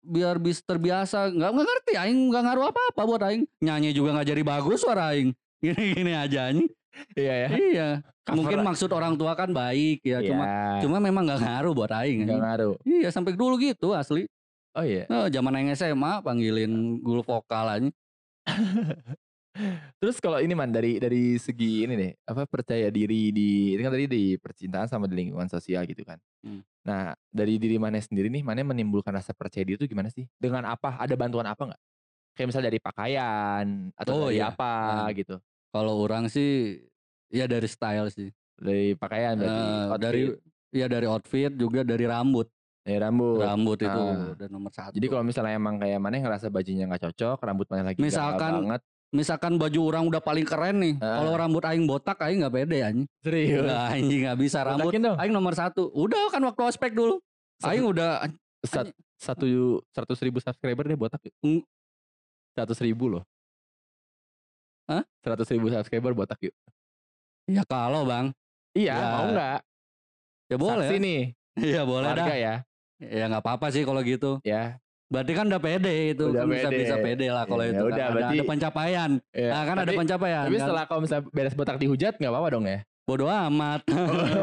biar 0.04 0.36
bis 0.42 0.66
terbiasa 0.66 1.30
nggak 1.30 1.50
nggak 1.54 1.66
ngerti 1.70 1.94
aing 1.96 2.20
nggak 2.34 2.44
ngaruh 2.50 2.66
apa-apa 2.74 3.02
buat 3.06 3.22
aing. 3.30 3.46
Nyanyi 3.62 3.94
juga 3.94 4.18
nggak 4.18 4.28
jadi 4.34 4.42
bagus 4.42 4.82
suara 4.82 5.14
aing. 5.14 5.38
Gini-gini 5.64 6.18
aja 6.18 6.50
anjing. 6.50 6.66
Iya 7.14 7.34
ya. 7.36 7.50
Iya. 7.52 7.88
Cover 8.24 8.38
Mungkin 8.40 8.60
maksud 8.62 8.90
orang 8.90 9.14
tua 9.14 9.34
kan 9.34 9.50
baik 9.50 10.00
ya 10.02 10.22
cuma 10.22 10.46
cuma 10.80 10.98
memang 10.98 11.26
nggak 11.26 11.42
ngaruh 11.42 11.74
buat 11.74 11.92
aing. 11.92 12.24
anjing. 12.24 12.40
ngaruh. 12.40 12.76
Iya 12.82 13.10
sampai 13.10 13.34
dulu 13.34 13.58
gitu 13.58 13.92
asli. 13.92 14.30
Oh 14.74 14.82
iya. 14.82 15.06
Nah, 15.06 15.28
zaman 15.28 15.54
aing 15.54 15.74
SMA 15.74 16.22
panggilin 16.22 16.72
guru 17.00 17.22
vokal 17.22 17.66
aja. 17.68 17.90
Terus 20.02 20.18
kalau 20.18 20.42
ini 20.42 20.58
man 20.58 20.74
dari 20.74 20.98
dari 20.98 21.38
segi 21.38 21.86
ini 21.86 21.94
nih 21.94 22.12
apa 22.26 22.50
percaya 22.50 22.90
diri 22.90 23.30
di 23.30 23.78
ini 23.78 23.82
kan 23.82 23.94
tadi 23.94 24.10
di 24.10 24.24
percintaan 24.34 24.90
sama 24.90 25.06
di 25.06 25.14
lingkungan 25.14 25.46
sosial 25.46 25.86
gitu 25.86 26.02
kan. 26.02 26.18
Hmm. 26.42 26.66
Nah 26.82 27.14
dari 27.30 27.62
diri 27.62 27.78
mana 27.78 28.02
sendiri 28.02 28.34
nih 28.34 28.42
mana 28.42 28.66
menimbulkan 28.66 29.14
rasa 29.14 29.30
percaya 29.30 29.62
diri 29.62 29.78
itu 29.78 29.86
gimana 29.86 30.10
sih? 30.10 30.26
Dengan 30.36 30.66
apa? 30.66 30.98
Ada 30.98 31.14
bantuan 31.14 31.46
apa 31.46 31.70
nggak? 31.70 31.82
Kayak 32.34 32.48
misalnya 32.50 32.68
dari 32.68 32.82
pakaian 32.82 33.66
atau 33.94 34.12
Oh, 34.18 34.22
dari 34.26 34.42
iya. 34.42 34.50
apa 34.50 34.72
Hmm. 35.06 35.14
gitu? 35.14 35.36
Kalau 35.74 35.98
orang 35.98 36.30
sih 36.30 36.78
ya 37.28 37.44
dari 37.44 37.66
style 37.66 38.08
sih. 38.08 38.30
Dari 38.54 38.94
pakaian 38.94 39.34
berarti. 39.36 39.64
Outfit, 39.90 40.00
dari 40.00 40.22
ya 40.72 40.86
dari 40.86 41.06
outfit 41.06 41.52
juga 41.52 41.82
dari 41.82 42.06
rambut. 42.06 42.46
dari 42.84 43.00
rambut. 43.00 43.40
Rambut 43.40 43.80
itu 43.80 43.90
Ah. 43.90 44.36
udah 44.36 44.48
nomor 44.48 44.68
satu. 44.70 44.92
Jadi 44.92 45.08
kalau 45.08 45.24
misalnya 45.24 45.56
emang 45.56 45.80
kayak 45.80 45.98
mana 45.98 46.20
ngerasa 46.20 46.48
bajunya 46.48 46.84
nggak 46.84 47.10
cocok, 47.10 47.38
rambut 47.42 47.64
mana 47.66 47.88
lagi 47.88 47.98
Misalkan 47.98 48.54
banget. 48.62 48.82
misalkan 49.10 49.56
baju 49.56 49.80
orang 49.88 50.04
udah 50.04 50.20
paling 50.20 50.44
keren 50.44 50.78
nih. 50.78 50.96
Ah. 51.00 51.24
Kalau 51.24 51.32
rambut 51.34 51.64
aing 51.64 51.88
botak 51.88 52.20
aing 52.20 52.44
nggak 52.44 52.52
pede 52.54 52.84
anjing. 52.84 53.08
Serius. 53.18 53.64
Enggak 53.64 53.84
anjing 53.90 54.20
nggak 54.28 54.38
bisa 54.38 54.60
rambut. 54.68 54.92
Aing 54.94 55.32
nomor 55.32 55.56
satu. 55.56 55.88
Udah 55.90 56.28
kan 56.28 56.44
waktu 56.44 56.62
ospek 56.68 56.92
dulu. 56.92 57.24
Aing 57.64 57.88
udah 57.88 58.28
Sat- 58.64 58.92
satu 59.16 59.48
seratus 59.90 60.20
ribu 60.20 60.38
subscriber 60.38 60.84
deh 60.84 60.96
botak. 60.96 61.24
Mm. 61.40 61.64
Seratus 62.52 62.80
ribu 62.80 63.08
loh. 63.10 63.24
Hah? 64.86 65.04
Seratus 65.20 65.48
ribu 65.50 65.68
subscriber 65.68 66.12
botak 66.12 66.40
yuk. 66.42 66.56
ya 67.46 67.64
kalau 67.64 68.04
bang. 68.04 68.32
Iya, 68.74 68.94
Ya, 68.94 69.06
mau 69.12 69.26
nggak? 69.30 69.60
Ya 70.46 70.58
boleh. 70.58 70.88
Saksi 70.88 70.98
nih, 70.98 71.22
Iya 71.56 71.82
boleh 71.84 72.10
dah. 72.10 72.28
ya. 72.30 72.56
Ya 73.00 73.24
nggak 73.28 73.44
apa-apa 73.44 73.68
sih 73.70 73.84
kalau 73.84 74.00
gitu. 74.02 74.40
Ya, 74.42 74.80
Berarti 75.08 75.32
kan 75.32 75.46
udah 75.46 75.62
pede 75.62 75.94
itu. 76.10 76.26
Udah 76.26 76.42
Kan 76.42 76.50
bisa 76.50 76.68
pede. 76.68 76.80
bisa 76.80 76.96
pede 76.98 77.28
lah 77.30 77.46
kalau 77.46 77.62
Ya 77.62 77.70
itu. 77.70 77.78
kan. 77.78 77.86
udah, 77.86 77.96
Ada- 78.00 78.14
berarti- 78.14 78.34
ada 78.34 78.46
pencapaian. 78.50 79.12
ya. 79.30 79.50
Nah 79.52 79.62
kan 79.64 79.76
ada 79.76 79.86
tapi, 79.86 79.98
pencapaian. 80.00 80.44
tapi 80.44 80.56
kan. 80.56 80.64
setelah 80.64 80.84
kalau 80.90 81.02
misalnya 81.02 81.24
beres 81.30 81.54
botak 81.54 81.78
dihujat 81.78 82.14
nggak 82.18 82.32
apa-apa 82.32 82.50
dong 82.50 82.66
ya? 82.66 82.80
Bodoh 83.04 83.28
amat. 83.28 83.84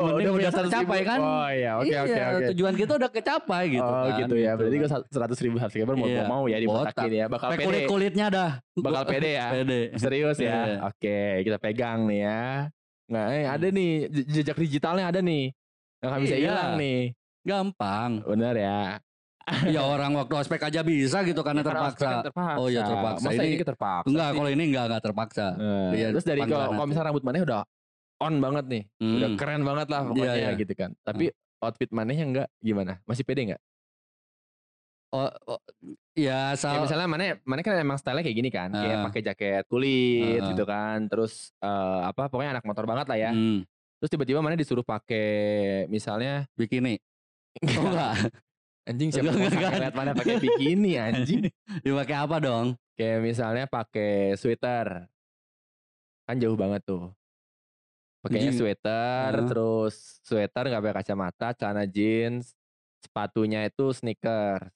Oh, 0.01 0.17
udah 0.17 0.53
100.000. 0.53 0.69
tercapai 0.69 1.01
kan. 1.03 1.19
Oh 1.19 1.49
iya, 1.49 1.77
oke 1.77 1.87
iya, 1.87 2.01
oke 2.03 2.13
oke. 2.13 2.47
tujuan 2.53 2.75
kita 2.75 2.93
udah 2.95 3.11
kecapai 3.11 3.63
gitu 3.71 3.83
oh 3.83 4.05
kan. 4.07 4.19
gitu 4.21 4.35
ya. 4.37 4.53
Berarti 4.55 4.77
gue 4.77 4.89
seratus 5.07 5.39
ribu 5.41 5.57
subscriber 5.57 5.95
mau 5.95 6.07
Iya, 6.07 6.25
mau 6.25 6.45
ya 6.45 6.59
dibotakin 6.59 6.93
botak. 6.93 7.09
ya. 7.15 7.27
Bakal 7.27 7.49
pede. 7.51 7.65
kulit-kulitnya 7.67 8.27
dah. 8.29 8.51
Bakal 8.75 9.03
pede 9.07 9.31
ya. 9.35 9.47
Pede. 9.55 9.81
Serius 9.97 10.39
ya. 10.39 10.49
Iya. 10.67 10.77
Oke, 10.87 11.19
kita 11.43 11.57
pegang 11.57 12.05
nih 12.05 12.21
ya. 12.23 12.43
Nggak, 13.07 13.27
eh, 13.29 13.45
ada 13.45 13.67
nih 13.69 13.91
je- 14.09 14.27
jejak 14.31 14.57
digitalnya 14.57 15.05
ada 15.09 15.21
nih. 15.21 15.45
Yang 15.99 16.09
nggak 16.09 16.23
bisa 16.23 16.37
Iya. 16.37 16.45
hilang 16.47 16.71
nih. 16.77 17.01
Gampang. 17.43 18.11
Bener 18.25 18.55
ya. 18.57 18.81
ya 19.67 19.83
orang 19.83 20.15
waktu 20.15 20.35
ospek 20.37 20.63
aja 20.63 20.81
bisa 20.81 21.27
gitu 21.27 21.43
karena 21.43 21.61
Karena 21.61 21.91
ospek 21.91 21.99
kan 21.99 22.23
terpaksa. 22.23 22.27
terpaksa. 22.29 22.57
Oh 22.57 22.69
iya, 22.69 22.87
terpaksa. 22.87 23.25
Masa 23.25 23.35
Ini- 23.37 23.51
ini 23.51 23.65
terpaksa. 23.65 24.07
Enggak, 24.07 24.29
kalau 24.31 24.49
ini 24.49 24.63
enggak 24.69 24.85
enggak 24.87 25.03
terpaksa. 25.03 25.47
Nah, 25.53 25.91
Iya, 25.91 26.07
terus 26.13 26.23
dari 26.23 26.41
kalau 26.45 26.87
misalnya 26.87 27.09
rambut 27.11 27.25
maneh 27.25 27.43
udah 27.43 27.65
on 28.21 28.35
banget 28.39 28.65
nih, 28.67 28.83
udah 28.99 29.29
Hmm. 29.29 29.39
keren 29.41 29.63
banget 29.63 29.87
lah 29.89 30.01
pokoknya 30.05 30.33
Iya, 30.33 30.43
iya. 30.47 30.51
gitu 30.55 30.73
kan. 30.73 30.93
Tapi 31.01 31.33
outfit 31.59 31.91
manehnya 31.91 32.25
enggak 32.25 32.49
gimana? 32.59 33.01
Masih 33.05 33.25
pede 33.25 33.43
enggak? 33.43 33.63
Oh, 35.11 35.27
oh, 35.49 35.59
ya 36.15 36.55
Kayak 36.55 36.55
asal 36.55 36.87
misalnya 36.87 37.09
maneh 37.09 37.29
maneh 37.43 37.67
kan 37.67 37.75
emang 37.75 37.99
style 37.99 38.23
kayak 38.23 38.37
gini 38.37 38.47
kan, 38.47 38.71
kayak 38.71 38.95
Ah. 38.95 39.05
pakai 39.05 39.21
jaket 39.25 39.65
kulit 39.67 40.39
Ah. 40.39 40.47
gitu 40.47 40.63
kan. 40.63 41.11
Terus 41.11 41.51
eh, 41.59 42.01
apa 42.07 42.31
pokoknya 42.31 42.55
anak 42.55 42.65
motor 42.65 42.87
banget 42.87 43.07
lah 43.09 43.19
ya. 43.19 43.31
Hmm, 43.33 43.67
Terus 43.99 44.11
tiba-tiba 44.11 44.39
maneh 44.39 44.57
disuruh 44.57 44.81
pakai 44.81 45.27
misalnya 45.87 46.47
bikini. 46.55 46.97
Oh 47.75 47.85
enggak. 47.85 48.15
anjing 48.83 49.11
siapa 49.11 49.29
Enggak, 49.29 49.51
enggak, 49.53 49.73
lihat 49.79 49.95
mana 49.95 50.11
pakai 50.15 50.37
bikini 50.39 50.95
anjing. 50.97 51.43
Dipakai 51.85 52.17
apa 52.17 52.37
dong? 52.39 52.67
Kayak 52.95 53.19
misalnya 53.21 53.65
pakai 53.67 54.35
sweater. 54.35 55.11
Kan 56.23 56.39
jauh 56.39 56.55
banget 56.55 56.81
tuh. 56.83 57.11
Pakainya 58.21 58.53
Anjing. 58.53 58.61
sweater, 58.61 59.29
Heeh. 59.33 59.49
terus 59.49 59.95
sweater 60.21 60.65
nggak 60.67 60.83
pakai 60.83 60.97
kacamata, 61.01 61.47
celana 61.53 61.85
jeans, 61.85 62.53
sepatunya 63.01 63.65
itu 63.65 63.89
sneaker, 63.91 64.69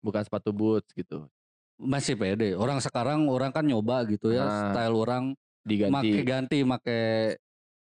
bukan 0.00 0.22
sepatu 0.22 0.50
boots 0.50 0.88
gitu. 0.92 1.28
Masih 1.76 2.16
pede. 2.16 2.56
Orang 2.56 2.80
sekarang 2.80 3.28
orang 3.28 3.52
kan 3.52 3.62
nyoba 3.62 4.02
gitu 4.04 4.32
ya, 4.32 4.42
Ah, 4.42 4.72
style 4.72 4.96
orang 4.96 5.24
make 5.28 5.68
Diganti. 5.68 6.10
ganti 6.24 6.58
make 6.64 6.98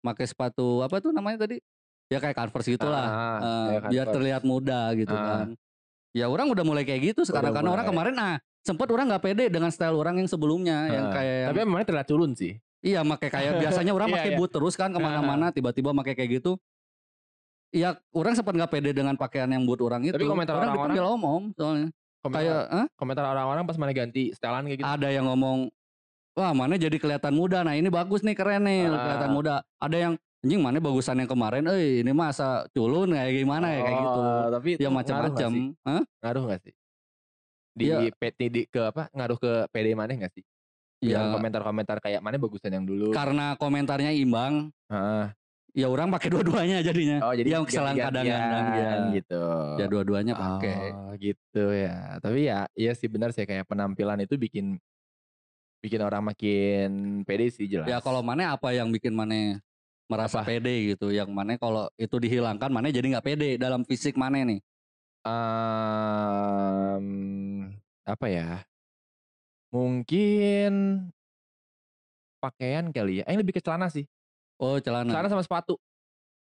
make 0.00 0.24
sepatu 0.24 0.82
apa 0.82 0.98
tuh 0.98 1.14
namanya 1.14 1.46
tadi? 1.46 1.62
Ya 2.10 2.18
kayak 2.18 2.34
Converse 2.34 2.68
gitulah. 2.68 2.98
Ah, 2.98 3.14
Eh, 3.14 3.38
kayak 3.38 3.82
biar 3.86 4.02
Converse. 4.02 4.14
terlihat 4.18 4.42
muda 4.42 4.80
gitu 4.92 5.14
Ah. 5.14 5.46
kan. 5.46 5.48
Ya 6.10 6.26
orang 6.26 6.50
udah 6.50 6.66
mulai 6.66 6.82
kayak 6.82 7.14
gitu 7.14 7.22
sekarang 7.22 7.54
Udah 7.54 7.62
karena 7.62 7.70
orang 7.70 7.86
kemarin 7.86 8.14
ah 8.18 8.34
sempat 8.60 8.90
orang 8.90 9.06
nggak 9.06 9.22
pede 9.22 9.46
dengan 9.46 9.70
style 9.70 9.94
orang 9.94 10.18
yang 10.18 10.26
sebelumnya 10.26 10.90
yang 10.90 11.04
Ah, 11.06 11.14
kayak 11.14 11.36
yang- 11.38 11.48
Tapi 11.48 11.58
emangnya 11.62 11.86
terlihat 11.86 12.08
culun 12.10 12.34
sih. 12.34 12.58
Iya 12.80 13.00
make 13.00 13.26
kayak 13.26 13.52
biasanya 13.62 13.92
orang 13.92 14.08
Iya, 14.08 14.14
pakai 14.16 14.30
iya. 14.30 14.38
boot 14.38 14.50
terus 14.50 14.74
kan 14.74 14.88
ke 14.88 14.98
mana-mana 14.98 15.48
tiba-tiba 15.48 15.90
make 15.90 16.12
kayak 16.12 16.40
gitu. 16.40 16.56
Iya, 17.70 17.94
orang 18.10 18.34
sempat 18.34 18.52
nggak 18.52 18.66
pede 18.68 18.90
dengan 18.90 19.14
pakaian 19.14 19.46
yang 19.46 19.62
boot 19.62 19.78
orang 19.78 20.02
itu. 20.02 20.12
Tapi 20.12 20.26
komentar 20.26 20.58
orang 20.58 20.74
orang-orang- 20.74 20.96
dipanggil 20.96 21.14
om-om 21.14 21.44
soalnya. 21.54 21.88
Komentar, 22.20 22.40
Kayak, 22.42 22.62
"Hah? 22.68 22.86
komentar 22.94 23.24
orang-orang 23.24 23.64
pas 23.64 23.76
mana 23.76 23.92
ganti 23.92 24.22
setelan 24.30 24.66
kayak 24.66 24.78
gitu. 24.78 24.86
ada 24.86 25.08
yang 25.08 25.24
ngomong 25.24 25.72
wah 26.30 26.52
mana 26.52 26.76
jadi 26.76 26.92
kelihatan 26.94 27.32
muda 27.32 27.62
nah 27.62 27.72
ini 27.72 27.88
bagus 27.88 28.20
nih 28.20 28.34
keren 28.34 28.60
nih 28.62 28.86
Ah. 28.86 28.96
kelihatan 28.98 29.30
muda 29.32 29.54
ada 29.76 29.96
yang 29.96 30.12
anjing 30.40 30.60
mana 30.60 30.76
bagusan 30.78 31.16
yang 31.16 31.24
kemarin 31.26 31.64
eh 31.66 32.00
ini 32.00 32.12
masa 32.12 32.68
culun 32.70 33.08
kayak 33.10 33.32
gimana 33.34 33.66
ya 33.68 33.80
kayak 33.82 33.98
gitu 33.98 34.20
Oh, 34.20 34.46
Tapi 34.50 34.68
ya 34.70 34.76
ngaruh 34.76 34.84
nggak 34.84 34.96
macam-macam 35.00 35.50
sih? 35.50 35.64
Hah? 35.82 36.02
Ngaruh 36.18 36.42
gak 36.44 36.60
sih? 36.60 36.74
Di 37.70 37.84
Iya. 37.86 37.96
PT 38.12 38.38
di, 38.48 38.60
ke 38.66 38.80
apa? 38.82 39.02
Ngaruh 39.10 39.38
ke 39.38 39.52
PD 39.70 39.86
mana 39.92 40.12
gak 40.12 40.32
sih? 40.32 40.44
Ya 41.00 41.32
komentar-komentar 41.32 41.96
kayak 41.98 42.20
mana 42.20 42.36
bagusan 42.36 42.76
yang 42.76 42.84
dulu. 42.84 43.10
karena 43.16 43.56
komentarnya 43.56 44.12
imbang 44.12 44.68
Heeh. 44.92 45.32
ya 45.72 45.86
orang 45.88 46.12
pakai 46.12 46.28
dua-duanya 46.28 46.84
jadinya 46.84 47.24
Oh 47.24 47.32
jadi 47.32 47.56
yang 47.56 47.64
kesalahan 47.64 47.96
kadang-kadang 47.96 48.64
ya 48.76 48.90
gitu. 49.16 49.42
ya 49.80 49.86
dua-duanya 49.88 50.34
pakai 50.36 50.92
Oh 50.92 51.12
gitu 51.16 51.64
ya. 51.72 52.20
Tapi 52.20 52.38
ya 52.46 52.68
iya 52.76 52.92
sih 52.92 53.08
benar 53.08 53.32
sih 53.32 53.48
kayak 53.48 53.64
penampilan 53.64 54.20
itu 54.20 54.36
bikin 54.36 54.76
bikin 55.80 56.04
orang 56.04 56.20
makin 56.20 57.24
pede 57.24 57.48
sih 57.48 57.64
jelas. 57.64 57.88
ya 57.88 57.98
kalau 58.04 58.20
mana 58.20 58.52
apa 58.52 58.68
yang 58.76 58.92
bikin 58.92 59.16
mana 59.16 59.56
merasa 60.04 60.44
Apa? 60.44 60.52
pede 60.52 60.92
gitu 60.92 61.08
yang 61.08 61.32
mana 61.32 61.56
kalau 61.56 61.88
itu 61.96 62.20
dihilangkan 62.20 62.68
mana 62.68 62.92
jadi 62.92 63.16
nggak 63.16 63.24
pede 63.24 63.56
dalam 63.56 63.88
fisik 63.88 64.20
mana 64.20 64.44
nih 64.44 64.60
Em, 65.20 67.06
apa 68.04 68.26
ya? 68.26 68.64
Mungkin 69.70 70.72
pakaian 72.40 72.90
kali 72.90 73.20
ya. 73.20 73.24
Aing 73.28 73.40
lebih 73.40 73.54
ke 73.56 73.62
celana 73.62 73.86
sih. 73.86 74.04
Oh 74.58 74.76
celana. 74.82 75.08
Celana 75.08 75.28
sama 75.28 75.44
sepatu. 75.44 75.78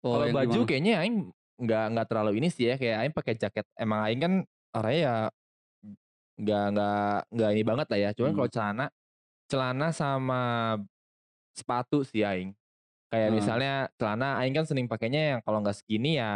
Oh, 0.01 0.17
Kalau 0.17 0.33
baju 0.33 0.49
gimana? 0.49 0.67
kayaknya 0.69 0.93
aing 1.03 1.15
nggak 1.61 1.85
nggak 1.93 2.07
terlalu 2.09 2.31
ini 2.41 2.47
sih 2.49 2.71
ya. 2.71 2.75
Kayak 2.79 2.97
aing 3.05 3.13
pakai 3.13 3.33
jaket. 3.37 3.65
Emang 3.77 3.99
aing 4.07 4.21
kan 4.21 4.33
orangnya 4.73 5.01
ya 5.01 5.15
nggak 6.41 6.65
nggak 6.73 7.15
nggak 7.35 7.49
ini 7.53 7.63
banget 7.63 7.87
lah 7.91 7.99
ya. 7.99 8.09
Cuman 8.17 8.31
Hmm. 8.31 8.37
kalau 8.39 8.49
celana, 8.49 8.85
celana 9.45 9.87
sama 9.91 10.41
sepatu 11.53 12.01
sih 12.01 12.23
aing. 12.23 12.55
Kayak 13.11 13.27
Heeh. 13.27 13.35
misalnya 13.35 13.73
celana 13.99 14.39
aing 14.39 14.55
kan 14.55 14.65
sering 14.65 14.87
pakainya 14.87 15.37
yang 15.37 15.39
kalau 15.43 15.59
nggak 15.59 15.75
skinny 15.77 16.15
ya 16.17 16.31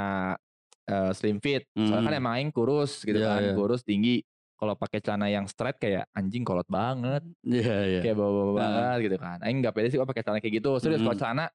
eh, 0.86 1.12
slim 1.18 1.42
fit. 1.42 1.66
Soalnya 1.74 2.04
kan 2.04 2.14
Hmm. 2.14 2.22
emang 2.22 2.34
aing 2.38 2.52
kurus 2.54 3.02
gitu 3.02 3.18
Iya, 3.18 3.26
kan, 3.26 3.42
iya. 3.42 3.54
kurus 3.58 3.82
tinggi. 3.82 4.22
Kalau 4.66 4.74
pakai 4.76 4.98
celana 4.98 5.30
yang 5.30 5.46
straight 5.46 5.78
kayak 5.78 6.10
anjing 6.10 6.42
kolot 6.42 6.66
banget, 6.66 7.22
Iya 7.46 7.78
iya. 7.86 8.02
kayak 8.02 8.18
bawa-bawa 8.18 8.50
Heeh. 8.50 8.58
banget 8.58 8.98
gitu 9.06 9.18
kan. 9.22 9.38
Aing 9.46 9.62
nggak 9.62 9.74
pede 9.74 9.88
sih 9.88 9.98
kalau 10.02 10.10
pakai 10.10 10.26
celana 10.26 10.42
kayak 10.42 10.56
gitu. 10.58 10.72
Serius 10.82 11.00
kalau 11.00 11.14
Mhm. 11.14 11.22
celana 11.22 11.46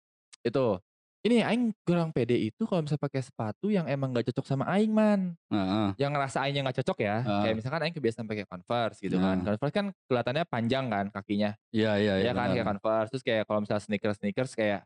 itu. 0.41 0.67
Ini 1.21 1.37
aing 1.45 1.75
kurang 1.83 2.15
pede 2.15 2.33
itu 2.33 2.63
kalau 2.65 2.81
misalnya 2.81 3.03
pakai 3.03 3.21
sepatu 3.21 3.67
yang 3.69 3.85
emang 3.85 4.09
nggak 4.09 4.31
cocok 4.31 4.47
sama 4.47 4.65
aing 4.71 4.89
man. 4.89 5.35
Heeh. 5.51 5.89
Yang 5.99 6.11
ngerasa 6.15 6.39
aingnya 6.41 6.63
nggak 6.65 6.79
cocok 6.81 6.99
ya. 7.03 7.17
Heeh. 7.21 7.43
Kayak 7.43 7.55
misalkan 7.59 7.81
aing 7.83 7.97
kebiasaan 7.99 8.27
pakai 8.31 8.45
Converse 8.47 8.99
gitu 9.03 9.17
kan. 9.19 9.37
Nah. 9.37 9.45
Converse 9.51 9.75
kan 9.75 9.87
kelihatannya 10.07 10.45
panjang 10.47 10.85
kan 10.87 11.05
kakinya. 11.11 11.51
Iya 11.75 11.93
iya 11.99 12.15
iya. 12.23 12.25
Ya 12.25 12.33
kan 12.33 12.47
kayak 12.49 12.63
benar. 12.63 12.79
Converse. 12.79 13.09
Terus 13.11 13.25
kayak 13.27 13.43
kalau 13.45 13.59
misalnya 13.61 13.83
sneakers 13.83 14.17
sneakers 14.17 14.53
kayak 14.55 14.81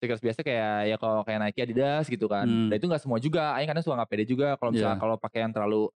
sneakers 0.00 0.22
biasa 0.24 0.40
kayak 0.40 0.74
ya 0.88 0.96
kalau 0.96 1.20
kayak 1.20 1.38
Nike 1.44 1.60
Adidas 1.62 2.08
gitu 2.08 2.26
kan. 2.26 2.48
Hmm. 2.48 2.72
Dan 2.72 2.76
itu 2.80 2.86
nggak 2.88 3.02
semua 3.04 3.20
juga. 3.20 3.52
Aing 3.54 3.68
kadang 3.68 3.84
suka 3.84 4.00
nggak 4.00 4.10
pede 4.10 4.24
juga 4.24 4.56
kalau 4.56 4.72
misalnya 4.72 4.96
Iya. 4.96 5.02
kalau 5.04 5.14
pakai 5.14 5.38
yang 5.44 5.52
terlalu 5.52 5.92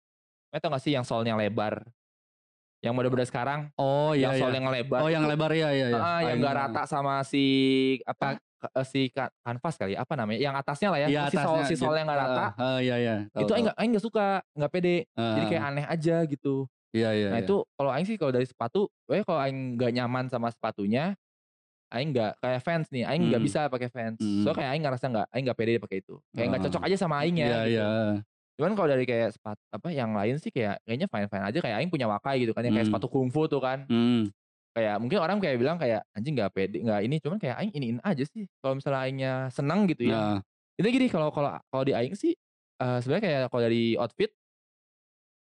tau 0.58 0.70
gak 0.70 0.84
sih 0.84 0.92
yang 0.92 1.06
solnya 1.06 1.32
lebar? 1.34 1.88
Yang 2.82 2.94
mode-mode 2.98 3.24
sekarang, 3.24 3.70
Oh 3.78 4.12
iya 4.12 4.28
yang 4.28 4.34
iya. 4.36 4.42
sol 4.42 4.52
yang 4.52 4.68
lebar. 4.68 5.00
Oh 5.00 5.08
yang 5.08 5.24
lebar 5.24 5.54
iya 5.54 5.70
iya 5.70 5.88
iya. 5.94 6.02
ah, 6.02 6.20
yang 6.26 6.42
gak 6.42 6.56
rata 6.58 6.82
sama 6.84 7.22
si 7.22 7.46
apa 8.04 8.42
eh, 8.74 8.86
si 8.86 9.14
ka- 9.14 9.30
kanvas 9.40 9.78
kali 9.78 9.94
ya, 9.94 10.02
apa 10.02 10.18
namanya? 10.18 10.42
Yang 10.42 10.56
atasnya 10.60 10.90
lah 10.90 11.00
ya, 11.00 11.08
Iya 11.08 11.22
si 11.30 11.38
sol 11.38 11.56
atasnya. 11.62 11.70
si 11.70 11.76
sol 11.78 11.94
yang 11.94 12.10
gak 12.10 12.20
rata. 12.20 12.34
Heeh, 12.34 12.52
heeh, 12.58 12.80
iya 12.82 12.96
iya. 12.98 13.16
Tahu, 13.30 13.42
itu 13.42 13.52
aing 13.54 13.64
tahu. 13.64 13.70
gak, 13.70 13.78
aing 13.78 13.92
gak 13.94 14.06
suka, 14.06 14.28
gak 14.52 14.72
pede. 14.74 14.96
Jadi 15.08 15.22
Heeh. 15.22 15.46
kayak 15.48 15.64
aneh 15.64 15.86
aja 15.86 16.16
gitu. 16.26 16.56
Iya 16.92 17.10
iya. 17.14 17.30
Nah 17.30 17.40
iya. 17.40 17.46
itu 17.46 17.56
kalau 17.72 17.92
aing 17.94 18.04
sih 18.04 18.18
kalau 18.18 18.34
dari 18.34 18.44
sepatu, 18.44 18.90
pokoknya 19.06 19.24
kalau 19.24 19.40
aing 19.40 19.60
gak 19.78 19.92
nyaman 19.94 20.26
sama 20.28 20.50
sepatunya, 20.50 21.14
aing 21.90 22.10
gak 22.12 22.34
kayak 22.38 22.62
fans 22.62 22.90
nih, 22.90 23.06
aing 23.06 23.30
gak 23.30 23.38
Hmm. 23.38 23.46
bisa 23.46 23.62
pakai 23.68 23.90
fans. 23.90 24.18
Hmm. 24.18 24.42
So 24.42 24.52
kayak 24.52 24.74
aing 24.74 24.82
ngerasa 24.82 25.06
gak, 25.06 25.28
aing 25.30 25.46
gak 25.46 25.56
pede 25.56 25.78
pakai 25.78 26.02
itu. 26.02 26.18
Kayak 26.32 26.48
gak 26.50 26.60
Oh. 26.60 26.66
cocok 26.66 26.82
aja 26.82 26.98
sama 26.98 27.22
aingnya. 27.22 27.46
Iya 27.46 27.60
gitu. 27.62 27.74
iya. 27.78 27.90
Cuman 28.60 28.76
kalau 28.76 28.90
dari 28.92 29.06
kayak 29.08 29.36
sepatu 29.36 29.62
apa 29.72 29.88
yang 29.92 30.12
lain 30.12 30.36
sih 30.38 30.52
kayak 30.52 30.80
kayaknya 30.84 31.08
fine 31.08 31.28
fine 31.32 31.46
aja 31.48 31.60
kayak 31.60 31.76
aing 31.82 31.92
punya 31.92 32.08
wakai 32.08 32.44
gitu 32.44 32.52
kan 32.52 32.64
yang 32.66 32.76
kayak 32.76 32.88
Hmm. 32.88 32.94
sepatu 32.96 33.08
kungfu 33.08 33.48
tuh 33.48 33.62
kan. 33.64 33.88
Hmm. 33.88 34.30
Kayak 34.72 34.96
mungkin 35.04 35.18
orang 35.20 35.38
kayak 35.44 35.56
bilang 35.60 35.76
kayak 35.76 36.02
anjing 36.16 36.34
nggak 36.38 36.52
pede 36.56 36.78
nggak 36.80 37.00
ini 37.04 37.16
cuman 37.20 37.38
kayak 37.40 37.56
aing 37.60 37.72
iniin 37.76 37.98
aja 38.04 38.24
sih. 38.24 38.48
Kalau 38.64 38.74
misalnya 38.80 39.02
aingnya 39.04 39.34
senang 39.52 39.84
gitu 39.90 40.08
ya. 40.08 40.16
Nah, 40.16 40.40
Itu 40.80 40.88
gini 40.88 41.08
kalau 41.12 41.30
kalau 41.36 41.52
kalau 41.68 41.84
di 41.84 41.92
aing 41.92 42.16
sih 42.16 42.34
eh, 42.82 42.98
sebenarnya 43.04 43.24
kayak 43.24 43.42
kalau 43.52 43.62
dari 43.68 43.94
outfit 44.00 44.32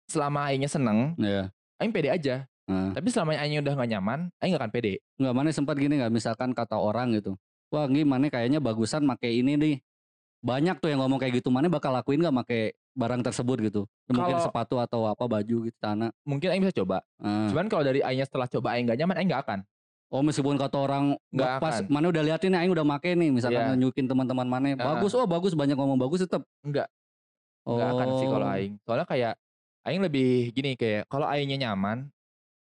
selama 0.06 0.46
aingnya 0.52 0.70
seneng, 0.70 1.18
iya. 1.18 1.50
aing 1.82 1.90
pede 1.90 2.08
aja. 2.14 2.46
Nah. 2.66 2.90
Tapi 2.94 3.08
selama 3.10 3.34
aingnya 3.38 3.62
udah 3.62 3.74
nggak 3.78 3.90
nyaman, 3.94 4.20
aing 4.42 4.54
gak 4.54 4.62
akan 4.62 4.72
pede. 4.74 5.02
Nggak 5.18 5.34
mana 5.34 5.50
sempat 5.50 5.74
gini 5.78 5.98
nggak 5.98 6.12
misalkan 6.14 6.50
kata 6.54 6.78
orang 6.78 7.14
gitu. 7.14 7.34
Wah 7.74 7.86
gimana 7.90 8.30
kayaknya 8.30 8.62
bagusan 8.62 9.02
make 9.02 9.26
ini 9.26 9.58
nih. 9.58 9.76
Banyak 10.40 10.78
tuh 10.78 10.88
yang 10.88 11.00
ngomong 11.00 11.16
kayak 11.16 11.38
gitu. 11.38 11.48
Mana 11.48 11.66
bakal 11.66 11.90
lakuin 11.90 12.20
nggak 12.20 12.34
make 12.34 12.60
barang 12.92 13.22
tersebut 13.22 13.56
gitu. 13.62 13.82
Mungkin 14.06 14.34
Kalau- 14.34 14.44
sepatu 14.44 14.76
atau 14.78 15.04
apa 15.04 15.24
baju 15.24 15.56
gitu 15.64 15.78
tanah. 15.78 16.12
Mungkin 16.22 16.48
aing 16.48 16.62
bisa 16.62 16.76
coba. 16.76 17.02
Nah. 17.18 17.50
Cuman 17.50 17.66
kalau 17.66 17.82
dari 17.82 18.00
aingnya 18.00 18.24
setelah 18.24 18.46
coba 18.46 18.72
aing 18.72 18.86
gak 18.86 18.96
nyaman, 18.96 19.16
aing 19.16 19.28
gak 19.28 19.42
akan. 19.42 19.60
Oh 20.06 20.22
meskipun 20.22 20.54
kata 20.54 20.78
orang 20.78 21.04
Nggak 21.28 21.58
pas 21.58 21.82
akan. 21.82 21.90
mana 21.90 22.06
udah 22.08 22.22
liatin 22.22 22.54
nih 22.54 22.58
aing 22.62 22.70
udah 22.70 22.86
make 22.86 23.10
nih 23.10 23.26
misalkan 23.28 23.58
Iya. 23.58 23.70
nunjukin 23.74 24.06
teman-teman 24.06 24.46
mana 24.46 24.66
Heeh. 24.70 24.78
bagus 24.78 25.10
oh 25.12 25.26
bagus 25.26 25.52
banyak 25.52 25.74
ngomong 25.74 25.98
bagus 25.98 26.22
tetap 26.22 26.46
Enggak. 26.62 26.86
Nggak 27.66 27.88
akan 27.90 28.08
sih 28.14 28.26
kalau 28.26 28.46
Oh. 28.46 28.54
aing. 28.54 28.72
Soalnya 28.86 29.02
kayak 29.04 29.34
aing 29.82 29.98
lebih 30.00 30.28
gini 30.50 30.78
kayak 30.78 31.10
kalau 31.10 31.26
aingnya 31.26 31.58
nyaman, 31.60 32.06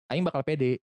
aing 0.07 0.21
bakal 0.21 0.43
pede. 0.43 0.83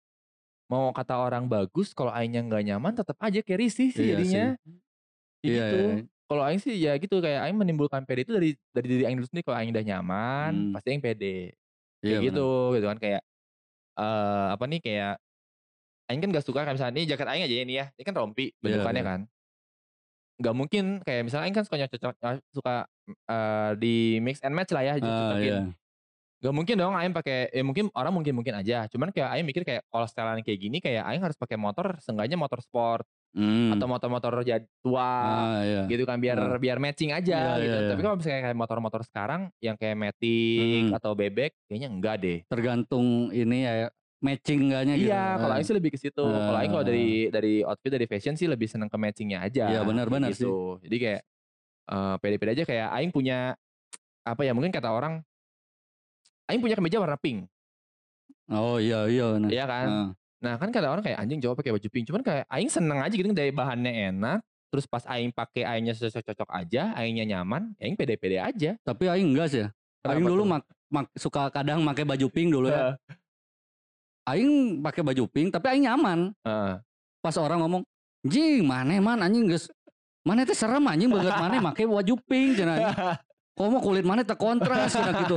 Mau 0.68 0.92
kata 0.92 1.18
orang 1.18 1.48
bagus, 1.48 1.90
kalau 1.90 2.12
aingnya 2.12 2.38
nggak 2.40 2.62
nyaman 2.62 2.92
tetap 2.94 3.16
aja 3.18 3.40
kayak 3.40 3.58
risih 3.58 3.88
sih 3.90 4.04
Iya 4.04 4.10
jadinya. 4.14 4.44
Kayak 4.54 5.42
Iya, 5.42 5.50
gitu. 5.66 5.76
iya. 5.80 6.17
Kalau 6.28 6.44
aing 6.44 6.60
sih 6.60 6.76
ya 6.76 6.92
gitu 7.00 7.24
kayak 7.24 7.48
aing 7.48 7.56
menimbulkan 7.56 8.04
pede 8.04 8.28
itu 8.28 8.36
dari 8.36 8.52
dari 8.76 8.86
diri 8.86 9.02
aing 9.08 9.16
dulu 9.16 9.26
sendiri. 9.32 9.44
Kalau 9.48 9.56
aing 9.56 9.72
udah 9.72 9.84
nyaman, 9.84 10.52
Hmm. 10.52 10.72
pasti 10.76 10.92
aing 10.92 11.00
pede. 11.00 11.56
Kayak 12.04 12.20
gitu, 12.30 12.48
gitu 12.76 12.86
kan 12.86 12.98
kayak 13.00 13.22
eh 13.98 14.46
apa 14.54 14.64
nih 14.68 14.80
kayak 14.84 15.14
aing 16.08 16.20
kan 16.22 16.30
gak 16.30 16.46
suka 16.46 16.62
kayak 16.62 16.76
misalnya 16.76 16.94
ini 17.00 17.08
jaket 17.08 17.28
aing 17.32 17.44
aja 17.48 17.54
ini 17.64 17.74
ya. 17.80 17.86
Ini 17.96 18.02
kan 18.04 18.14
rompi 18.14 18.52
bentukannya 18.60 19.02
iya. 19.02 19.08
kan. 19.08 19.20
Gak 20.38 20.54
mungkin 20.54 20.84
kayak 21.02 21.22
misalnya 21.26 21.44
aing 21.48 21.56
kan 21.56 21.64
suka 21.64 21.76
cocok 21.88 22.12
suka 22.52 22.74
eh, 23.08 23.70
di 23.80 24.20
mix 24.20 24.44
and 24.44 24.52
match 24.52 24.70
lah 24.76 24.84
ya 24.84 24.92
Ah, 25.00 25.00
cocokin. 25.00 25.42
iya. 25.42 25.60
Gak 26.38 26.54
mungkin 26.54 26.78
dong 26.78 26.94
Aing 26.94 27.10
pakai 27.10 27.50
ya 27.50 27.66
mungkin 27.66 27.90
orang 27.98 28.14
mungkin 28.14 28.30
mungkin 28.38 28.54
aja. 28.54 28.86
Cuman 28.86 29.10
kayak 29.10 29.34
Aing 29.34 29.42
mikir 29.48 29.66
kayak 29.66 29.82
kalau 29.90 30.06
setelan 30.06 30.38
kayak 30.46 30.60
gini 30.62 30.78
kayak 30.78 31.02
Aing 31.02 31.18
harus 31.18 31.34
pakai 31.34 31.58
motor 31.58 31.98
seenggaknya 31.98 32.38
motor 32.38 32.62
sport 32.62 33.02
Hmm. 33.28 33.76
atau 33.76 33.86
motor-motor 33.86 34.40
tua 34.80 35.04
Ah, 35.04 35.60
iya. 35.60 35.82
gitu 35.86 36.08
kan 36.08 36.16
biar 36.16 36.34
Ah. 36.34 36.56
biar 36.56 36.80
matching 36.80 37.12
aja 37.12 37.38
Iya, 37.54 37.60
gitu. 37.60 37.68
iya, 37.68 37.78
iya. 37.78 37.90
Tapi 37.92 38.00
kalau 38.00 38.16
misalnya 38.16 38.40
kayak 38.42 38.58
motor-motor 38.58 39.00
sekarang 39.04 39.40
yang 39.60 39.76
kayak 39.76 39.94
Matic 39.94 40.88
Hmm. 40.88 40.96
atau 40.96 41.12
bebek 41.12 41.52
kayaknya 41.68 41.88
enggak 41.88 42.16
deh. 42.18 42.38
Tergantung 42.48 43.28
ini 43.30 43.58
ya 43.62 43.92
matching 44.18 44.60
enggaknya 44.66 44.94
gitu. 44.96 45.12
Iya, 45.12 45.24
kalau 45.38 45.54
Aing 45.54 45.66
sih 45.68 45.76
lebih 45.76 45.90
ke 45.92 45.98
situ. 46.00 46.24
Kalau 46.24 46.58
Aing 46.58 46.72
kalau 46.72 46.82
dari 46.82 47.28
dari 47.28 47.54
outfit 47.62 47.92
dari 47.92 48.06
fashion 48.08 48.34
sih 48.34 48.48
lebih 48.48 48.66
seneng 48.66 48.88
ke 48.88 48.96
matchingnya 48.96 49.44
aja. 49.44 49.70
Iya, 49.70 49.80
benar, 49.84 50.08
kayak 50.08 50.14
benar 50.18 50.30
sih. 50.32 50.42
gitu. 50.42 50.80
Jadi 50.82 50.96
kayak 50.98 51.20
eh, 51.88 52.14
pede-pede 52.18 52.50
aja 52.58 52.64
kayak 52.64 52.88
Aing 52.90 53.12
punya 53.12 53.54
apa 54.24 54.40
ya 54.42 54.52
mungkin 54.52 54.72
kata 54.72 54.88
orang 54.88 55.20
Aing 56.48 56.60
punya 56.60 56.74
kemeja 56.74 56.96
warna 56.96 57.20
pink, 57.20 57.44
Oh 58.48 58.80
iya 58.80 59.04
iya. 59.04 59.36
Nah. 59.36 59.48
iya 59.48 59.64
kan? 59.68 59.86
Ah. 59.86 60.08
Nah 60.38 60.54
kan 60.54 60.70
kata 60.70 60.86
orang 60.86 61.02
kayak 61.02 61.18
anjing 61.18 61.42
coba 61.42 61.58
pakai 61.58 61.74
baju 61.74 61.88
pink, 61.90 62.04
cuman 62.06 62.22
kayak 62.22 62.44
aing 62.46 62.70
seneng 62.70 63.02
aja 63.02 63.10
gitu 63.10 63.26
dari 63.34 63.50
bahannya 63.50 64.14
enak, 64.14 64.38
terus 64.70 64.86
pas 64.86 65.02
aing 65.10 65.34
pakai 65.34 65.66
aingnya 65.66 65.98
cocok-cocok 65.98 66.48
aja, 66.54 66.94
aingnya 66.94 67.24
nyaman, 67.26 67.74
ya 67.78 67.90
aing 67.90 67.98
pede-pede 67.98 68.38
aja. 68.38 68.78
Tapi 68.86 69.10
aing 69.10 69.34
enggak 69.34 69.48
sih 69.50 69.60
ya. 69.66 69.68
Aing 70.06 70.22
Kenapa 70.22 70.30
dulu 70.30 70.42
tuh? 70.46 70.50
mak, 70.50 70.62
mak- 70.94 71.14
suka 71.18 71.42
kadang 71.50 71.82
pakai 71.82 72.06
baju 72.06 72.26
pink 72.30 72.48
dulu 72.54 72.70
ya. 72.70 72.94
Aing 74.28 74.78
pakai 74.84 75.02
baju 75.02 75.24
pink 75.26 75.48
tapi 75.50 75.66
aing 75.74 75.84
nyaman. 75.88 76.30
Pas 77.18 77.34
orang 77.34 77.58
ngomong, 77.64 77.82
"Jing, 78.22 78.62
mana 78.62 78.94
man 79.02 79.24
anjing 79.24 79.50
geus 79.50 79.66
mana 80.22 80.44
teh 80.44 80.52
serem 80.52 80.84
anjing 80.84 81.08
banget 81.08 81.34
mana 81.34 81.56
make 81.72 81.82
baju 81.82 82.14
pink 82.28 82.60
cenah. 82.60 82.76
Kok 83.58 83.66
mau 83.72 83.80
kulit 83.80 84.04
mana 84.04 84.22
teh 84.22 84.36
kontras 84.36 84.92
cenah 84.92 85.14
gitu. 85.24 85.36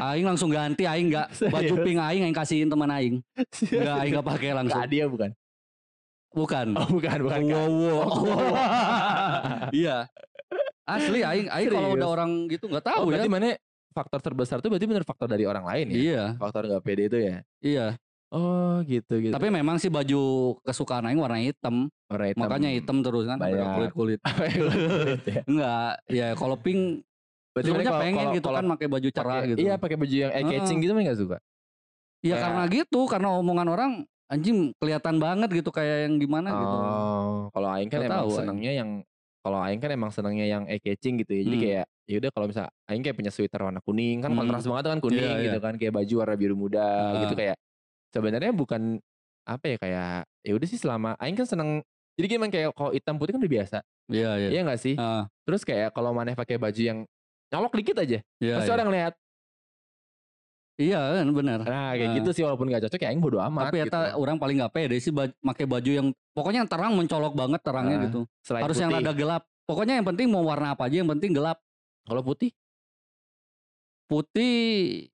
Aing 0.00 0.24
langsung 0.24 0.48
ganti 0.48 0.84
aing 0.84 1.12
enggak 1.12 1.28
baju 1.54 1.74
pink 1.84 1.98
aing 2.00 2.22
aing 2.24 2.36
kasihin 2.36 2.68
teman 2.68 2.88
aing. 2.90 3.14
Enggak 3.68 3.96
aing 4.00 4.12
enggak 4.16 4.26
pakai 4.26 4.48
langsung. 4.56 4.80
Enggak 4.80 4.90
dia 4.90 5.04
bukan. 5.06 5.30
Bukan. 6.30 6.66
Oh 6.78 6.88
bukan, 6.88 7.18
bukan. 7.26 7.40
Wow, 7.44 7.68
wow. 7.68 7.98
Oh. 8.06 9.70
Iya. 9.76 10.06
Asli 10.82 11.20
aing 11.22 11.46
aing 11.46 11.68
kalau 11.70 11.94
udah 11.94 12.08
orang 12.08 12.30
gitu 12.48 12.66
Oh, 12.66 12.82
tahu 12.82 13.02
ya. 13.06 13.20
berarti 13.20 13.28
mana 13.30 13.54
faktor 13.90 14.20
terbesar 14.22 14.58
tuh 14.58 14.70
berarti 14.70 14.86
bener 14.86 15.04
faktor 15.06 15.26
dari 15.26 15.44
orang 15.46 15.62
lain 15.66 15.86
ya? 15.90 15.94
Iya, 15.98 16.24
Faktor 16.38 16.66
nggak 16.66 16.82
pede 16.82 17.02
itu 17.06 17.18
ya? 17.18 17.36
iya. 17.60 17.86
Oh 18.30 18.78
gitu 18.86 19.18
gitu. 19.18 19.34
Tapi 19.34 19.50
memang 19.50 19.82
sih 19.82 19.90
baju 19.90 20.54
kesukaan 20.62 21.02
aing 21.10 21.18
warna 21.18 21.42
hitam. 21.42 21.90
Warna 22.06 22.30
hitam. 22.30 22.42
Makanya 22.46 22.70
hitam 22.70 23.02
terus 23.02 23.26
kan 23.26 23.42
Banyak. 23.42 23.90
kulit-kulit. 23.90 24.20
Kulit 24.54 25.22
ya. 25.26 25.42
Enggak, 25.50 25.92
ya 26.06 26.26
kalau 26.38 26.54
pink 26.54 27.02
Berarti 27.50 27.70
kalau- 27.82 28.00
pengen 28.00 28.14
kalau- 28.16 28.34
gitu 28.34 28.46
kalau 28.46 28.58
kan 28.58 28.66
pakai 28.70 28.86
baju 28.86 29.08
cerah 29.10 29.26
pakai- 29.34 29.48
gitu. 29.48 29.58
Iya 29.60 29.74
pakai 29.76 29.96
baju 29.98 30.14
yang 30.16 30.32
eye 30.32 30.44
catching 30.46 30.78
gitu 30.78 30.92
mana 30.92 31.04
nggak 31.04 31.18
suka? 31.18 31.36
Iya 32.20 32.34
kayak- 32.34 32.42
karena 32.44 32.62
gitu, 32.68 33.00
karena 33.08 33.28
omongan 33.34 33.68
orang 33.68 33.92
anjing 34.30 34.58
kelihatan 34.78 35.16
banget 35.18 35.48
gitu 35.50 35.70
kayak 35.70 35.96
yang 36.06 36.14
gimana 36.16 36.48
gitu. 36.52 36.76
Oh, 36.76 37.38
kalau 37.50 37.68
aing 37.72 37.90
kan 37.90 37.98
emang 38.00 38.12
tahu, 38.16 38.28
Aing. 38.28 38.38
senengnya 38.38 38.72
yang 38.72 38.90
kalau 39.40 39.58
aing 39.58 39.80
kan 39.80 39.90
emang 39.90 40.10
senengnya 40.12 40.46
yang 40.46 40.62
eye 40.64 40.78
catching 40.78 41.18
gitu 41.18 41.32
ya. 41.32 41.42
Jadi 41.42 41.56
Hmm. 41.56 41.64
kayak 41.64 41.84
ya 42.06 42.16
udah 42.18 42.30
kalau 42.30 42.46
misal 42.46 42.66
aing 42.86 43.02
kayak 43.02 43.16
punya 43.16 43.30
sweater 43.30 43.60
warna 43.60 43.80
kuning 43.80 44.18
kan 44.18 44.30
Hmm. 44.30 44.38
kontras 44.38 44.64
banget 44.64 44.84
kan 44.88 45.00
kuning 45.00 45.22
Iya, 45.24 45.42
gitu 45.46 45.58
kan 45.58 45.74
kayak 45.74 45.92
baju 45.92 46.14
warna 46.16 46.36
biru 46.36 46.54
muda 46.54 46.86
Ah. 46.86 47.20
gitu 47.20 47.34
kayak 47.34 47.56
sebenarnya 48.08 48.52
bukan 48.52 48.82
apa 49.42 49.64
ya 49.66 49.76
kayak 49.76 50.12
ya 50.40 50.52
udah 50.52 50.68
sih 50.68 50.78
selama 50.78 51.10
aing 51.16 51.34
kan 51.34 51.46
seneng 51.48 51.82
jadi 52.14 52.26
gimana 52.28 52.50
kayak 52.50 52.70
kalau 52.70 52.92
hitam 52.92 53.16
putih 53.16 53.32
kan 53.32 53.40
udah 53.40 53.52
biasa. 53.52 53.78
Iya, 54.06 54.30
iya. 54.36 54.48
Iya 54.52 54.60
enggak 54.62 54.78
sih? 54.78 54.94
Ah, 54.94 55.24
Terus 55.42 55.62
kayak 55.64 55.90
kalau 55.90 56.10
maneh 56.12 56.34
pakai 56.34 56.54
baju 56.54 56.78
yang 56.78 56.98
nyolok 57.50 57.74
dikit 57.74 57.96
aja, 57.98 58.18
iya, 58.38 58.54
pasti 58.56 58.66
iya. 58.66 58.76
orang 58.76 58.90
lihat. 58.90 59.14
Iya 60.74 60.96
kan 60.96 61.28
benar. 61.30 61.58
Nah, 61.60 61.92
kayak 61.92 62.08
Ah. 62.08 62.16
gitu 62.16 62.30
sih 62.32 62.40
walaupun 62.40 62.66
gak 62.66 62.82
cocok 62.82 63.00
ya 63.00 63.08
aing 63.10 63.20
bodo 63.20 63.36
amat 63.38 63.68
Tapi 63.68 63.84
gitu. 63.84 64.00
orang 64.16 64.40
paling 64.40 64.56
nggak 64.56 64.72
pede 64.72 64.96
sih 64.96 65.12
pakai 65.12 65.68
baju 65.68 65.90
yang 65.92 66.06
pokoknya 66.32 66.64
yang 66.64 66.70
terang 66.70 66.96
mencolok 66.96 67.36
banget 67.36 67.60
terangnya 67.60 67.96
Ah, 67.96 68.04
gitu. 68.08 68.20
Harus 68.48 68.76
yang 68.78 68.88
putih. 68.88 69.04
rada 69.04 69.12
gelap. 69.12 69.42
Pokoknya 69.62 69.94
yang 69.94 70.06
penting 70.06 70.26
mau 70.26 70.40
warna 70.40 70.72
apa 70.72 70.88
aja 70.88 70.96
yang 70.98 71.10
penting 71.10 71.30
gelap. 71.30 71.60
Kalau 72.02 72.22
putih, 72.22 72.50
Putih 74.06 75.06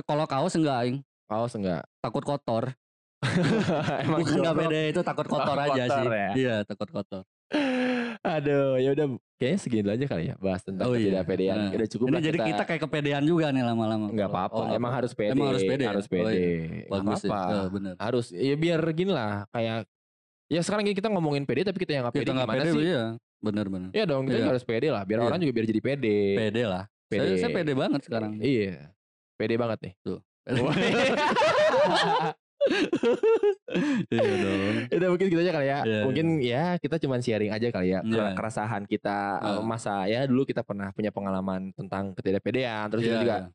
kalau 0.00 0.24
kaos 0.24 0.54
enggak 0.54 0.76
aing, 0.80 0.98
kaos 1.26 1.54
enggak. 1.54 1.86
takut 1.98 2.22
kotor. 2.22 2.74
Emang 4.02 4.22
Bukan 4.22 4.34
jorok. 4.40 4.54
pede 4.60 4.82
itu 4.88 5.00
takut 5.02 5.26
kotor 5.26 5.54
Oh, 5.54 5.64
aja 5.64 5.82
sih. 5.84 5.90
kotor 5.92 6.12
ya? 6.12 6.30
Iya 6.34 6.56
takut 6.64 6.88
kotor. 6.88 7.22
Aduh, 8.20 8.76
ya 8.76 8.92
udah 8.92 9.06
kayaknya 9.36 9.58
segini 9.58 9.88
aja 9.88 10.04
kali 10.04 10.26
ya 10.26 10.34
bahas 10.36 10.60
tentang 10.60 10.84
Oh 10.84 10.92
iya. 10.92 11.22
ketidakpedean. 11.22 11.56
Nah, 11.56 11.70
Udah 11.72 11.88
cukup 11.88 12.04
Ini 12.04 12.12
lah 12.12 12.20
jadi 12.20 12.38
kita 12.44 12.62
kayak 12.62 12.80
kepedean 12.84 13.24
juga 13.24 13.48
nih 13.48 13.62
lama-lama. 13.62 14.06
nggak 14.08 14.20
Kalau- 14.20 14.36
apa-apa. 14.36 14.54
oh, 14.54 14.64
Emang 14.66 14.74
apa-apa. 14.74 14.96
harus 14.98 15.12
pede. 15.12 15.30
Emang 15.32 15.48
harus 15.48 15.62
pede 15.62 15.80
ya? 15.80 15.88
Harus 15.88 16.04
Oh, 16.04 16.10
pede. 16.10 16.34
iya. 16.34 16.58
Nggak 16.58 16.90
Bagus 16.90 17.16
sih. 17.16 17.28
apa-apa. 17.28 17.54
Oh, 17.54 17.66
bener. 17.70 17.94
Harus 17.96 18.30
ya 18.30 18.54
biar 18.54 18.80
gini 18.92 19.10
lah 19.10 19.46
kayak 19.48 19.86
ya 20.48 20.60
sekarang 20.60 20.82
gini 20.82 20.94
kita 20.94 21.08
ngomongin 21.08 21.44
pede 21.44 21.62
tapi 21.62 21.78
kita 21.78 21.90
yang 21.92 22.02
nggak 22.04 22.14
pede 22.14 22.22
Kita 22.22 22.32
gimana 22.34 22.52
pede 22.52 22.68
sih? 22.68 22.84
iya. 22.84 23.16
Bener-bener. 23.38 23.88
Iya 23.92 24.04
dong, 24.04 24.22
kita 24.26 24.36
Iya. 24.36 24.46
harus 24.50 24.62
pede 24.62 24.86
lah. 24.90 25.02
Biar 25.02 25.16
Iya. 25.16 25.24
orang 25.24 25.38
juga 25.38 25.52
biar 25.54 25.66
jadi 25.68 25.80
pede. 25.80 26.36
Pede 26.36 26.62
lah. 26.64 26.84
Pede. 27.06 27.22
Saya, 27.22 27.36
saya 27.38 27.50
pede 27.54 27.72
banget 27.72 28.00
sekarang. 28.02 28.30
Iya. 28.36 28.92
Pede 29.36 29.54
banget 29.54 29.78
nih. 29.80 29.92
Tuh. 30.02 30.18
Iya 34.08 34.34
dong. 34.40 34.74
Udah 34.90 35.08
mungkin 35.12 35.26
gitu 35.28 35.40
aja 35.40 35.52
kali 35.52 35.66
ya. 35.68 35.78
Iya, 35.84 36.00
mungkin 36.04 36.26
ya 36.40 36.64
kita 36.76 36.96
cuman 36.98 37.20
sharing 37.20 37.52
aja 37.52 37.68
kali 37.68 37.88
ya. 37.92 38.00
Iya. 38.02 38.32
Keresahan 38.32 38.84
kita 38.84 39.18
Heeh. 39.38 39.62
masa 39.62 40.04
ya 40.06 40.24
dulu 40.24 40.42
kita 40.42 40.62
pernah 40.62 40.88
punya 40.90 41.10
pengalaman 41.10 41.70
tentang 41.72 42.12
ketidakpedean. 42.14 42.88
Terus 42.88 43.02
kita 43.04 43.14
Iya, 43.14 43.22
juga 43.22 43.36
iya. 43.38 43.48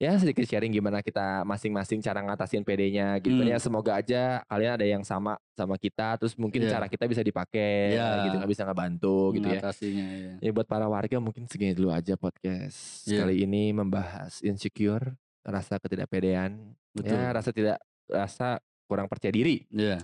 ya 0.00 0.12
sedikit 0.16 0.44
sharing 0.44 0.72
gimana 0.72 1.04
kita 1.04 1.44
masing-masing 1.44 2.00
cara 2.00 2.24
ngatasin 2.24 2.64
PD-nya 2.64 3.20
gitu 3.20 3.36
Hmm. 3.36 3.52
ya. 3.52 3.60
Semoga 3.60 4.00
aja 4.00 4.40
kalian 4.48 4.72
ada 4.74 4.86
yang 4.86 5.04
sama 5.04 5.36
sama 5.52 5.76
kita. 5.76 6.16
Terus 6.16 6.32
mungkin 6.34 6.64
Iya. 6.64 6.72
cara 6.72 6.86
kita 6.88 7.04
bisa 7.04 7.20
dipakai 7.20 7.94
Iya. 7.94 8.24
gitu. 8.24 8.34
Nggak 8.40 8.50
bisa 8.50 8.62
ngebantu 8.64 9.16
gitu 9.36 9.46
ya. 9.46 9.60
Iya. 9.76 10.08
Ya 10.40 10.50
buat 10.50 10.64
para 10.64 10.88
warga 10.88 11.20
mungkin 11.20 11.44
segini 11.46 11.76
dulu 11.76 11.92
aja 11.92 12.16
podcast 12.16 13.04
Iya. 13.04 13.28
kali 13.28 13.44
ini 13.44 13.76
membahas 13.76 14.40
insecure, 14.40 15.20
rasa 15.44 15.76
ketidakpedean, 15.76 16.72
Betul. 16.96 17.12
ya 17.12 17.28
rasa 17.30 17.52
tidak 17.52 17.76
rasa 18.10 18.58
kurang 18.90 19.06
percaya 19.06 19.30
diri. 19.30 19.64
Iya. 19.70 20.02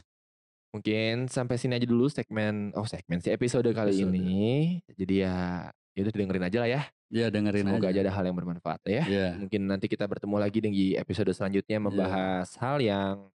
Mungkin 0.70 1.26
sampai 1.32 1.56
sini 1.56 1.78
aja 1.80 1.88
dulu 1.88 2.06
segmen 2.12 2.68
oh 2.76 2.84
segmen 2.84 3.18
si 3.18 3.32
episode 3.32 3.66
kali 3.72 3.96
Episode. 3.96 4.12
ini. 4.12 4.78
Jadi 4.92 5.14
ya 5.24 5.68
ya 5.96 6.00
udah 6.04 6.12
dengerin 6.12 6.46
aja 6.46 6.58
lah 6.60 6.70
ya. 6.70 6.82
Iya 7.08 7.26
dengerin 7.30 7.64
Semoga 7.70 7.88
aja 7.88 7.98
aja. 7.98 8.00
ada 8.06 8.12
hal 8.12 8.24
yang 8.28 8.36
bermanfaat 8.36 8.80
ya. 8.84 9.02
Iya. 9.06 9.28
Mungkin 9.40 9.60
nanti 9.66 9.86
kita 9.88 10.04
bertemu 10.04 10.36
lagi 10.36 10.58
di 10.60 10.92
episode 10.94 11.32
selanjutnya 11.32 11.78
membahas 11.80 12.50
hal 12.60 12.76
yang 12.82 13.30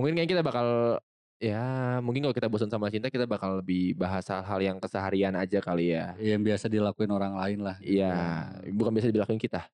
mungkin 0.00 0.16
kayak 0.16 0.30
kita 0.32 0.42
bakal 0.42 0.96
ya 1.40 1.60
mungkin 2.04 2.24
kalau 2.24 2.36
kita 2.36 2.48
bosan 2.48 2.68
sama 2.72 2.88
cinta 2.88 3.08
kita 3.12 3.24
bakal 3.28 3.60
lebih 3.64 3.96
bahas 3.96 4.24
hal-hal 4.28 4.60
yang 4.60 4.76
keseharian 4.80 5.36
aja 5.36 5.60
kali 5.60 5.92
ya. 5.92 6.16
Yang 6.16 6.40
biasa 6.48 6.64
dilakuin 6.72 7.12
orang 7.12 7.36
lain 7.36 7.60
lah. 7.60 7.76
gitu. 7.80 8.00
Iya, 8.00 8.12
bukan 8.72 8.92
biasa 8.96 9.12
dilakuin 9.12 9.40
kita. 9.40 9.68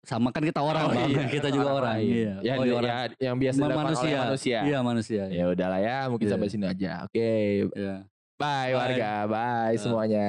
Sama 0.00 0.32
kan 0.32 0.40
kita 0.40 0.64
orang, 0.64 0.88
Oh, 0.88 0.96
Bang. 0.96 1.12
iya, 1.12 1.24
kita 1.28 1.48
juga 1.52 1.68
orang. 1.76 1.96
Iya. 2.00 2.32
Ya, 2.40 2.54
oh, 2.56 2.64
iya, 2.64 2.72
ya, 2.72 2.76
orang. 2.80 3.08
yang 3.20 3.36
biasa 3.36 3.58
dilakukan 3.60 3.84
manusia. 3.84 4.08
oleh 4.08 4.20
manusia. 4.24 4.58
Iya 4.64 4.78
manusia. 4.80 5.22
Ya 5.28 5.44
udahlah 5.44 5.80
ya, 5.80 5.98
mungkin 6.08 6.26
Iya. 6.26 6.32
sampai 6.34 6.48
sini 6.48 6.64
aja. 6.66 6.92
Oke, 7.04 7.30
Iya. 7.76 7.94
bye 8.40 8.48
Bye. 8.64 8.72
warga, 8.72 9.12
bye 9.28 9.72
Ya. 9.72 9.78
semuanya. 9.78 10.28